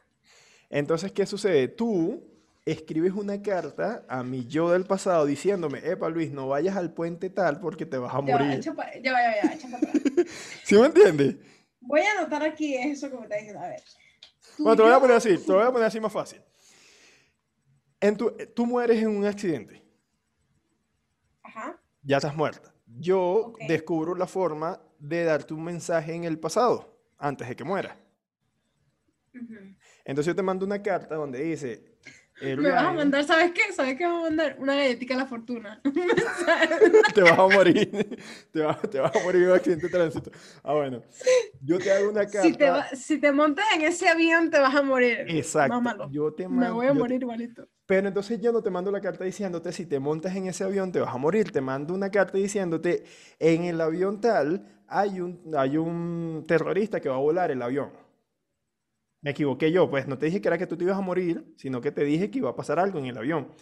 Entonces, 0.70 1.10
¿qué 1.12 1.26
sucede? 1.26 1.66
Tú 1.68 2.22
escribes 2.64 3.12
una 3.14 3.40
carta 3.40 4.04
a 4.08 4.22
mi 4.22 4.44
yo 4.46 4.70
del 4.70 4.84
pasado 4.84 5.24
diciéndome, 5.26 5.78
epa 5.82 6.08
Luis, 6.10 6.30
no 6.30 6.48
vayas 6.48 6.76
al 6.76 6.92
puente 6.92 7.30
tal 7.30 7.58
porque 7.60 7.86
te 7.86 7.96
vas 7.98 8.14
a 8.14 8.24
Ya 8.24 8.36
va, 8.36 8.44
morir. 8.44 8.60
ya 8.60 8.72
va, 8.74 8.86
ya 9.02 9.12
va, 9.12 9.54
ya 9.56 9.68
va. 9.70 9.78
¿Sí 10.64 10.76
me 10.78 10.86
entiendes? 10.86 11.36
Voy 11.88 12.00
a 12.02 12.18
anotar 12.18 12.42
aquí 12.42 12.74
eso 12.74 13.10
que 13.10 13.16
me 13.16 13.22
está 13.22 13.36
diciendo. 13.36 13.60
A 13.62 13.68
ver. 13.68 13.82
Bueno, 14.58 14.76
te 14.76 14.82
lo 14.82 14.88
voy 14.88 14.96
a 14.96 15.00
poner 15.00 15.16
así, 15.16 15.38
te 15.38 15.48
lo 15.48 15.54
voy 15.54 15.66
a 15.66 15.72
poner 15.72 15.86
así 15.86 15.98
más 16.00 16.12
fácil. 16.12 16.42
En 17.98 18.14
tu, 18.16 18.30
tú 18.54 18.66
mueres 18.66 19.02
en 19.02 19.08
un 19.08 19.24
accidente, 19.24 19.82
Ajá. 21.42 21.80
ya 22.02 22.18
estás 22.18 22.36
muerta. 22.36 22.74
Yo 22.86 23.54
descubro 23.66 24.14
la 24.14 24.26
forma 24.26 24.80
de 24.98 25.24
darte 25.24 25.54
un 25.54 25.64
mensaje 25.64 26.12
en 26.14 26.24
el 26.24 26.38
pasado, 26.38 27.00
antes 27.16 27.48
de 27.48 27.56
que 27.56 27.64
muera. 27.64 27.98
ujú. 29.34 29.54
Entonces 30.04 30.26
yo 30.26 30.36
te 30.36 30.42
mando 30.42 30.66
una 30.66 30.82
carta 30.82 31.14
donde 31.14 31.42
dice, 31.42 31.87
Me 32.40 32.70
vas 32.70 32.84
a 32.84 32.92
mandar, 32.92 33.24
¿sabes 33.24 33.52
qué? 33.52 33.72
¿Sabes 33.72 33.96
qué 33.96 34.06
me 34.06 34.12
vas 34.12 34.20
a 34.20 34.22
mandar? 34.28 34.56
Una 34.58 34.74
galletita 34.76 35.14
a 35.14 35.18
la 35.18 35.26
fortuna. 35.26 35.80
te 37.14 37.22
vas 37.22 37.38
a 37.38 37.46
morir, 37.48 38.18
te 38.52 38.60
vas, 38.60 38.80
te 38.90 39.00
vas 39.00 39.14
a 39.14 39.20
morir 39.24 39.42
en 39.42 39.48
un 39.50 39.54
accidente 39.56 39.86
de 39.86 39.92
tránsito. 39.92 40.30
Ah, 40.62 40.74
bueno, 40.74 41.02
yo 41.62 41.78
te 41.78 41.90
hago 41.92 42.10
una 42.10 42.22
carta. 42.26 42.42
Si 42.42 42.52
te, 42.54 42.70
va- 42.70 42.88
si 42.94 43.18
te 43.18 43.32
montas 43.32 43.64
en 43.74 43.82
ese 43.82 44.08
avión, 44.08 44.50
te 44.50 44.58
vas 44.58 44.74
a 44.74 44.82
morir. 44.82 45.24
Exacto. 45.28 45.74
Mámalo. 45.74 46.10
Yo 46.10 46.32
te 46.32 46.48
Me 46.48 46.56
mando, 46.56 46.74
voy 46.74 46.86
a 46.86 46.88
yo 46.90 46.94
te- 46.94 46.98
morir 47.00 47.22
igualito. 47.22 47.68
Pero 47.86 48.06
entonces 48.08 48.38
yo 48.40 48.52
no 48.52 48.62
te 48.62 48.68
mando 48.70 48.90
la 48.90 49.00
carta 49.00 49.24
diciéndote 49.24 49.72
si 49.72 49.86
te 49.86 49.98
montas 49.98 50.36
en 50.36 50.46
ese 50.46 50.62
avión 50.62 50.92
te 50.92 51.00
vas 51.00 51.14
a 51.14 51.18
morir. 51.18 51.50
Te 51.50 51.60
mando 51.60 51.94
una 51.94 52.10
carta 52.10 52.36
diciéndote 52.36 53.04
en 53.38 53.64
el 53.64 53.80
avión 53.80 54.20
tal 54.20 54.82
hay 54.86 55.20
un, 55.20 55.40
hay 55.56 55.76
un 55.78 56.44
terrorista 56.46 57.00
que 57.00 57.08
va 57.08 57.14
a 57.16 57.18
volar 57.18 57.50
el 57.50 57.62
avión. 57.62 57.90
Me 59.20 59.30
equivoqué 59.30 59.72
yo, 59.72 59.90
pues 59.90 60.06
no 60.06 60.16
te 60.18 60.26
dije 60.26 60.40
que 60.40 60.48
era 60.48 60.58
que 60.58 60.66
tú 60.66 60.76
te 60.76 60.84
ibas 60.84 60.96
a 60.96 61.00
morir, 61.00 61.52
sino 61.56 61.80
que 61.80 61.90
te 61.92 62.04
dije 62.04 62.30
que 62.30 62.38
iba 62.38 62.50
a 62.50 62.56
pasar 62.56 62.78
algo 62.78 62.98
en 62.98 63.06
el 63.06 63.18
avión. 63.18 63.52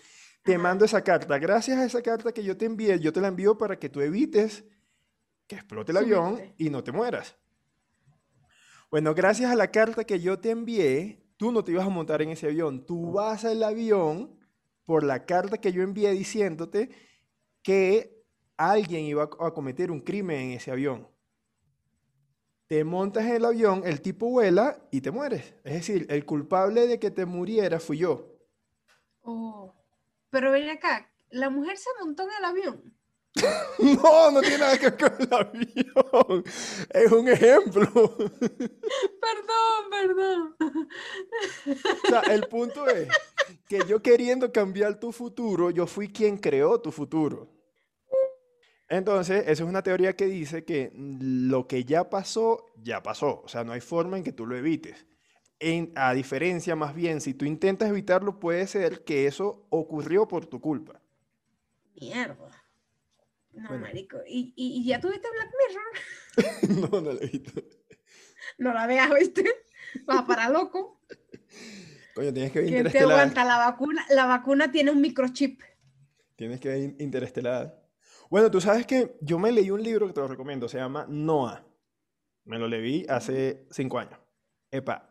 Te 0.45 0.55
Ajá. 0.55 0.63
mando 0.63 0.85
esa 0.85 1.03
carta. 1.03 1.39
Gracias 1.39 1.79
a 1.79 1.85
esa 1.85 2.03
carta 2.03 2.33
que 2.33 2.45
yo 2.45 2.57
te 2.57 2.67
envié, 2.67 3.01
yo 3.01 3.13
te 3.13 3.21
la 3.21 3.29
envío 3.29 3.57
para 3.59 3.79
que 3.79 3.89
tú 3.89 4.01
evites 4.01 4.65
que 5.47 5.57
explote 5.57 5.93
el 5.93 5.99
avión 5.99 6.41
y 6.59 6.71
no 6.71 6.83
te 6.85 6.93
mueras. 6.93 7.37
Bueno, 8.91 9.15
gracias 9.15 9.51
a 9.51 9.57
la 9.57 9.71
carta 9.71 10.05
que 10.05 10.21
yo 10.21 10.39
te 10.39 10.51
envié, 10.51 11.25
tú 11.37 11.53
no 11.53 11.65
te 11.65 11.73
ibas 11.73 11.87
a 11.87 11.91
montar 11.91 12.23
en 12.23 12.31
ese 12.31 12.47
avión. 12.47 12.85
Tú 12.87 13.13
vas 13.13 13.45
al 13.45 13.63
avión 13.63 14.39
por 14.85 15.03
la 15.03 15.25
carta 15.27 15.59
que 15.59 15.73
yo 15.73 15.83
envié 15.83 16.13
diciéndote 16.13 16.91
que 17.63 18.25
alguien 18.57 19.05
iba 19.05 19.25
a 19.25 19.51
cometer 19.53 19.91
un 19.91 20.01
crimen 20.01 20.39
en 20.39 20.51
ese 20.53 20.71
avión. 20.71 21.09
Te 22.69 22.83
montas 22.83 23.25
en 23.25 23.37
el 23.37 23.45
avión, 23.45 23.83
el 23.85 24.01
tipo 24.01 24.29
vuela 24.29 24.79
y 24.91 25.01
te 25.01 25.11
mueres. 25.11 25.55
Es 25.63 25.75
decir, 25.75 26.07
el 26.11 26.25
culpable 26.25 26.87
de 26.89 26.99
que 26.99 27.13
te 27.13 27.25
muriera 27.25 27.79
fui 27.79 27.99
yo. 27.99 28.37
Oh. 29.23 29.73
Pero 30.31 30.51
ven 30.51 30.69
acá, 30.69 31.09
la 31.31 31.49
mujer 31.49 31.77
se 31.79 31.91
montó 32.01 32.25
en 32.25 32.31
el 32.39 32.45
avión. 32.45 32.97
No, 33.79 34.31
no 34.31 34.41
tiene 34.41 34.59
nada 34.59 34.79
que 34.79 34.91
ver 34.91 34.97
con 34.97 35.13
el 35.21 35.33
avión. 35.33 36.45
Es 36.91 37.13
un 37.13 37.29
ejemplo. 37.29 37.87
Perdón, 39.27 39.91
perdón. 39.91 40.57
O 42.05 42.09
sea, 42.09 42.21
el 42.33 42.47
punto 42.49 42.89
es 42.89 43.09
que 43.69 43.81
yo 43.87 44.01
queriendo 44.01 44.51
cambiar 44.51 44.99
tu 44.99 45.13
futuro, 45.13 45.71
yo 45.71 45.87
fui 45.87 46.09
quien 46.09 46.39
creó 46.39 46.81
tu 46.81 46.91
futuro. 46.91 47.56
Entonces, 48.89 49.43
esa 49.43 49.65
es 49.65 49.69
una 49.69 49.83
teoría 49.83 50.15
que 50.15 50.27
dice 50.27 50.65
que 50.65 50.93
lo 50.95 51.67
que 51.67 51.85
ya 51.85 52.09
pasó, 52.09 52.67
ya 52.83 53.03
pasó. 53.03 53.43
O 53.45 53.49
sea, 53.49 53.65
no 53.65 53.73
hay 53.73 53.81
forma 53.81 54.17
en 54.17 54.23
que 54.25 54.33
tú 54.33 54.47
lo 54.47 54.57
evites. 54.57 55.07
En- 55.59 55.93
a 55.97 56.13
diferencia, 56.15 56.77
más 56.77 56.95
bien, 56.95 57.21
si 57.21 57.35
tú 57.35 57.45
intentas 57.47 57.89
evitarlo, 57.89 58.39
puede 58.39 58.67
ser 58.67 59.03
que 59.05 59.27
eso 59.27 59.67
ocurrió 59.71 60.29
por 60.29 60.47
tu 60.47 60.61
culpa. 60.61 61.01
Mierda. 62.01 62.37
No, 63.53 63.69
Bueno. 63.71 63.87
marico. 63.87 64.19
¿Y, 64.29 64.53
y, 64.55 64.81
y 64.81 64.85
ya 64.85 65.01
tuviste 65.01 65.27
Black 65.33 65.51
Mirror? 65.69 66.91
No, 66.93 67.01
no 67.01 67.13
lo 67.13 67.23
he 67.23 67.27
visto. 67.27 67.63
No 68.59 68.73
la 68.75 68.87
veas, 68.87 69.11
¿viste? 69.19 69.45
Vas 70.05 70.19
a 70.19 70.27
parar 70.27 70.51
loco. 70.51 71.01
Coño, 72.15 72.33
tienes 72.33 72.53
que 72.53 72.61
ver 72.61 72.69
¿Quién 72.69 72.91
te 72.93 72.99
aguanta 73.01 73.45
la 73.45 73.57
vacuna? 73.59 74.05
La 74.11 74.27
vacuna 74.27 74.71
tiene 74.71 74.91
un 74.91 75.01
microchip. 75.01 75.61
Tienes 76.37 76.61
que 76.61 76.69
ver 76.69 76.79
In- 76.83 76.97
Interestelar. 77.01 77.83
Bueno, 78.31 78.51
tú 78.51 78.61
sabes 78.61 78.87
que 78.87 79.17
yo 79.21 79.39
me 79.39 79.53
leí 79.53 79.71
un 79.71 79.83
libro 79.83 80.07
que 80.07 80.13
te 80.13 80.21
lo 80.21 80.29
recomiendo, 80.29 80.69
se 80.69 80.79
llama 80.79 81.07
Noah. 81.09 81.65
Me 82.45 82.59
lo 82.59 82.69
leí 82.69 83.05
hace 83.09 83.67
cinco 83.71 83.99
años. 83.99 84.19
Epa, 84.71 85.11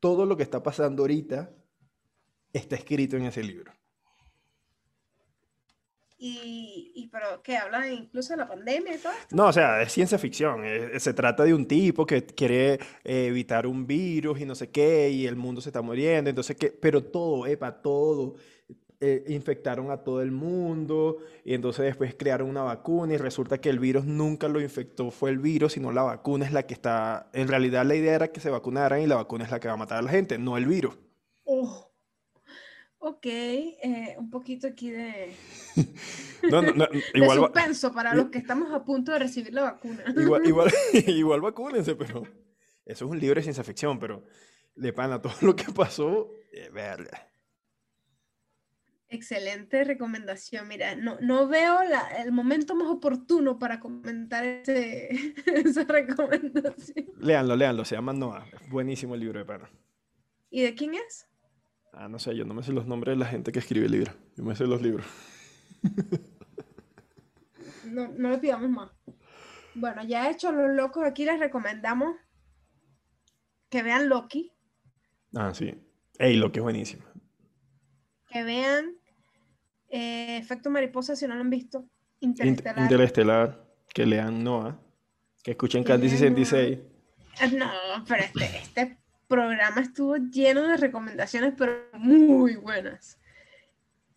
todo 0.00 0.26
lo 0.26 0.36
que 0.36 0.42
está 0.42 0.62
pasando 0.62 1.02
ahorita 1.02 1.50
está 2.52 2.76
escrito 2.76 3.16
en 3.16 3.24
ese 3.24 3.42
libro. 3.42 3.72
Y, 6.20 6.90
y 6.96 7.06
pero 7.06 7.40
que 7.42 7.56
habla 7.56 7.88
incluso 7.88 8.32
de 8.32 8.38
la 8.38 8.48
pandemia 8.48 8.96
y 8.96 8.98
todo 8.98 9.12
esto. 9.12 9.36
No, 9.36 9.46
o 9.46 9.52
sea, 9.52 9.80
es 9.82 9.92
ciencia 9.92 10.18
ficción. 10.18 10.62
se 10.98 11.14
trata 11.14 11.44
de 11.44 11.54
un 11.54 11.66
tipo 11.66 12.04
que 12.04 12.26
quiere 12.26 12.74
eh, 13.04 13.26
evitar 13.26 13.66
un 13.68 13.86
virus 13.86 14.40
y 14.40 14.44
no 14.44 14.56
sé 14.56 14.70
qué, 14.70 15.10
y 15.10 15.26
el 15.26 15.36
mundo 15.36 15.60
se 15.60 15.68
está 15.68 15.80
muriendo. 15.80 16.28
Entonces, 16.28 16.56
¿qué? 16.56 16.72
Pero 16.72 17.04
todo, 17.04 17.46
epa, 17.46 17.80
todo. 17.80 18.34
Eh, 19.00 19.24
infectaron 19.28 19.90
a 19.90 19.98
todo 19.98 20.22
el 20.22 20.32
mundo 20.32 21.18
y 21.44 21.54
entonces 21.54 21.84
después 21.84 22.14
crearon 22.18 22.48
una 22.48 22.62
vacuna 22.62 23.14
y 23.14 23.16
resulta 23.16 23.60
que 23.60 23.70
el 23.70 23.78
virus 23.78 24.04
nunca 24.04 24.48
lo 24.48 24.60
infectó, 24.60 25.10
fue 25.10 25.30
el 25.30 25.38
virus, 25.38 25.74
sino 25.74 25.92
la 25.92 26.02
vacuna 26.02 26.44
es 26.44 26.52
la 26.52 26.64
que 26.66 26.74
está... 26.74 27.30
En 27.32 27.46
realidad 27.48 27.84
la 27.86 27.94
idea 27.94 28.14
era 28.14 28.28
que 28.32 28.40
se 28.40 28.50
vacunaran 28.50 29.00
y 29.00 29.06
la 29.06 29.16
vacuna 29.16 29.44
es 29.44 29.50
la 29.50 29.60
que 29.60 29.68
va 29.68 29.74
a 29.74 29.78
matar 29.78 29.98
a 29.98 30.02
la 30.02 30.10
gente, 30.10 30.36
no 30.38 30.56
el 30.56 30.66
virus. 30.66 30.98
Oh. 31.44 31.84
Ok, 33.00 33.26
eh, 33.26 34.16
un 34.18 34.28
poquito 34.28 34.66
aquí 34.66 34.90
de, 34.90 35.32
No, 36.50 36.60
no, 36.62 36.72
no, 36.72 36.86
de 36.92 37.02
igual, 37.14 37.38
va- 37.38 37.46
suspenso 37.46 37.92
para 37.92 38.12
los 38.14 38.26
que 38.30 38.38
estamos 38.38 38.72
a 38.72 38.84
punto 38.84 39.12
de 39.12 39.20
recibir 39.20 39.54
la 39.54 39.62
vacuna. 39.62 40.02
igual, 40.16 40.44
igual, 40.44 40.72
igual 41.06 41.40
vacúnense, 41.40 41.94
pero 41.94 42.24
eso 42.84 43.04
es 43.04 43.10
un 43.10 43.20
libro 43.20 43.36
de 43.36 43.42
ciencia 43.42 43.62
ficción, 43.62 44.00
pero 44.00 44.24
de 44.74 44.92
pana 44.92 45.22
todo 45.22 45.34
lo 45.42 45.54
que 45.54 45.70
pasó, 45.72 46.32
eh, 46.52 46.70
verga. 46.72 47.27
Excelente 49.10 49.84
recomendación. 49.84 50.68
Mira, 50.68 50.94
no, 50.94 51.16
no 51.20 51.48
veo 51.48 51.82
la- 51.84 52.08
el 52.22 52.30
momento 52.32 52.74
más 52.74 52.88
oportuno 52.88 53.58
para 53.58 53.80
comentar 53.80 54.44
ese- 54.44 55.08
esa 55.46 55.84
recomendación. 55.84 57.06
Léanlo, 57.20 57.56
léanlo, 57.56 57.84
se 57.84 57.94
llama 57.94 58.12
Noah. 58.12 58.44
Buenísimo 58.68 59.14
el 59.14 59.20
libro 59.20 59.38
de 59.38 59.44
pana. 59.46 59.70
¿Y 60.50 60.62
de 60.62 60.74
quién 60.74 60.94
es? 60.94 61.26
Ah, 61.92 62.08
no 62.08 62.18
sé, 62.18 62.36
yo 62.36 62.44
no 62.44 62.52
me 62.54 62.62
sé 62.62 62.72
los 62.72 62.86
nombres 62.86 63.16
de 63.16 63.20
la 63.20 63.26
gente 63.30 63.50
que 63.50 63.58
escribe 63.60 63.88
libros. 63.88 64.14
Yo 64.36 64.44
me 64.44 64.54
sé 64.54 64.64
los 64.66 64.82
libros. 64.82 65.06
No, 67.84 68.08
no 68.08 68.30
le 68.30 68.38
pidamos 68.38 68.68
más. 68.68 68.90
Bueno, 69.74 70.02
ya 70.04 70.30
hecho 70.30 70.52
los 70.52 70.74
locos, 70.74 71.04
aquí 71.06 71.24
les 71.24 71.38
recomendamos 71.40 72.16
que 73.70 73.82
vean 73.82 74.08
Loki, 74.08 74.52
Ah, 75.34 75.52
sí. 75.54 75.74
Ey, 76.18 76.36
lo 76.36 76.52
que 76.52 76.58
es 76.58 76.62
buenísimo. 76.62 77.04
que 78.28 78.42
vean 78.44 78.97
eh, 79.88 80.36
Efecto 80.38 80.70
Mariposa 80.70 81.16
si 81.16 81.26
no 81.26 81.34
lo 81.34 81.40
han 81.40 81.50
visto, 81.50 81.80
Int- 82.20 82.44
Interestelar. 82.44 82.78
Interestelar, 82.80 83.64
que 83.94 84.06
lean 84.06 84.42
Noah, 84.44 84.80
que 85.42 85.52
escuchen 85.52 85.84
lean 85.84 86.00
66. 86.00 86.78
Ah, 87.40 87.46
No, 87.46 88.04
pero 88.06 88.24
este, 88.24 88.44
este 88.58 88.98
programa 89.28 89.80
estuvo 89.80 90.16
lleno 90.16 90.66
de 90.66 90.76
recomendaciones, 90.76 91.54
pero 91.56 91.72
muy 91.94 92.56
buenas. 92.56 93.18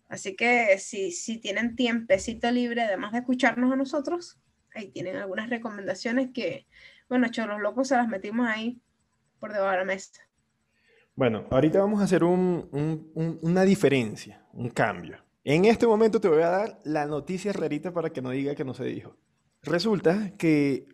Así 0.08 0.36
que 0.36 0.78
si, 0.78 1.10
si 1.10 1.38
tienen 1.38 1.74
tiempecito 1.76 2.50
libre, 2.50 2.82
además 2.82 3.12
de 3.12 3.18
escucharnos 3.18 3.72
a 3.72 3.76
nosotros, 3.76 4.38
ahí 4.74 4.88
tienen 4.90 5.16
algunas 5.16 5.48
recomendaciones 5.48 6.30
que, 6.34 6.66
bueno, 7.08 7.28
Cholos 7.28 7.60
Locos 7.60 7.88
se 7.88 7.96
las 7.96 8.08
metimos 8.08 8.46
ahí 8.48 8.80
por 9.38 9.52
debajo 9.52 9.70
de 9.72 9.78
la 9.78 9.84
mesa. 9.84 10.20
Bueno, 11.14 11.46
ahorita 11.50 11.78
vamos 11.78 12.00
a 12.00 12.04
hacer 12.04 12.24
un- 12.24 12.68
un- 12.72 13.10
un- 13.14 13.38
una 13.42 13.62
diferencia, 13.62 14.44
un 14.52 14.70
cambio. 14.70 15.21
En 15.44 15.64
este 15.64 15.86
momento 15.86 16.20
te 16.20 16.28
voy 16.28 16.42
a 16.42 16.50
dar 16.50 16.78
la 16.84 17.06
noticia 17.06 17.52
rarita 17.52 17.92
para 17.92 18.10
que 18.10 18.22
no 18.22 18.30
diga 18.30 18.54
que 18.54 18.64
no 18.64 18.74
se 18.74 18.84
dijo. 18.84 19.16
Resulta 19.62 20.32
que 20.38 20.86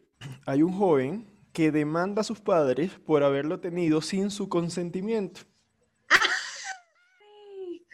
hay 0.47 0.63
un 0.63 0.73
joven 0.73 1.27
que 1.53 1.71
demanda 1.71 2.21
a 2.23 2.25
sus 2.25 2.41
padres 2.41 2.93
por 3.05 3.23
haberlo 3.23 3.61
tenido 3.61 4.01
sin 4.01 4.31
su 4.31 4.49
consentimiento. 4.49 5.43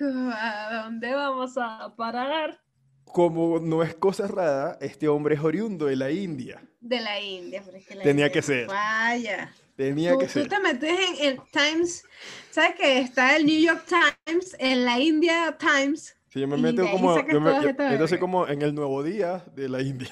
¿A 0.00 0.82
dónde 0.84 1.14
vamos 1.14 1.56
a 1.56 1.94
parar? 1.96 2.60
como 3.04 3.60
no 3.60 3.84
es 3.84 3.94
cosa 3.94 4.26
rara, 4.26 4.76
este 4.80 5.06
hombre 5.06 5.36
es 5.36 5.40
oriundo 5.40 5.86
de 5.86 5.94
la 5.94 6.10
India. 6.10 6.60
De 6.80 7.00
la 7.00 7.20
India, 7.20 7.62
pero 7.64 7.76
es 7.76 7.86
que 7.86 7.94
la 7.94 8.02
Tenía 8.02 8.26
India 8.26 8.32
que 8.32 8.42
ser. 8.42 8.66
Vaya. 8.66 9.54
Tenía 9.76 10.12
Tú, 10.14 10.18
que 10.18 10.26
tú 10.26 10.32
ser. 10.32 10.48
te 10.48 10.58
metes 10.58 10.90
en 11.20 11.28
el 11.28 11.40
Times, 11.52 12.04
¿sabes 12.50 12.74
que 12.74 12.98
está 12.98 13.36
el 13.36 13.46
New 13.46 13.60
York 13.60 13.84
Times, 13.86 14.56
en 14.58 14.84
la 14.84 14.98
India 14.98 15.56
Times? 15.56 16.16
Sí, 16.34 16.40
yo 16.40 16.48
me 16.48 16.56
y 16.56 16.62
meto 16.62 16.82
como, 16.90 17.16
yo 17.28 17.40
me, 17.40 17.96
yo- 17.96 18.08
soy 18.08 18.18
como 18.18 18.48
en 18.48 18.60
el 18.60 18.74
nuevo 18.74 19.04
día 19.04 19.44
de 19.54 19.68
la 19.68 19.80
India. 19.80 20.08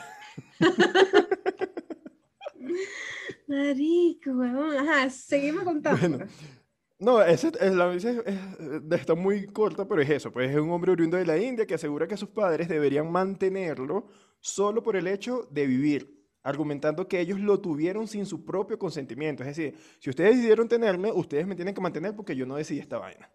Marico, 3.48 4.30
huevón. 4.30 4.76
Ajá, 4.76 5.10
seguimos 5.10 5.64
contando. 5.64 6.18
Bueno. 6.18 6.30
No, 7.00 7.20
ese, 7.20 7.50
es- 7.60 7.74
la 7.74 7.92
es- 7.92 8.04
es- 8.04 8.24
está 8.92 9.16
muy 9.16 9.48
corta, 9.48 9.88
pero 9.88 10.00
es 10.00 10.10
eso, 10.10 10.30
pues 10.32 10.48
es 10.48 10.56
un 10.56 10.70
hombre 10.70 10.92
oriundo 10.92 11.16
de 11.16 11.26
la 11.26 11.36
India 11.36 11.66
que 11.66 11.74
asegura 11.74 12.06
que 12.06 12.16
sus 12.16 12.28
padres 12.28 12.68
deberían 12.68 13.10
mantenerlo 13.10 14.06
solo 14.38 14.80
por 14.80 14.94
el 14.94 15.08
hecho 15.08 15.48
de 15.50 15.66
vivir, 15.66 16.24
argumentando 16.44 17.08
que 17.08 17.18
ellos 17.18 17.40
lo 17.40 17.58
tuvieron 17.60 18.06
sin 18.06 18.26
su 18.26 18.44
propio 18.44 18.78
consentimiento. 18.78 19.42
Es 19.42 19.56
decir, 19.56 19.74
si 19.98 20.08
ustedes 20.08 20.36
decidieron 20.36 20.68
tenerme, 20.68 21.10
ustedes 21.10 21.48
me 21.48 21.56
tienen 21.56 21.74
que 21.74 21.80
mantener 21.80 22.14
porque 22.14 22.36
yo 22.36 22.46
no 22.46 22.54
decidí 22.54 22.78
esta 22.78 22.98
vaina. 22.98 23.28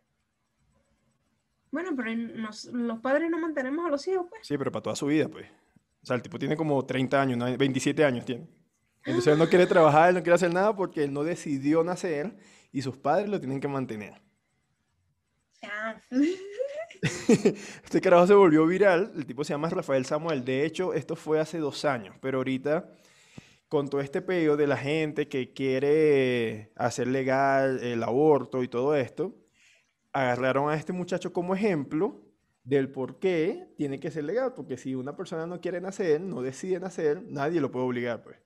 Bueno, 1.71 1.91
pero 1.95 2.13
nos- 2.15 2.65
los 2.65 2.99
padres 2.99 3.29
no 3.29 3.37
mantenemos 3.39 3.85
a 3.85 3.89
los 3.89 4.07
hijos, 4.07 4.25
pues. 4.29 4.47
Sí, 4.47 4.57
pero 4.57 4.71
para 4.71 4.83
toda 4.83 4.95
su 4.95 5.07
vida, 5.07 5.27
pues. 5.27 5.47
O 6.01 6.05
sea, 6.05 6.15
el 6.15 6.21
tipo 6.21 6.39
tiene 6.39 6.55
como 6.55 6.85
30 6.85 7.21
años, 7.21 7.37
¿no? 7.37 7.45
27 7.57 8.03
años 8.05 8.25
tiene. 8.25 8.47
Entonces 9.05 9.33
él 9.33 9.39
no 9.39 9.47
quiere 9.47 9.65
trabajar, 9.67 10.09
él 10.09 10.15
no 10.15 10.21
quiere 10.23 10.35
hacer 10.35 10.53
nada 10.53 10.75
porque 10.75 11.03
él 11.03 11.13
no 11.13 11.23
decidió 11.23 11.83
nacer 11.83 12.35
y 12.71 12.81
sus 12.81 12.97
padres 12.97 13.29
lo 13.29 13.39
tienen 13.39 13.59
que 13.59 13.67
mantener. 13.67 14.21
Este 17.83 18.01
carajo 18.01 18.27
se 18.27 18.33
volvió 18.33 18.65
viral, 18.65 19.11
el 19.15 19.25
tipo 19.25 19.43
se 19.43 19.53
llama 19.53 19.69
Rafael 19.69 20.05
Samuel, 20.05 20.43
de 20.43 20.65
hecho 20.65 20.93
esto 20.93 21.15
fue 21.15 21.39
hace 21.39 21.59
dos 21.59 21.85
años, 21.85 22.15
pero 22.21 22.39
ahorita 22.39 22.89
con 23.67 23.89
todo 23.89 24.01
este 24.01 24.21
peo 24.21 24.57
de 24.57 24.67
la 24.67 24.77
gente 24.77 25.27
que 25.27 25.53
quiere 25.53 26.71
hacer 26.75 27.07
legal 27.07 27.79
el 27.83 28.01
aborto 28.03 28.63
y 28.63 28.67
todo 28.67 28.95
esto, 28.95 29.35
agarraron 30.21 30.69
a 30.69 30.75
este 30.75 30.93
muchacho 30.93 31.31
como 31.31 31.53
ejemplo 31.53 32.21
del 32.63 32.91
por 32.91 33.19
qué 33.19 33.73
tiene 33.77 33.99
que 33.99 34.11
ser 34.11 34.23
legal, 34.23 34.53
porque 34.53 34.77
si 34.77 34.95
una 34.95 35.15
persona 35.15 35.45
no 35.45 35.61
quiere 35.61 35.79
nacer, 35.79 36.19
no 36.19 36.41
decide 36.41 36.79
nacer, 36.79 37.23
nadie 37.23 37.61
lo 37.61 37.71
puede 37.71 37.85
obligar, 37.85 38.23
pues. 38.23 38.37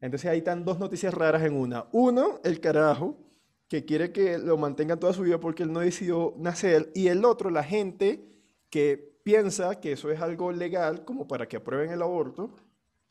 Entonces 0.00 0.30
ahí 0.30 0.38
están 0.38 0.64
dos 0.64 0.78
noticias 0.78 1.12
raras 1.12 1.42
en 1.42 1.54
una. 1.54 1.86
Uno, 1.92 2.40
el 2.44 2.60
carajo, 2.60 3.18
que 3.66 3.84
quiere 3.84 4.12
que 4.12 4.38
lo 4.38 4.56
mantengan 4.56 5.00
toda 5.00 5.12
su 5.12 5.22
vida 5.22 5.40
porque 5.40 5.62
él 5.62 5.72
no 5.72 5.80
decidió 5.80 6.34
nacer. 6.38 6.92
Y 6.94 7.08
el 7.08 7.24
otro, 7.24 7.50
la 7.50 7.64
gente 7.64 8.24
que 8.70 9.16
piensa 9.24 9.80
que 9.80 9.92
eso 9.92 10.10
es 10.10 10.20
algo 10.20 10.52
legal 10.52 11.04
como 11.04 11.26
para 11.26 11.48
que 11.48 11.56
aprueben 11.56 11.90
el 11.90 12.02
aborto. 12.02 12.54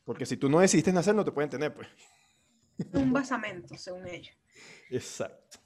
Porque 0.04 0.24
si 0.24 0.36
tú 0.36 0.48
no 0.48 0.60
decidiste 0.60 0.92
nacer, 0.92 1.14
no 1.14 1.24
te 1.24 1.32
pueden 1.32 1.50
tener, 1.50 1.74
pues. 1.74 1.88
un 2.92 3.12
basamento, 3.12 3.76
según 3.76 4.06
ellos. 4.06 4.34
Exacto. 4.88 5.58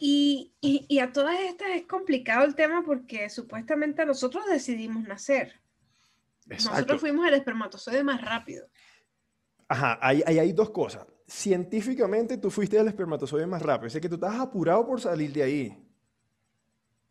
Y, 0.00 0.54
y, 0.60 0.86
y 0.88 1.00
a 1.00 1.12
todas 1.12 1.40
estas 1.40 1.70
es 1.70 1.86
complicado 1.86 2.44
el 2.44 2.54
tema 2.54 2.82
porque 2.84 3.28
supuestamente 3.28 4.06
nosotros 4.06 4.46
decidimos 4.46 5.02
nacer. 5.04 5.60
Exacto. 6.48 6.74
Nosotros 6.74 7.00
fuimos 7.00 7.26
el 7.26 7.34
espermatozoide 7.34 8.04
más 8.04 8.22
rápido. 8.22 8.68
Ajá, 9.68 9.98
ahí, 10.00 10.22
hay 10.22 10.52
dos 10.52 10.70
cosas. 10.70 11.06
Científicamente 11.26 12.38
tú 12.38 12.50
fuiste 12.50 12.78
el 12.78 12.88
espermatozoide 12.88 13.46
más 13.46 13.60
rápido. 13.60 13.88
Así 13.88 14.00
que 14.00 14.08
tú 14.08 14.14
estás 14.14 14.36
apurado 14.36 14.86
por 14.86 15.00
salir 15.00 15.32
de 15.32 15.42
ahí. 15.42 15.84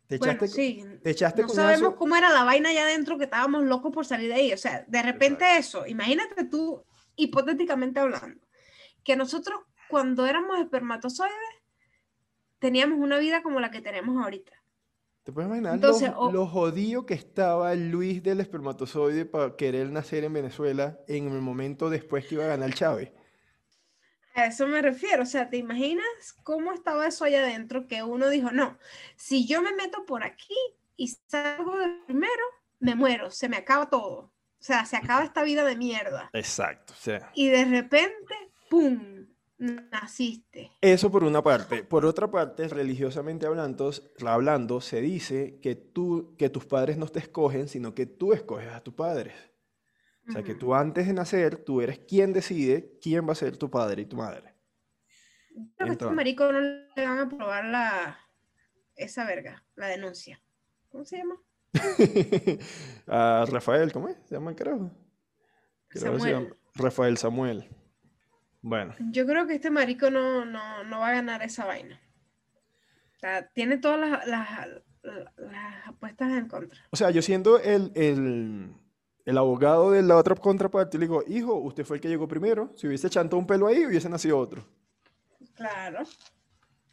Te 0.08 0.18
Bueno, 0.18 0.32
echaste, 0.32 0.48
sí. 0.48 0.84
te 1.02 1.10
echaste 1.10 1.42
No 1.42 1.48
sabemos 1.50 1.94
cómo 1.94 2.16
era 2.16 2.30
la 2.30 2.42
vaina 2.42 2.70
allá 2.70 2.84
adentro 2.84 3.18
que 3.18 3.24
estábamos 3.24 3.64
locos 3.64 3.92
por 3.92 4.06
salir 4.06 4.28
de 4.28 4.34
ahí. 4.34 4.52
O 4.52 4.56
sea, 4.56 4.84
de 4.88 5.02
repente 5.02 5.44
eso, 5.58 5.86
imagínate 5.86 6.44
tú, 6.44 6.82
hipotéticamente 7.14 8.00
hablando, 8.00 8.40
que 9.04 9.14
nosotros 9.16 9.60
cuando 9.88 10.26
éramos 10.26 10.58
espermatozoides 10.58 11.34
teníamos 12.58 12.98
una 12.98 13.18
vida 13.18 13.42
como 13.42 13.60
la 13.60 13.70
que 13.70 13.80
tenemos 13.80 14.22
ahorita. 14.22 14.52
¿Te 15.24 15.32
puedes 15.32 15.48
imaginar 15.48 15.74
Entonces, 15.74 16.10
lo, 16.10 16.18
o- 16.20 16.32
lo 16.32 16.46
jodido 16.46 17.04
que 17.04 17.14
estaba 17.14 17.74
Luis 17.74 18.22
del 18.22 18.40
espermatozoide 18.40 19.26
para 19.26 19.56
querer 19.56 19.90
nacer 19.90 20.24
en 20.24 20.32
Venezuela 20.32 20.98
en 21.06 21.28
el 21.28 21.40
momento 21.42 21.90
después 21.90 22.26
que 22.26 22.36
iba 22.36 22.44
a 22.44 22.48
ganar 22.48 22.72
Chávez? 22.72 23.12
A 24.34 24.46
eso 24.46 24.66
me 24.66 24.80
refiero. 24.82 25.24
O 25.24 25.26
sea, 25.26 25.50
¿te 25.50 25.56
imaginas 25.56 26.06
cómo 26.44 26.72
estaba 26.72 27.06
eso 27.06 27.24
allá 27.24 27.40
adentro? 27.40 27.88
Que 27.88 28.02
uno 28.02 28.28
dijo, 28.30 28.52
no, 28.52 28.78
si 29.16 29.46
yo 29.46 29.60
me 29.62 29.74
meto 29.74 30.06
por 30.06 30.24
aquí 30.24 30.54
y 30.96 31.08
salgo 31.26 31.76
de 31.76 31.88
primero, 32.06 32.42
me 32.80 32.94
muero, 32.94 33.30
se 33.30 33.48
me 33.48 33.56
acaba 33.56 33.90
todo. 33.90 34.32
O 34.60 34.62
sea, 34.62 34.84
se 34.86 34.96
acaba 34.96 35.24
esta 35.24 35.42
vida 35.42 35.64
de 35.64 35.76
mierda. 35.76 36.30
Exacto, 36.32 36.92
o 36.92 36.96
sea. 36.96 37.30
Y 37.34 37.48
de 37.48 37.64
repente, 37.64 38.34
¡pum! 38.70 39.17
Naciste. 39.58 40.70
Eso 40.80 41.10
por 41.10 41.24
una 41.24 41.42
parte. 41.42 41.82
Por 41.82 42.06
otra 42.06 42.30
parte, 42.30 42.68
religiosamente 42.68 43.46
hablando, 43.46 43.90
hablando, 44.24 44.80
se 44.80 45.00
dice 45.00 45.58
que 45.60 45.74
tú, 45.74 46.36
que 46.38 46.48
tus 46.48 46.64
padres 46.64 46.96
no 46.96 47.06
te 47.08 47.18
escogen, 47.18 47.68
sino 47.68 47.94
que 47.94 48.06
tú 48.06 48.32
escoges 48.32 48.68
a 48.68 48.80
tus 48.80 48.94
padres. 48.94 49.34
O 50.28 50.32
sea, 50.32 50.42
que 50.42 50.54
tú 50.54 50.74
antes 50.74 51.06
de 51.06 51.14
nacer, 51.14 51.56
tú 51.64 51.80
eres 51.80 52.00
quien 52.00 52.34
decide 52.34 52.98
quién 53.00 53.26
va 53.26 53.32
a 53.32 53.36
ser 53.36 53.56
tu 53.56 53.70
padre 53.70 54.02
y 54.02 54.06
tu 54.06 54.16
madre. 54.16 54.54
Creo 55.76 55.86
que 55.86 55.90
a 55.90 55.92
este 55.92 56.10
marico 56.10 56.52
no 56.52 56.60
le 56.60 57.06
van 57.06 57.18
a 57.18 57.22
aprobar 57.22 57.64
la, 57.64 58.18
esa 58.94 59.24
verga, 59.24 59.64
la 59.74 59.86
denuncia. 59.86 60.40
¿Cómo 60.90 61.04
se 61.04 61.16
llama? 61.16 61.40
a 63.06 63.46
Rafael, 63.50 63.90
¿cómo 63.92 64.08
es? 64.08 64.16
¿Se 64.26 64.34
llama 64.34 64.50
el 64.50 64.56
carajo? 64.56 64.90
Creo 65.88 66.14
que 66.14 66.20
se 66.20 66.30
llama. 66.30 66.48
Rafael 66.74 67.16
Samuel. 67.16 67.68
Bueno, 68.60 68.94
Yo 69.10 69.24
creo 69.26 69.46
que 69.46 69.54
este 69.54 69.70
marico 69.70 70.10
no, 70.10 70.44
no, 70.44 70.84
no 70.84 71.00
va 71.00 71.08
a 71.08 71.14
ganar 71.14 71.42
esa 71.42 71.64
vaina. 71.64 72.00
O 73.16 73.18
sea, 73.20 73.46
tiene 73.48 73.78
todas 73.78 73.98
las, 73.98 74.26
las, 74.26 74.48
las 75.36 75.86
apuestas 75.86 76.30
en 76.32 76.48
contra. 76.48 76.78
o 76.90 76.96
sea, 76.96 77.10
yo 77.10 77.22
siendo 77.22 77.58
el, 77.60 77.92
el, 77.94 78.72
el 79.24 79.38
abogado 79.38 79.92
de 79.92 80.02
la 80.02 80.16
otra 80.16 80.34
contraparte, 80.34 80.98
le 80.98 81.06
digo, 81.06 81.22
hijo, 81.26 81.54
usted 81.54 81.84
fue 81.84 81.96
el 81.96 82.00
que 82.00 82.08
llegó 82.08 82.28
primero. 82.28 82.72
Si 82.76 82.86
hubiese 82.86 83.10
chantado 83.10 83.38
un 83.38 83.46
pelo 83.46 83.66
ahí, 83.66 83.86
hubiese 83.86 84.08
nacido 84.08 84.38
otro. 84.38 84.64
Claro. 85.54 86.04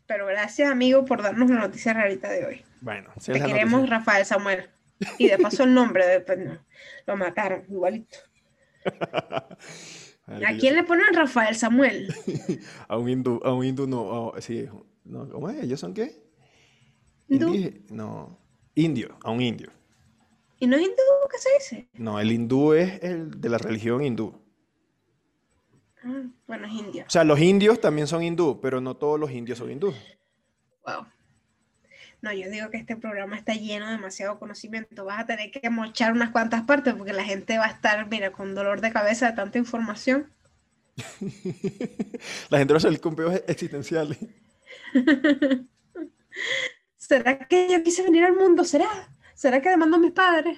Pero 0.08 0.28
gracias, 0.28 0.70
amigo, 0.72 1.06
por 1.06 1.22
darnos 1.22 1.50
la 1.50 1.60
noticia 1.60 1.94
rarita 1.94 2.30
de 2.30 2.46
hoy. 2.46 2.66
Bueno, 2.82 3.12
esa 3.16 3.34
Te 3.34 3.42
queremos, 3.42 3.82
noticia. 3.82 3.98
Rafael 3.98 4.26
Samuel. 4.26 4.70
Y 5.18 5.28
de 5.28 5.38
paso 5.38 5.64
el 5.64 5.74
nombre, 5.74 6.06
de, 6.06 6.22
pues, 6.22 6.38
no, 6.40 6.58
lo 7.06 7.18
mataron, 7.18 7.66
igualito. 7.70 8.18
¿A 10.28 10.58
quién 10.60 10.76
le 10.76 10.84
ponen 10.84 11.14
Rafael 11.14 11.56
Samuel? 11.56 12.14
A 12.88 12.98
un 12.98 13.08
hindú, 13.10 13.40
a 13.44 13.54
un 13.54 13.64
hindú 13.64 13.86
no, 13.88 14.34
a- 14.34 14.42
sí, 14.42 14.66
no, 15.04 15.30
¿cómo 15.30 15.50
es? 15.50 15.64
¿Ellos 15.64 15.80
son 15.80 15.94
qué? 15.94 16.20
¿Hindú? 17.28 17.54
Indíge- 17.54 17.82
No, 17.92 18.40
indio, 18.74 19.18
a 19.24 19.32
un 19.32 19.42
indio. 19.42 19.70
¿Y 20.60 20.68
no 20.68 20.78
es 20.78 20.82
hindú? 20.84 20.96
¿Qué 21.32 21.38
se 21.38 21.50
dice? 21.60 21.90
No, 21.94 22.20
el 22.20 22.32
hindú 22.32 22.74
es 22.74 23.04
el 23.04 23.40
de 23.40 23.50
la 23.50 23.58
religión 23.60 24.04
hindú. 24.04 24.34
Ah, 26.04 26.24
bueno, 26.48 26.68
es 26.68 26.74
indio. 26.74 27.04
O 27.08 27.10
sea, 27.10 27.24
los 27.24 27.40
indios 27.40 27.80
también 27.82 28.08
son 28.08 28.24
hindú, 28.24 28.60
pero 28.62 28.80
no 28.82 28.96
todos 28.96 29.20
los 29.20 29.32
indios 29.32 29.58
son 29.60 29.72
hindú. 29.72 29.94
Wow. 30.86 31.06
No, 32.26 32.34
yo 32.34 32.50
digo 32.50 32.72
que 32.72 32.78
este 32.78 32.96
programa 32.96 33.38
está 33.38 33.54
lleno 33.54 33.86
de 33.86 33.92
demasiado 33.92 34.40
conocimiento. 34.40 35.06
Vas 35.06 35.20
a 35.20 35.26
tener 35.28 35.52
que 35.52 35.70
mochar 35.70 36.12
unas 36.12 36.32
cuantas 36.32 36.64
partes 36.64 36.96
porque 36.96 37.14
la 37.14 37.24
gente 37.24 37.60
va 37.60 37.66
a 37.66 37.70
estar, 37.70 38.10
mira, 38.10 38.32
con 38.32 38.56
dolor 38.56 38.82
de 38.82 38.92
cabeza 38.92 39.30
de 39.30 39.34
tanta 39.34 39.60
información. 39.60 40.34
La 42.50 42.58
gente 42.58 42.74
va 42.74 42.78
a 42.78 42.80
salir 42.80 43.00
con 43.00 43.16
peos 43.16 43.44
existenciales. 43.48 44.18
¿Será 46.98 47.38
que 47.38 47.68
yo 47.70 47.84
quise 47.84 48.02
venir 48.02 48.24
al 48.24 48.34
mundo? 48.34 48.64
¿Será? 48.64 48.90
¿Será 49.36 49.62
que 49.62 49.70
demando 49.70 49.98
a 49.98 50.00
mis 50.00 50.12
padres? 50.12 50.58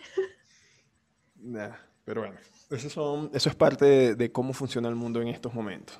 Nah, 1.35 1.75
pero 2.05 2.21
bueno, 2.21 2.37
eso, 2.69 2.89
son, 2.89 3.29
eso 3.33 3.49
es 3.49 3.55
parte 3.55 3.83
de, 3.83 4.15
de 4.15 4.31
cómo 4.31 4.53
funciona 4.53 4.87
el 4.87 4.95
mundo 4.95 5.21
en 5.21 5.27
estos 5.27 5.53
momentos. 5.53 5.99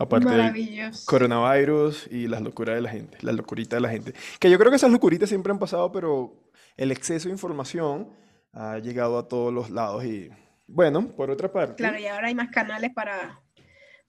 Aparte 0.00 0.28
del 0.30 0.90
coronavirus 1.04 2.06
y 2.10 2.26
las 2.26 2.40
locuras 2.40 2.74
de 2.76 2.80
la 2.80 2.88
gente, 2.90 3.18
la 3.20 3.32
locurita 3.32 3.76
de 3.76 3.82
la 3.82 3.90
gente. 3.90 4.14
Que 4.38 4.50
yo 4.50 4.58
creo 4.58 4.70
que 4.70 4.76
esas 4.76 4.90
locuritas 4.90 5.28
siempre 5.28 5.52
han 5.52 5.58
pasado, 5.58 5.92
pero 5.92 6.32
el 6.76 6.90
exceso 6.90 7.28
de 7.28 7.32
información 7.34 8.08
ha 8.52 8.78
llegado 8.78 9.18
a 9.18 9.28
todos 9.28 9.52
los 9.52 9.70
lados 9.70 10.04
y 10.04 10.30
bueno, 10.66 11.08
por 11.16 11.30
otra 11.30 11.52
parte, 11.52 11.74
Claro, 11.76 11.98
y 11.98 12.06
ahora 12.06 12.28
hay 12.28 12.34
más 12.34 12.48
canales 12.50 12.90
para, 12.94 13.40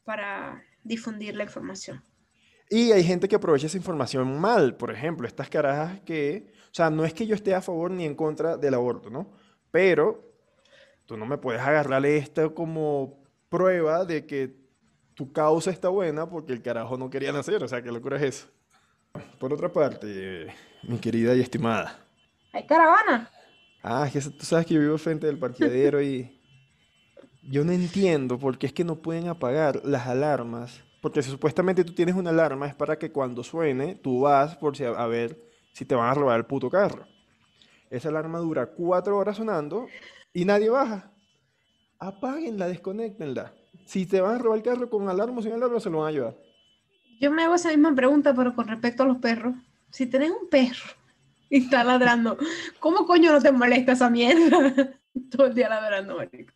para 0.04 0.64
difundir 0.84 1.36
la 1.36 1.44
información. 1.44 2.02
y 2.70 2.92
hay 2.94 3.04
gente 3.04 3.28
que 3.28 3.36
aprovecha 3.36 3.68
esa 3.68 3.78
información 3.78 4.40
mal, 4.40 4.76
por 4.78 4.92
ejemplo, 4.92 5.28
estas 5.28 5.50
carajas 5.50 6.00
que, 6.06 6.54
o 6.66 6.74
sea, 6.74 6.90
no 6.90 7.04
es 7.04 7.14
que 7.14 7.28
yo 7.28 7.36
esté 7.36 7.54
a 7.54 7.62
favor 7.62 7.92
ni 7.92 8.06
en 8.06 8.16
contra 8.16 8.56
del 8.58 8.76
aborto, 8.76 9.10
¿no? 9.10 9.34
Pero 9.72 10.24
tú 11.06 11.18
no 11.18 11.26
me 11.26 11.38
puedes 11.38 11.62
agarrarle 11.62 12.16
esto 12.18 12.56
como 12.56 13.22
prueba 13.50 14.06
de 14.06 14.26
que 14.26 14.61
tu 15.16 15.32
causa 15.32 15.72
está 15.72 15.90
buena 15.90 16.30
porque 16.30 16.54
el 16.54 16.62
carajo 16.62 16.98
no 16.98 17.10
quería 17.10 17.32
nacer, 17.32 17.64
o 17.64 17.68
sea, 17.68 17.82
qué 17.82 17.92
locura 17.92 18.18
es 18.18 18.24
eso. 18.24 18.48
Por 19.40 19.54
otra 19.54 19.72
parte, 19.72 20.48
mi 20.84 20.98
querida 21.00 21.36
y 21.36 21.42
estimada, 21.42 22.00
¿Hay 22.54 22.66
caravana? 22.66 23.30
Ah, 23.82 24.06
es 24.06 24.14
que 24.14 24.32
tú 24.32 24.46
sabes 24.46 24.66
que 24.66 24.74
yo 24.74 24.82
vivo 24.82 24.98
frente 24.98 25.26
del 25.26 25.40
parqueadero 25.40 26.02
y 26.02 26.38
yo 27.42 27.64
no 27.64 27.72
entiendo 27.72 28.38
por 28.38 28.58
qué 28.58 28.68
es 28.68 28.74
que 28.74 28.84
no 28.84 28.98
pueden 28.98 29.28
apagar 29.28 29.82
las 29.86 30.08
alarmas. 30.08 30.84
Porque 31.02 31.24
si 31.24 31.32
supuestamente 31.32 31.84
tú 31.84 31.94
tienes 31.94 32.16
una 32.16 32.30
alarma 32.30 32.68
es 32.68 32.76
para 32.76 33.00
que 33.00 33.12
cuando 33.12 33.44
suene 33.44 33.96
tú 33.96 34.22
vas 34.22 34.56
por 34.56 34.78
si 34.78 34.84
a, 34.84 34.90
a 34.90 35.08
ver 35.08 35.42
si 35.74 35.86
te 35.86 35.96
van 35.96 36.10
a 36.10 36.14
robar 36.14 36.38
el 36.38 36.46
puto 36.46 36.70
carro. 36.70 37.08
Esa 37.90 38.10
alarma 38.10 38.40
dura 38.40 38.68
cuatro 38.68 39.18
horas 39.18 39.38
sonando 39.38 39.88
y 40.34 40.46
nadie 40.46 40.70
baja. 40.70 41.12
Apáguenla, 42.00 42.68
desconectenla. 42.68 43.54
Si 43.86 44.06
te 44.06 44.22
van 44.22 44.36
a 44.36 44.38
robar 44.38 44.58
el 44.58 44.64
carro 44.64 44.90
con 44.90 45.10
alarma 45.10 45.40
o 45.40 45.42
sin 45.42 45.54
alarma, 45.54 45.80
se 45.80 45.90
lo 45.90 46.00
van 46.00 46.10
a 46.10 46.12
llevar. 46.12 46.38
Yo 47.20 47.32
me 47.32 47.44
hago 47.44 47.56
esa 47.56 47.70
misma 47.70 47.94
pregunta, 47.94 48.34
pero 48.34 48.56
con 48.56 48.68
respecto 48.68 49.04
a 49.04 49.06
los 49.06 49.18
perros. 49.18 49.56
Si 49.92 50.06
tenés 50.06 50.32
un 50.32 50.50
perro 50.50 50.90
y 51.50 51.64
está 51.64 51.84
ladrando, 51.84 52.38
¿cómo 52.80 53.06
coño 53.06 53.32
no 53.32 53.42
te 53.42 53.52
molesta 53.52 53.92
esa 53.92 54.10
mierda? 54.10 54.98
Todo 55.30 55.48
el 55.48 55.54
día 55.54 55.70
ladrando, 55.70 56.18
marico. 56.18 56.54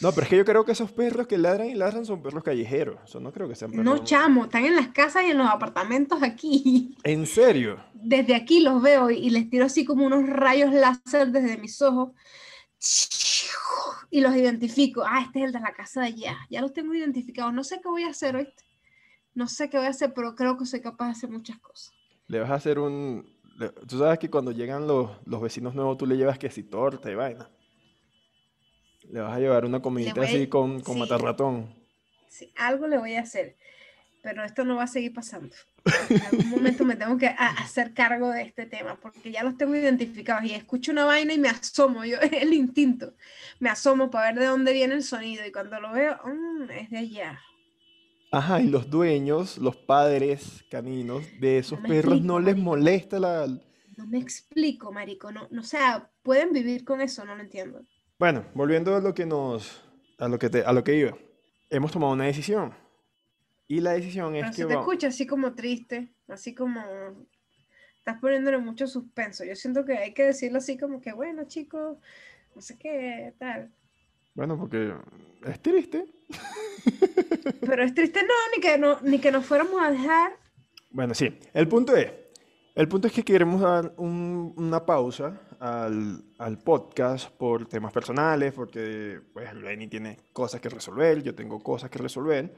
No, 0.00 0.12
pero 0.12 0.24
es 0.24 0.28
que 0.28 0.36
yo 0.36 0.44
creo 0.44 0.64
que 0.64 0.72
esos 0.72 0.90
perros 0.90 1.26
que 1.26 1.38
ladran 1.38 1.68
y 1.68 1.74
ladran 1.74 2.04
son 2.04 2.22
perros 2.22 2.42
callejeros. 2.42 2.98
Eso 3.04 3.20
no 3.20 3.32
creo 3.32 3.48
que 3.48 3.54
sean 3.54 3.70
perros. 3.70 3.84
No, 3.84 4.04
chamo, 4.04 4.44
están 4.44 4.64
en 4.64 4.74
las 4.74 4.88
casas 4.88 5.22
y 5.24 5.30
en 5.30 5.38
los 5.38 5.46
apartamentos 5.46 6.22
aquí. 6.22 6.96
¿En 7.04 7.26
serio? 7.26 7.78
Desde 7.94 8.34
aquí 8.34 8.60
los 8.60 8.82
veo 8.82 9.10
y 9.10 9.30
les 9.30 9.48
tiro 9.48 9.66
así 9.66 9.84
como 9.84 10.04
unos 10.04 10.28
rayos 10.28 10.72
láser 10.72 11.28
desde 11.28 11.56
mis 11.58 11.80
ojos. 11.80 12.10
Y 14.10 14.20
los 14.20 14.34
identifico. 14.36 15.02
Ah, 15.06 15.22
este 15.22 15.40
es 15.40 15.46
el 15.46 15.52
de 15.52 15.60
la 15.60 15.72
casa 15.72 16.02
de 16.02 16.06
allá. 16.08 16.36
Ya 16.50 16.60
los 16.60 16.72
tengo 16.72 16.94
identificados. 16.94 17.52
No 17.52 17.64
sé 17.64 17.80
qué 17.80 17.88
voy 17.88 18.04
a 18.04 18.10
hacer 18.10 18.36
hoy. 18.36 18.48
No 19.34 19.48
sé 19.48 19.68
qué 19.68 19.76
voy 19.76 19.86
a 19.86 19.90
hacer, 19.90 20.14
pero 20.14 20.34
creo 20.34 20.56
que 20.56 20.66
soy 20.66 20.80
capaz 20.80 21.06
de 21.06 21.12
hacer 21.12 21.30
muchas 21.30 21.58
cosas. 21.58 21.92
Le 22.28 22.38
vas 22.40 22.50
a 22.50 22.54
hacer 22.54 22.78
un... 22.78 23.32
Tú 23.88 23.98
sabes 23.98 24.18
que 24.18 24.30
cuando 24.30 24.52
llegan 24.52 24.86
los, 24.86 25.10
los 25.26 25.40
vecinos 25.40 25.74
nuevos 25.74 25.96
tú 25.96 26.06
le 26.06 26.16
llevas 26.16 26.38
que 26.38 26.50
si 26.50 26.64
torta 26.64 27.10
y 27.10 27.14
vaina. 27.14 27.50
Le 29.10 29.20
vas 29.20 29.32
a 29.32 29.38
llevar 29.38 29.64
una 29.64 29.80
comidita 29.80 30.14
voy 30.14 30.26
así 30.26 30.46
con, 30.48 30.80
con 30.80 30.94
sí. 30.94 31.00
matarratón. 31.00 31.74
Sí, 32.28 32.52
algo 32.56 32.88
le 32.88 32.98
voy 32.98 33.14
a 33.14 33.20
hacer, 33.20 33.56
pero 34.24 34.42
esto 34.42 34.64
no 34.64 34.76
va 34.76 34.84
a 34.84 34.88
seguir 34.88 35.12
pasando. 35.12 35.54
En 36.08 36.22
algún 36.22 36.48
momento 36.48 36.82
me 36.86 36.96
tengo 36.96 37.18
que 37.18 37.26
hacer 37.26 37.92
cargo 37.92 38.30
de 38.30 38.40
este 38.40 38.64
tema, 38.64 38.98
porque 38.98 39.30
ya 39.30 39.44
los 39.44 39.58
tengo 39.58 39.76
identificados 39.76 40.44
y 40.44 40.54
escucho 40.54 40.92
una 40.92 41.04
vaina 41.04 41.34
y 41.34 41.38
me 41.38 41.50
asomo, 41.50 42.06
yo, 42.06 42.16
es 42.22 42.32
el 42.32 42.54
instinto, 42.54 43.12
me 43.60 43.68
asomo 43.68 44.10
para 44.10 44.32
ver 44.32 44.40
de 44.40 44.46
dónde 44.46 44.72
viene 44.72 44.94
el 44.94 45.02
sonido 45.02 45.46
y 45.46 45.52
cuando 45.52 45.78
lo 45.78 45.92
veo, 45.92 46.18
mm, 46.24 46.70
es 46.70 46.90
de 46.90 46.98
allá. 46.98 47.38
Ajá, 48.32 48.62
y 48.62 48.68
los 48.68 48.88
dueños, 48.88 49.58
los 49.58 49.76
padres 49.76 50.64
caninos 50.70 51.22
de 51.38 51.58
esos 51.58 51.78
perros 51.80 52.14
explico, 52.14 52.26
no 52.26 52.40
les 52.40 52.54
marico. 52.54 52.64
molesta 52.64 53.20
la... 53.20 53.46
No 53.46 54.06
me 54.06 54.18
explico, 54.18 54.90
marico, 54.90 55.30
no, 55.30 55.46
no, 55.50 55.60
o 55.60 55.64
sea, 55.64 56.10
pueden 56.22 56.52
vivir 56.52 56.82
con 56.84 57.02
eso, 57.02 57.26
no 57.26 57.36
lo 57.36 57.42
entiendo. 57.42 57.82
Bueno, 58.18 58.46
volviendo 58.54 58.96
a 58.96 59.00
lo 59.00 59.12
que 59.12 59.26
nos... 59.26 59.82
a 60.18 60.28
lo 60.28 60.38
que 60.38 60.48
te, 60.48 60.62
a 60.64 60.72
lo 60.72 60.82
que 60.82 60.96
iba. 60.96 61.14
Hemos 61.68 61.92
tomado 61.92 62.14
una 62.14 62.24
decisión. 62.24 62.83
Y 63.74 63.80
la 63.80 63.92
decisión 63.92 64.32
Pero 64.32 64.46
es 64.48 64.54
se 64.56 64.62
que 64.62 64.68
te 64.68 64.74
va- 64.74 64.80
escucha 64.82 65.08
así 65.08 65.26
como 65.26 65.54
triste, 65.54 66.12
así 66.28 66.54
como 66.54 66.80
estás 67.98 68.18
poniéndole 68.20 68.58
mucho 68.58 68.86
suspenso. 68.86 69.44
Yo 69.44 69.56
siento 69.56 69.84
que 69.84 69.96
hay 69.98 70.14
que 70.14 70.24
decirlo 70.24 70.58
así 70.58 70.76
como 70.78 71.00
que, 71.00 71.12
bueno, 71.12 71.44
chicos, 71.46 71.98
no 72.54 72.60
sé 72.62 72.78
qué, 72.78 73.34
tal. 73.38 73.72
Bueno, 74.34 74.58
porque 74.58 74.92
es 75.46 75.60
triste. 75.60 76.04
Pero 77.60 77.82
es 77.82 77.94
triste, 77.94 78.22
no, 78.22 78.34
ni 78.54 78.60
que, 78.60 78.78
no, 78.78 79.00
ni 79.02 79.18
que 79.18 79.32
nos 79.32 79.44
fuéramos 79.46 79.80
a 79.82 79.90
dejar. 79.90 80.32
Bueno, 80.90 81.14
sí. 81.14 81.36
El 81.52 81.66
punto 81.68 81.96
es, 81.96 82.12
el 82.74 82.88
punto 82.88 83.06
es 83.08 83.12
que 83.12 83.22
queremos 83.24 83.60
dar 83.60 83.92
un- 83.96 84.52
una 84.56 84.84
pausa 84.84 85.40
al, 85.58 86.22
al 86.38 86.58
podcast 86.58 87.30
por 87.30 87.66
temas 87.66 87.92
personales, 87.92 88.52
porque 88.52 89.20
pues 89.32 89.52
Lenny 89.54 89.88
tiene 89.88 90.18
cosas 90.32 90.60
que 90.60 90.68
resolver, 90.68 91.22
yo 91.22 91.34
tengo 91.34 91.60
cosas 91.60 91.90
que 91.90 91.98
resolver. 91.98 92.54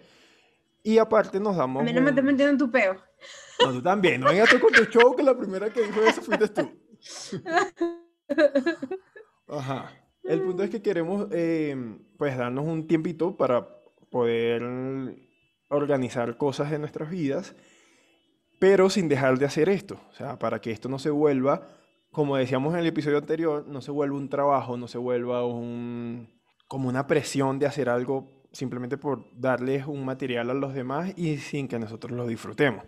Y 0.87 0.99
aparte 0.99 1.41
nos 1.41 1.57
damos 1.57 1.83
A 1.83 1.85
mí 1.85 1.93
no 1.93 2.01
me 2.01 2.11
estás 2.11 2.25
metiendo 2.25 2.53
en 2.53 2.59
tu 2.59 2.71
peo. 2.71 2.95
No, 3.61 3.73
tú 3.73 3.83
también. 3.83 4.21
No 4.21 4.29
vengas 4.29 4.49
tú 4.49 4.61
con 4.61 4.73
tu 4.73 4.85
show 4.85 5.17
que 5.17 5.25
la 5.25 5.37
primera 5.37 5.69
que 5.69 5.83
dijo 5.83 6.01
eso 6.03 6.23
fuiste 6.23 6.47
tú. 6.47 6.71
Ajá. 9.49 9.91
El 10.23 10.43
punto 10.43 10.63
es 10.63 10.71
que 10.71 10.83
queremos 10.83 11.27
eh, 11.33 11.75
pues 12.17 12.39
darnos 12.39 12.67
un 12.67 12.87
tiempito 12.87 13.37
para 13.37 13.67
poder 14.13 14.63
organizar 15.71 16.37
cosas 16.37 16.71
en 16.71 16.83
nuestras 16.83 17.11
vidas, 17.11 17.57
pero 18.61 18.89
sin 18.89 19.09
dejar 19.09 19.41
de 19.41 19.47
hacer 19.47 19.69
esto. 19.69 19.99
O 20.13 20.15
sea, 20.15 20.39
para 20.39 20.61
que 20.61 20.71
esto 20.71 20.89
no 20.89 21.01
se 21.01 21.11
vuelva, 21.11 21.67
como 22.13 22.37
decíamos 22.37 22.75
en 22.75 22.81
el 22.81 22.87
episodio 22.87 23.19
anterior, 23.19 23.67
no 23.67 23.81
se 23.81 23.91
vuelva 23.91 24.17
un 24.17 24.29
trabajo, 24.29 24.77
no 24.77 24.87
se 24.87 24.99
vuelva 24.99 25.45
un, 25.45 26.29
como 26.69 26.89
una 26.89 27.09
presión 27.09 27.59
de 27.59 27.67
hacer 27.67 27.89
algo 27.89 28.36
simplemente 28.57 28.97
por 28.99 29.25
darles 29.39 29.87
un 29.87 30.05
material 30.05 30.51
a 30.51 30.55
los 30.55 30.75
demás 30.75 31.13
y 31.17 31.37
sin 31.39 31.69
que 31.69 31.79
nosotros 31.79 32.13
lo 32.13 32.27
disfrutemos. 32.27 32.85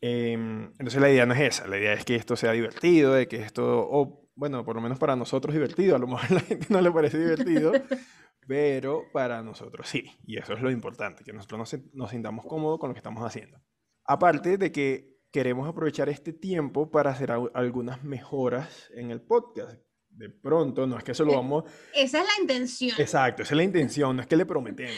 Em, 0.00 0.64
entonces 0.78 1.00
la 1.00 1.10
idea 1.10 1.26
no 1.26 1.34
es 1.34 1.40
esa, 1.40 1.66
la 1.68 1.78
idea 1.78 1.92
es 1.92 2.04
que 2.04 2.16
esto 2.16 2.34
sea 2.36 2.52
divertido, 2.52 3.14
de 3.14 3.28
que 3.28 3.36
esto, 3.36 3.86
o 3.88 4.28
bueno, 4.34 4.64
por 4.64 4.74
lo 4.74 4.82
menos 4.82 4.98
para 4.98 5.14
nosotros 5.14 5.54
divertido, 5.54 5.94
a 5.94 5.98
lo 5.98 6.06
mejor 6.08 6.24
a 6.30 6.34
la 6.34 6.40
gente 6.40 6.66
no 6.70 6.80
le 6.80 6.90
parece 6.90 7.18
divertido, 7.18 7.72
pero 8.46 9.04
para 9.12 9.42
nosotros 9.42 9.88
sí, 9.88 10.10
y 10.26 10.38
eso 10.38 10.54
es 10.54 10.60
lo 10.60 10.70
importante, 10.70 11.22
que 11.24 11.32
nosotros 11.32 11.58
nos, 11.58 11.94
nos 11.94 12.10
sintamos 12.10 12.44
cómodos 12.46 12.78
con 12.80 12.88
lo 12.90 12.94
que 12.94 12.98
estamos 12.98 13.24
haciendo. 13.24 13.60
Aparte 14.04 14.58
de 14.58 14.72
que 14.72 15.12
queremos 15.30 15.68
aprovechar 15.68 16.08
este 16.08 16.32
tiempo 16.32 16.90
para 16.90 17.10
hacer 17.10 17.30
al- 17.30 17.50
algunas 17.54 18.02
mejoras 18.02 18.90
en 18.94 19.10
el 19.12 19.20
podcast. 19.22 19.80
De 20.22 20.30
pronto, 20.30 20.86
no 20.86 20.96
es 20.96 21.02
que 21.02 21.10
eso 21.10 21.24
lo 21.24 21.32
Eh, 21.32 21.34
vamos... 21.34 21.64
Esa 21.92 22.20
es 22.20 22.26
la 22.28 22.42
intención. 22.42 22.92
Exacto, 22.96 23.42
esa 23.42 23.54
es 23.54 23.56
la 23.56 23.64
intención, 23.64 24.14
no 24.14 24.22
es 24.22 24.28
que 24.28 24.36
le 24.36 24.46
prometemos. 24.46 24.94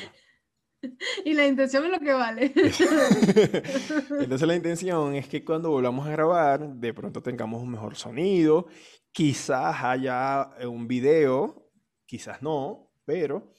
Y 1.24 1.32
la 1.32 1.46
intención 1.46 1.82
es 1.86 1.90
lo 1.92 1.98
que 1.98 2.12
vale. 2.12 2.52
Entonces 4.20 4.46
la 4.46 4.54
intención 4.54 5.14
es 5.14 5.26
que 5.26 5.42
cuando 5.42 5.70
volvamos 5.70 6.06
a 6.06 6.10
grabar, 6.10 6.74
de 6.74 6.92
pronto 6.92 7.22
tengamos 7.22 7.62
un 7.62 7.70
mejor 7.70 7.96
sonido, 7.96 8.66
quizás 9.10 9.82
haya 9.82 10.50
eh, 10.58 10.66
un 10.66 10.86
video, 10.86 11.70
quizás 12.04 12.42
no, 12.42 12.92
pero 13.06 13.54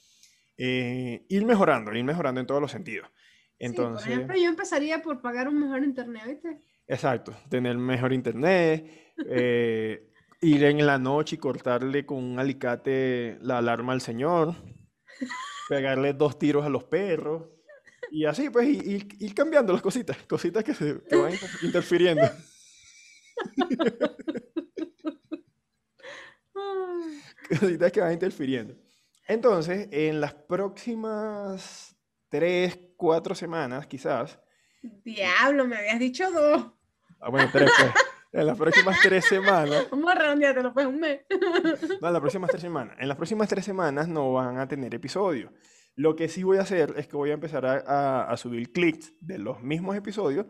eh, 0.56 1.26
ir 1.28 1.46
mejorando, 1.48 1.92
ir 1.96 2.04
mejorando 2.04 2.42
en 2.42 2.46
todos 2.46 2.62
los 2.62 2.70
sentidos. 2.70 3.10
Sí, 3.10 3.56
Entonces, 3.58 4.04
por 4.04 4.14
ejemplo, 4.14 4.36
yo 4.38 4.50
empezaría 4.50 5.02
por 5.02 5.20
pagar 5.20 5.48
un 5.48 5.60
mejor 5.62 5.84
internet, 5.84 6.26
¿viste? 6.28 6.62
exacto, 6.86 7.36
tener 7.50 7.76
mejor 7.76 8.14
internet, 8.14 9.14
eh, 9.28 10.12
ir 10.46 10.64
en 10.64 10.86
la 10.86 10.98
noche 10.98 11.36
y 11.36 11.40
cortarle 11.40 12.06
con 12.06 12.24
un 12.24 12.40
alicate 12.40 13.38
la 13.42 13.58
alarma 13.60 13.94
al 13.94 14.02
señor, 14.02 14.56
pegarle 15.70 16.14
dos 16.14 16.38
tiros 16.38 16.66
a 16.66 16.70
los 16.70 16.84
perros. 16.84 17.44
Y 18.12 18.26
así, 18.26 18.50
pues, 18.50 18.68
ir, 18.68 19.08
ir 19.20 19.34
cambiando 19.34 19.74
las 19.74 19.82
cositas, 19.82 20.18
cositas 20.28 20.64
que, 20.64 20.74
se, 20.74 21.02
que 21.10 21.16
van 21.16 21.32
inter- 21.34 21.50
interfiriendo. 21.64 22.30
Cositas 27.50 27.92
que 27.92 28.02
van 28.02 28.14
interfiriendo. 28.14 28.76
Entonces, 29.28 29.88
en 29.92 30.22
las 30.22 30.34
próximas 30.34 31.96
tres, 32.30 32.80
cuatro 32.96 33.36
semanas, 33.36 33.88
quizás, 33.88 34.40
Diablo, 35.04 35.68
me 35.68 35.78
habías 35.78 36.00
dicho 36.00 36.30
dos. 36.32 36.68
ah, 37.20 37.30
bueno, 37.30 37.50
tres, 37.52 37.72
pues, 37.78 37.92
en 38.36 38.48
las 38.48 38.58
próximas 38.58 38.98
tres 39.02 39.26
semanas, 39.26 39.88
Vamos 39.92 40.12
a 40.12 40.16
redondeártelo, 40.16 40.74
pues 40.74 40.86
un 40.86 41.00
mes. 41.00 41.22
no, 42.02 42.08
en 42.08 42.14
las 42.14 42.20
próximas 42.22 42.50
tres 42.50 42.62
semanas, 42.62 42.96
en 43.00 43.08
las 43.08 43.18
próximas 43.18 43.48
tres 43.50 43.66
semanas 43.66 44.08
no 44.08 44.34
van 44.34 44.58
a 44.60 44.68
tener 44.68 44.94
episodios. 44.94 45.52
Lo 45.96 46.16
que 46.16 46.28
sí 46.28 46.44
voy 46.44 46.58
a 46.58 46.62
hacer 46.62 46.94
es 46.98 47.08
que 47.08 47.16
voy 47.16 47.32
a 47.32 47.34
empezar 47.36 47.66
a, 47.66 47.78
a- 47.88 48.32
a 48.32 48.38
subir 48.38 48.72
clips 48.74 49.14
de 49.22 49.38
los 49.40 49.62
mismos 49.64 49.96
episodios 49.96 50.46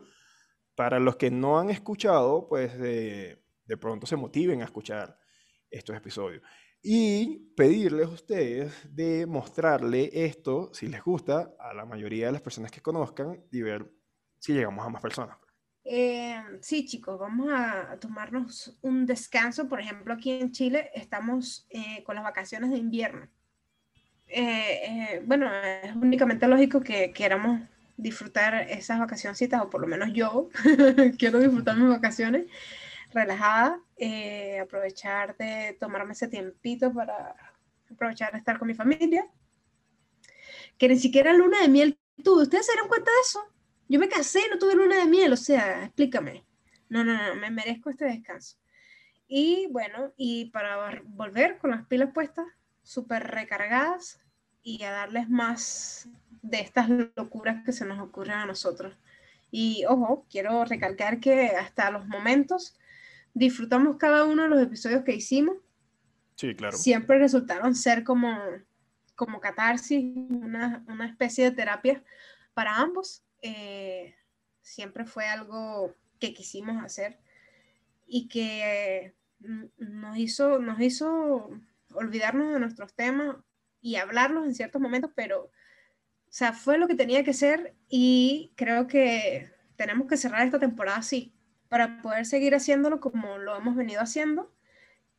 para 0.76 1.00
los 1.00 1.16
que 1.18 1.30
no 1.32 1.60
han 1.60 1.70
escuchado, 1.70 2.48
pues 2.50 2.78
de, 2.80 3.44
de 3.66 3.78
pronto 3.78 4.08
se 4.08 4.16
motiven 4.16 4.62
a 4.62 4.66
escuchar 4.66 5.18
estos 5.70 5.96
episodios. 5.96 6.42
Y 6.82 7.54
pedirles 7.56 8.08
a 8.08 8.12
ustedes 8.12 8.74
de 8.96 9.26
mostrarle 9.26 10.10
esto, 10.26 10.70
si 10.74 10.88
les 10.88 11.04
gusta, 11.04 11.56
a 11.60 11.74
la 11.74 11.86
mayoría 11.86 12.28
de 12.28 12.32
las 12.34 12.42
personas 12.42 12.72
que 12.72 12.82
conozcan 12.82 13.44
y 13.52 13.62
ver 13.62 13.90
si 14.40 14.54
llegamos 14.54 14.86
a 14.86 14.90
más 14.90 15.02
personas. 15.02 15.38
Eh, 15.88 16.42
sí, 16.62 16.84
chicos, 16.86 17.20
vamos 17.20 17.48
a, 17.54 17.98
tomarnos 18.00 18.76
un 18.82 19.06
descanso. 19.06 19.70
Por 19.70 19.80
ejemplo, 19.80 20.14
aquí 20.14 20.32
en 20.32 20.52
Chile 20.52 20.90
estamos 20.96 21.68
eh, 21.70 22.04
con 22.04 22.16
las 22.16 22.24
vacaciones 22.24 22.72
de 22.72 22.78
invierno. 22.78 23.28
Eh, 24.28 25.22
bueno, 25.26 25.48
es 25.54 25.96
únicamente 25.96 26.48
lógico 26.48 26.82
que 26.82 27.12
queramos 27.12 27.62
disfrutar 27.98 28.56
esas 28.70 29.00
vacacioncitas, 29.00 29.62
o 29.62 29.70
por 29.70 29.80
lo 29.80 29.88
menos 29.88 30.12
yo 30.12 30.50
quiero 31.20 31.40
disfrutar 31.40 31.78
mis 31.78 31.90
vacaciones 31.90 32.48
relajada, 33.14 33.80
aprovechar 34.62 35.38
de 35.38 35.78
tomarme 35.80 36.14
ese 36.14 36.28
tiempito 36.28 36.92
para 36.92 37.36
aprovechar 37.92 38.32
de 38.32 38.40
estar 38.40 38.58
con 38.58 38.68
mi 38.68 38.74
familia. 38.74 39.28
Que 40.80 40.90
ni 40.90 40.98
siquiera 40.98 41.32
luna 41.32 41.62
de 41.62 41.70
miel 41.70 42.00
tuve. 42.24 42.44
¿Ustedes 42.44 42.66
se 42.66 42.74
dieron 42.74 42.90
cuenta 42.90 43.12
de 43.12 43.22
eso? 43.22 43.55
Yo 43.88 44.00
me 44.00 44.10
casé 44.10 44.40
y 44.40 44.50
no 44.50 44.58
tuve 44.58 44.76
luna 44.76 44.98
de 44.98 45.06
miel, 45.06 45.34
o 45.34 45.38
sea, 45.38 45.86
explícame. 45.86 46.46
No, 46.90 47.04
no, 47.04 47.14
no, 47.14 47.36
me 47.36 47.52
merezco 47.52 47.90
este 47.90 48.06
descanso. 48.06 48.58
Y 49.28 49.68
bueno, 49.72 50.14
y 50.18 50.46
para 50.46 51.02
volver 51.06 51.58
con 51.58 51.72
las 51.72 51.86
pilas 51.88 52.12
puestas, 52.14 52.46
súper 52.84 53.24
recargadas 53.24 54.20
y 54.62 54.84
a 54.84 54.92
darles 54.92 55.30
más 55.30 56.08
de 56.42 56.60
estas 56.60 56.90
locuras 57.16 57.64
que 57.66 57.72
se 57.72 57.86
nos 57.86 58.00
ocurren 58.00 58.36
a 58.36 58.46
nosotros. 58.46 58.96
Y 59.52 59.86
ojo, 59.88 60.26
quiero 60.30 60.66
recalcar 60.66 61.20
que 61.20 61.48
hasta 61.48 61.90
los 61.90 62.08
momentos 62.08 62.78
disfrutamos 63.34 63.98
cada 63.98 64.26
uno 64.26 64.44
de 64.44 64.50
los 64.50 64.62
episodios 64.62 65.04
que 65.04 65.16
hicimos. 65.16 65.58
Sí, 66.36 66.56
claro. 66.56 66.78
Siempre 66.78 67.18
resultaron 67.18 67.74
ser 67.76 68.04
como, 68.04 68.38
como 69.16 69.40
catarsis, 69.40 70.04
una, 70.30 70.84
una 70.88 71.08
especie 71.08 71.46
de 71.46 71.52
terapia 71.52 72.04
para 72.54 72.78
ambos. 72.78 73.25
Eh, 73.48 74.16
siempre 74.62 75.06
fue 75.06 75.28
algo 75.28 75.94
que 76.20 76.34
quisimos 76.34 76.84
hacer 76.84 77.20
y 78.08 78.28
que 78.28 79.14
nos 79.78 80.18
hizo, 80.18 80.58
nos 80.58 80.82
hizo 80.82 81.52
olvidarnos 81.94 82.54
de 82.54 82.60
nuestros 82.60 82.96
temas 82.96 83.38
y 83.82 83.98
hablarlos 83.98 84.46
en 84.46 84.56
ciertos 84.56 84.82
momentos, 84.82 85.12
pero, 85.16 85.44
o 85.44 85.52
sea, 86.32 86.54
fue 86.54 86.80
lo 86.80 86.88
que 86.88 86.96
tenía 86.96 87.24
que 87.24 87.34
ser 87.34 87.76
y 87.88 88.52
creo 88.56 88.88
que 88.88 89.52
tenemos 89.76 90.08
que 90.08 90.18
cerrar 90.18 90.44
esta 90.44 90.60
temporada 90.60 90.98
así, 90.98 91.36
para 91.70 92.02
poder 92.02 92.26
seguir 92.26 92.56
haciéndolo 92.56 93.00
como 93.00 93.38
lo 93.38 93.56
hemos 93.56 93.76
venido 93.76 94.02
haciendo. 94.02 94.52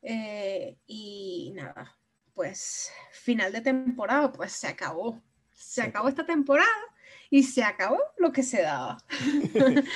Eh, 0.03 0.79
y 0.89 1.53
nada, 1.55 1.97
pues 2.35 2.91
final 3.13 3.53
de 3.53 3.61
temporada, 3.61 4.33
pues 4.33 4.51
se 4.51 4.67
acabó. 4.67 5.23
Se 5.53 5.83
acabó 5.83 6.09
esta 6.09 6.27
temporada 6.27 6.67
y 7.31 7.43
se 7.43 7.63
acabó 7.63 7.99
lo 8.19 8.33
que 8.33 8.43
se 8.43 8.63
daba. 8.63 8.99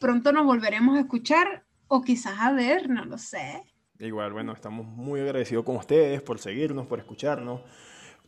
Pronto 0.00 0.32
nos 0.32 0.44
volveremos 0.46 0.96
a 0.96 1.00
escuchar 1.00 1.64
o 1.88 2.02
quizás 2.02 2.38
a 2.38 2.52
ver, 2.52 2.88
no 2.88 3.04
lo 3.04 3.18
sé. 3.18 3.62
Igual, 3.98 4.32
bueno, 4.32 4.52
estamos 4.52 4.86
muy 4.86 5.20
agradecidos 5.20 5.64
con 5.64 5.76
ustedes 5.76 6.22
por 6.22 6.38
seguirnos, 6.38 6.86
por 6.86 6.98
escucharnos. 6.98 7.60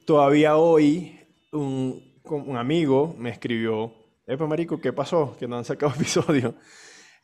Todavía 0.05 0.57
hoy 0.57 1.19
un, 1.53 2.21
un 2.25 2.57
amigo 2.57 3.15
me 3.19 3.31
escribió, 3.31 3.95
Epa, 4.27 4.47
marico, 4.47 4.81
¿qué 4.81 4.93
pasó? 4.93 5.37
Que 5.39 5.49
no 5.49 5.57
han 5.57 5.65
sacado 5.65 5.93
episodio. 5.97 6.55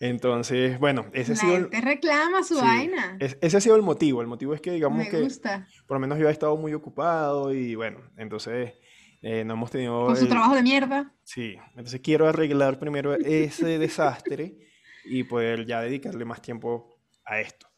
Entonces, 0.00 0.78
bueno, 0.78 1.06
ese 1.12 1.32
ha 1.32 1.36
sido... 1.36 1.56
El... 1.56 1.70
reclama 1.72 2.44
su 2.44 2.56
vaina. 2.56 3.18
ese 3.18 3.56
ha 3.56 3.60
sido 3.60 3.74
el 3.76 3.82
motivo. 3.82 4.20
El 4.20 4.28
motivo 4.28 4.54
es 4.54 4.60
que, 4.60 4.70
digamos 4.70 4.98
me 4.98 5.08
que... 5.08 5.20
Gusta. 5.20 5.66
Por 5.86 5.96
lo 5.96 6.00
menos 6.00 6.18
yo 6.18 6.28
he 6.28 6.32
estado 6.32 6.56
muy 6.56 6.72
ocupado 6.72 7.52
y, 7.52 7.74
bueno, 7.74 8.00
entonces 8.16 8.74
eh, 9.22 9.44
no 9.44 9.54
hemos 9.54 9.70
tenido... 9.70 10.06
Con 10.06 10.16
su 10.16 10.28
trabajo 10.28 10.54
de 10.54 10.62
mierda. 10.62 11.12
Sí, 11.24 11.56
entonces 11.70 12.00
quiero 12.00 12.28
arreglar 12.28 12.78
primero 12.78 13.14
ese 13.14 13.78
desastre 13.78 14.58
y 15.04 15.24
poder 15.24 15.66
ya 15.66 15.80
dedicarle 15.80 16.24
más 16.24 16.40
tiempo 16.40 17.00
a 17.24 17.40
esto 17.40 17.68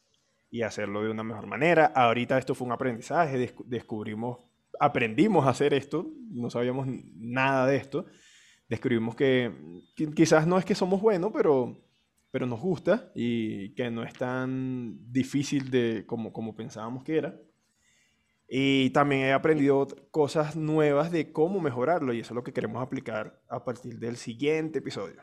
y 0.51 0.63
hacerlo 0.63 1.03
de 1.03 1.11
una 1.11 1.23
mejor 1.23 1.47
manera. 1.47 1.87
Ahorita 1.95 2.37
esto 2.39 2.55
fue 2.55 2.67
un 2.67 2.73
aprendizaje, 2.73 3.55
descubrimos, 3.67 4.39
aprendimos 4.79 5.47
a 5.47 5.51
hacer 5.51 5.73
esto, 5.75 6.11
no 6.31 6.51
sabíamos 6.51 6.87
nada 6.89 7.67
de 7.67 7.77
esto, 7.77 8.07
descubrimos 8.69 9.15
que, 9.15 9.53
quizás 10.15 10.47
no 10.47 10.59
es 10.59 10.65
que 10.65 10.75
somos 10.75 11.01
buenos, 11.01 11.33
pero, 11.33 11.77
pero 12.31 12.47
nos 12.47 12.61
gusta 12.61 13.11
y 13.15 13.75
que 13.75 13.91
no 13.91 14.03
es 14.03 14.13
tan 14.15 15.13
difícil 15.13 15.71
de 15.71 16.05
como, 16.07 16.33
como 16.33 16.55
pensábamos 16.55 17.05
que 17.05 17.17
era. 17.17 17.35
Y 18.53 18.91
también 18.91 19.23
he 19.23 19.33
aprendido 19.33 19.87
cosas 20.11 20.57
nuevas 20.57 21.13
de 21.13 21.33
cómo 21.33 21.61
mejorarlo 21.61 22.13
y 22.13 22.21
eso 22.21 22.35
es 22.35 22.37
lo 22.37 22.43
que 22.43 22.53
queremos 22.53 22.83
aplicar 22.83 23.41
a 23.49 23.65
partir 23.65 24.01
del 24.01 24.17
siguiente 24.17 24.81
episodio 24.81 25.23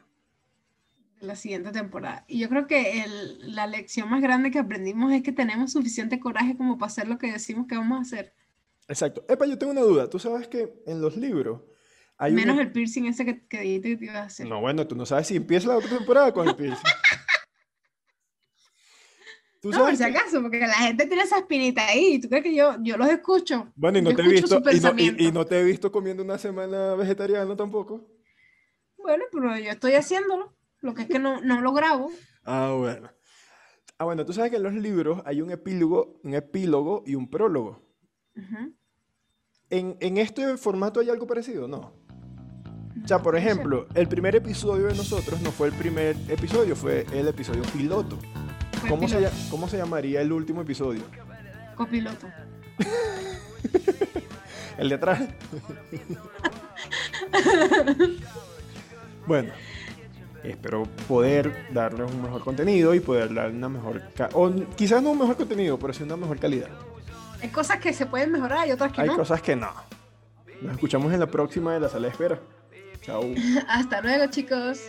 la 1.19 1.35
siguiente 1.35 1.71
temporada. 1.71 2.25
Y 2.27 2.39
yo 2.39 2.49
creo 2.49 2.67
que 2.67 3.03
el, 3.03 3.55
la 3.55 3.67
lección 3.67 4.09
más 4.09 4.21
grande 4.21 4.51
que 4.51 4.59
aprendimos 4.59 5.11
es 5.13 5.23
que 5.23 5.31
tenemos 5.31 5.71
suficiente 5.71 6.19
coraje 6.19 6.55
como 6.55 6.77
para 6.77 6.87
hacer 6.87 7.07
lo 7.07 7.17
que 7.17 7.31
decimos 7.31 7.67
que 7.67 7.75
vamos 7.75 7.97
a 7.97 8.01
hacer. 8.01 8.33
Exacto. 8.87 9.25
Epa, 9.27 9.45
yo 9.45 9.57
tengo 9.57 9.71
una 9.71 9.81
duda. 9.81 10.09
Tú 10.09 10.19
sabes 10.19 10.47
que 10.47 10.73
en 10.85 11.01
los 11.01 11.17
libros 11.17 11.61
hay 12.17 12.33
Menos 12.33 12.57
el 12.59 12.71
piercing 12.71 13.05
ese 13.05 13.25
que, 13.25 13.45
que 13.47 13.61
dijiste 13.61 13.97
que 13.97 14.05
ibas 14.05 14.17
a 14.17 14.23
hacer. 14.23 14.47
No, 14.47 14.59
bueno, 14.59 14.87
tú 14.87 14.95
no 14.95 15.05
sabes 15.05 15.27
si 15.27 15.35
empieza 15.35 15.67
la 15.67 15.77
otra 15.77 15.89
temporada 15.89 16.31
con 16.33 16.47
el 16.47 16.55
piercing. 16.55 16.83
¿Tú 19.71 19.77
no, 19.77 19.85
por 19.85 19.95
si 19.95 20.03
acaso, 20.03 20.41
porque 20.41 20.59
la 20.59 20.73
gente 20.73 21.05
tiene 21.07 21.23
esa 21.23 21.39
espinita 21.39 21.85
ahí. 21.85 22.19
¿Tú 22.19 22.29
crees 22.29 22.43
que 22.43 22.55
yo, 22.55 22.75
yo 22.81 22.97
los 22.97 23.09
escucho? 23.09 23.71
Bueno, 23.75 23.99
y 23.99 24.01
no, 24.01 24.15
te 24.15 24.21
he 24.21 24.27
visto, 24.27 24.61
y 24.71 24.79
no, 24.79 24.93
y 24.97 25.31
no 25.31 25.45
te 25.45 25.59
he 25.59 25.63
visto 25.63 25.91
comiendo 25.91 26.23
una 26.23 26.37
semana 26.37 26.95
vegetariana 26.95 27.55
tampoco. 27.55 28.07
Bueno, 28.97 29.25
pero 29.31 29.57
yo 29.57 29.71
estoy 29.71 29.93
haciéndolo. 29.93 30.55
Lo 30.81 30.93
que 30.93 31.03
es 31.03 31.07
que 31.07 31.19
no, 31.19 31.41
no 31.41 31.61
lo 31.61 31.73
grabo. 31.73 32.11
Ah, 32.43 32.73
bueno. 32.77 33.09
Ah, 33.97 34.05
bueno, 34.05 34.25
tú 34.25 34.33
sabes 34.33 34.51
que 34.51 34.57
en 34.57 34.63
los 34.63 34.73
libros 34.73 35.21
hay 35.25 35.41
un 35.41 35.51
epílogo, 35.51 36.19
un 36.23 36.35
epílogo 36.35 37.03
y 37.05 37.15
un 37.15 37.29
prólogo. 37.29 37.83
¿En, 39.69 39.97
¿En, 39.99 40.17
este 40.17 40.55
formato 40.57 40.99
hay 40.99 41.09
algo 41.09 41.25
parecido? 41.25 41.67
No. 41.67 41.93
O 43.03 43.07
sea, 43.07 43.21
por 43.21 43.35
ejemplo, 43.35 43.87
el 43.95 44.07
primer 44.07 44.35
episodio 44.35 44.87
de 44.87 44.95
nosotros 44.95 45.41
no 45.41 45.51
fue 45.51 45.69
el 45.69 45.73
primer 45.73 46.15
episodio, 46.29 46.75
fue 46.75 47.05
el 47.11 47.27
episodio 47.27 47.63
piloto. 47.73 48.19
¿Cómo, 48.89 49.07
Se, 49.07 49.29
¿Cómo 49.49 49.67
se 49.67 49.77
llamaría 49.77 50.21
el 50.21 50.31
último 50.31 50.61
episodio? 50.61 51.01
Copiloto. 51.75 52.27
el 54.77 54.89
de 54.89 54.95
atrás. 54.95 55.21
bueno, 59.27 59.53
espero 60.43 60.83
poder 61.07 61.67
darles 61.71 62.11
un 62.11 62.21
mejor 62.21 62.43
contenido 62.43 62.93
y 62.93 62.99
poder 62.99 63.33
dar 63.33 63.51
una 63.51 63.69
mejor, 63.69 64.01
o 64.33 64.51
quizás 64.75 65.01
no 65.01 65.11
un 65.11 65.19
mejor 65.19 65.37
contenido, 65.37 65.79
pero 65.79 65.93
sí 65.93 66.03
una 66.03 66.17
mejor 66.17 66.39
calidad. 66.39 66.69
Hay 67.41 67.49
cosas 67.49 67.79
que 67.79 67.93
se 67.93 68.05
pueden 68.05 68.31
mejorar 68.31 68.67
y 68.67 68.71
otras 68.71 68.91
que 68.91 69.03
no. 69.03 69.11
Hay 69.11 69.17
cosas 69.17 69.41
que 69.41 69.55
no. 69.55 69.71
Nos 70.61 70.73
escuchamos 70.73 71.13
en 71.13 71.19
la 71.19 71.27
próxima 71.27 71.73
de 71.73 71.79
la 71.79 71.89
sala 71.89 72.07
de 72.07 72.11
espera. 72.11 72.39
Chao. 73.01 73.23
Hasta 73.67 74.01
luego, 74.01 74.27
chicos. 74.27 74.79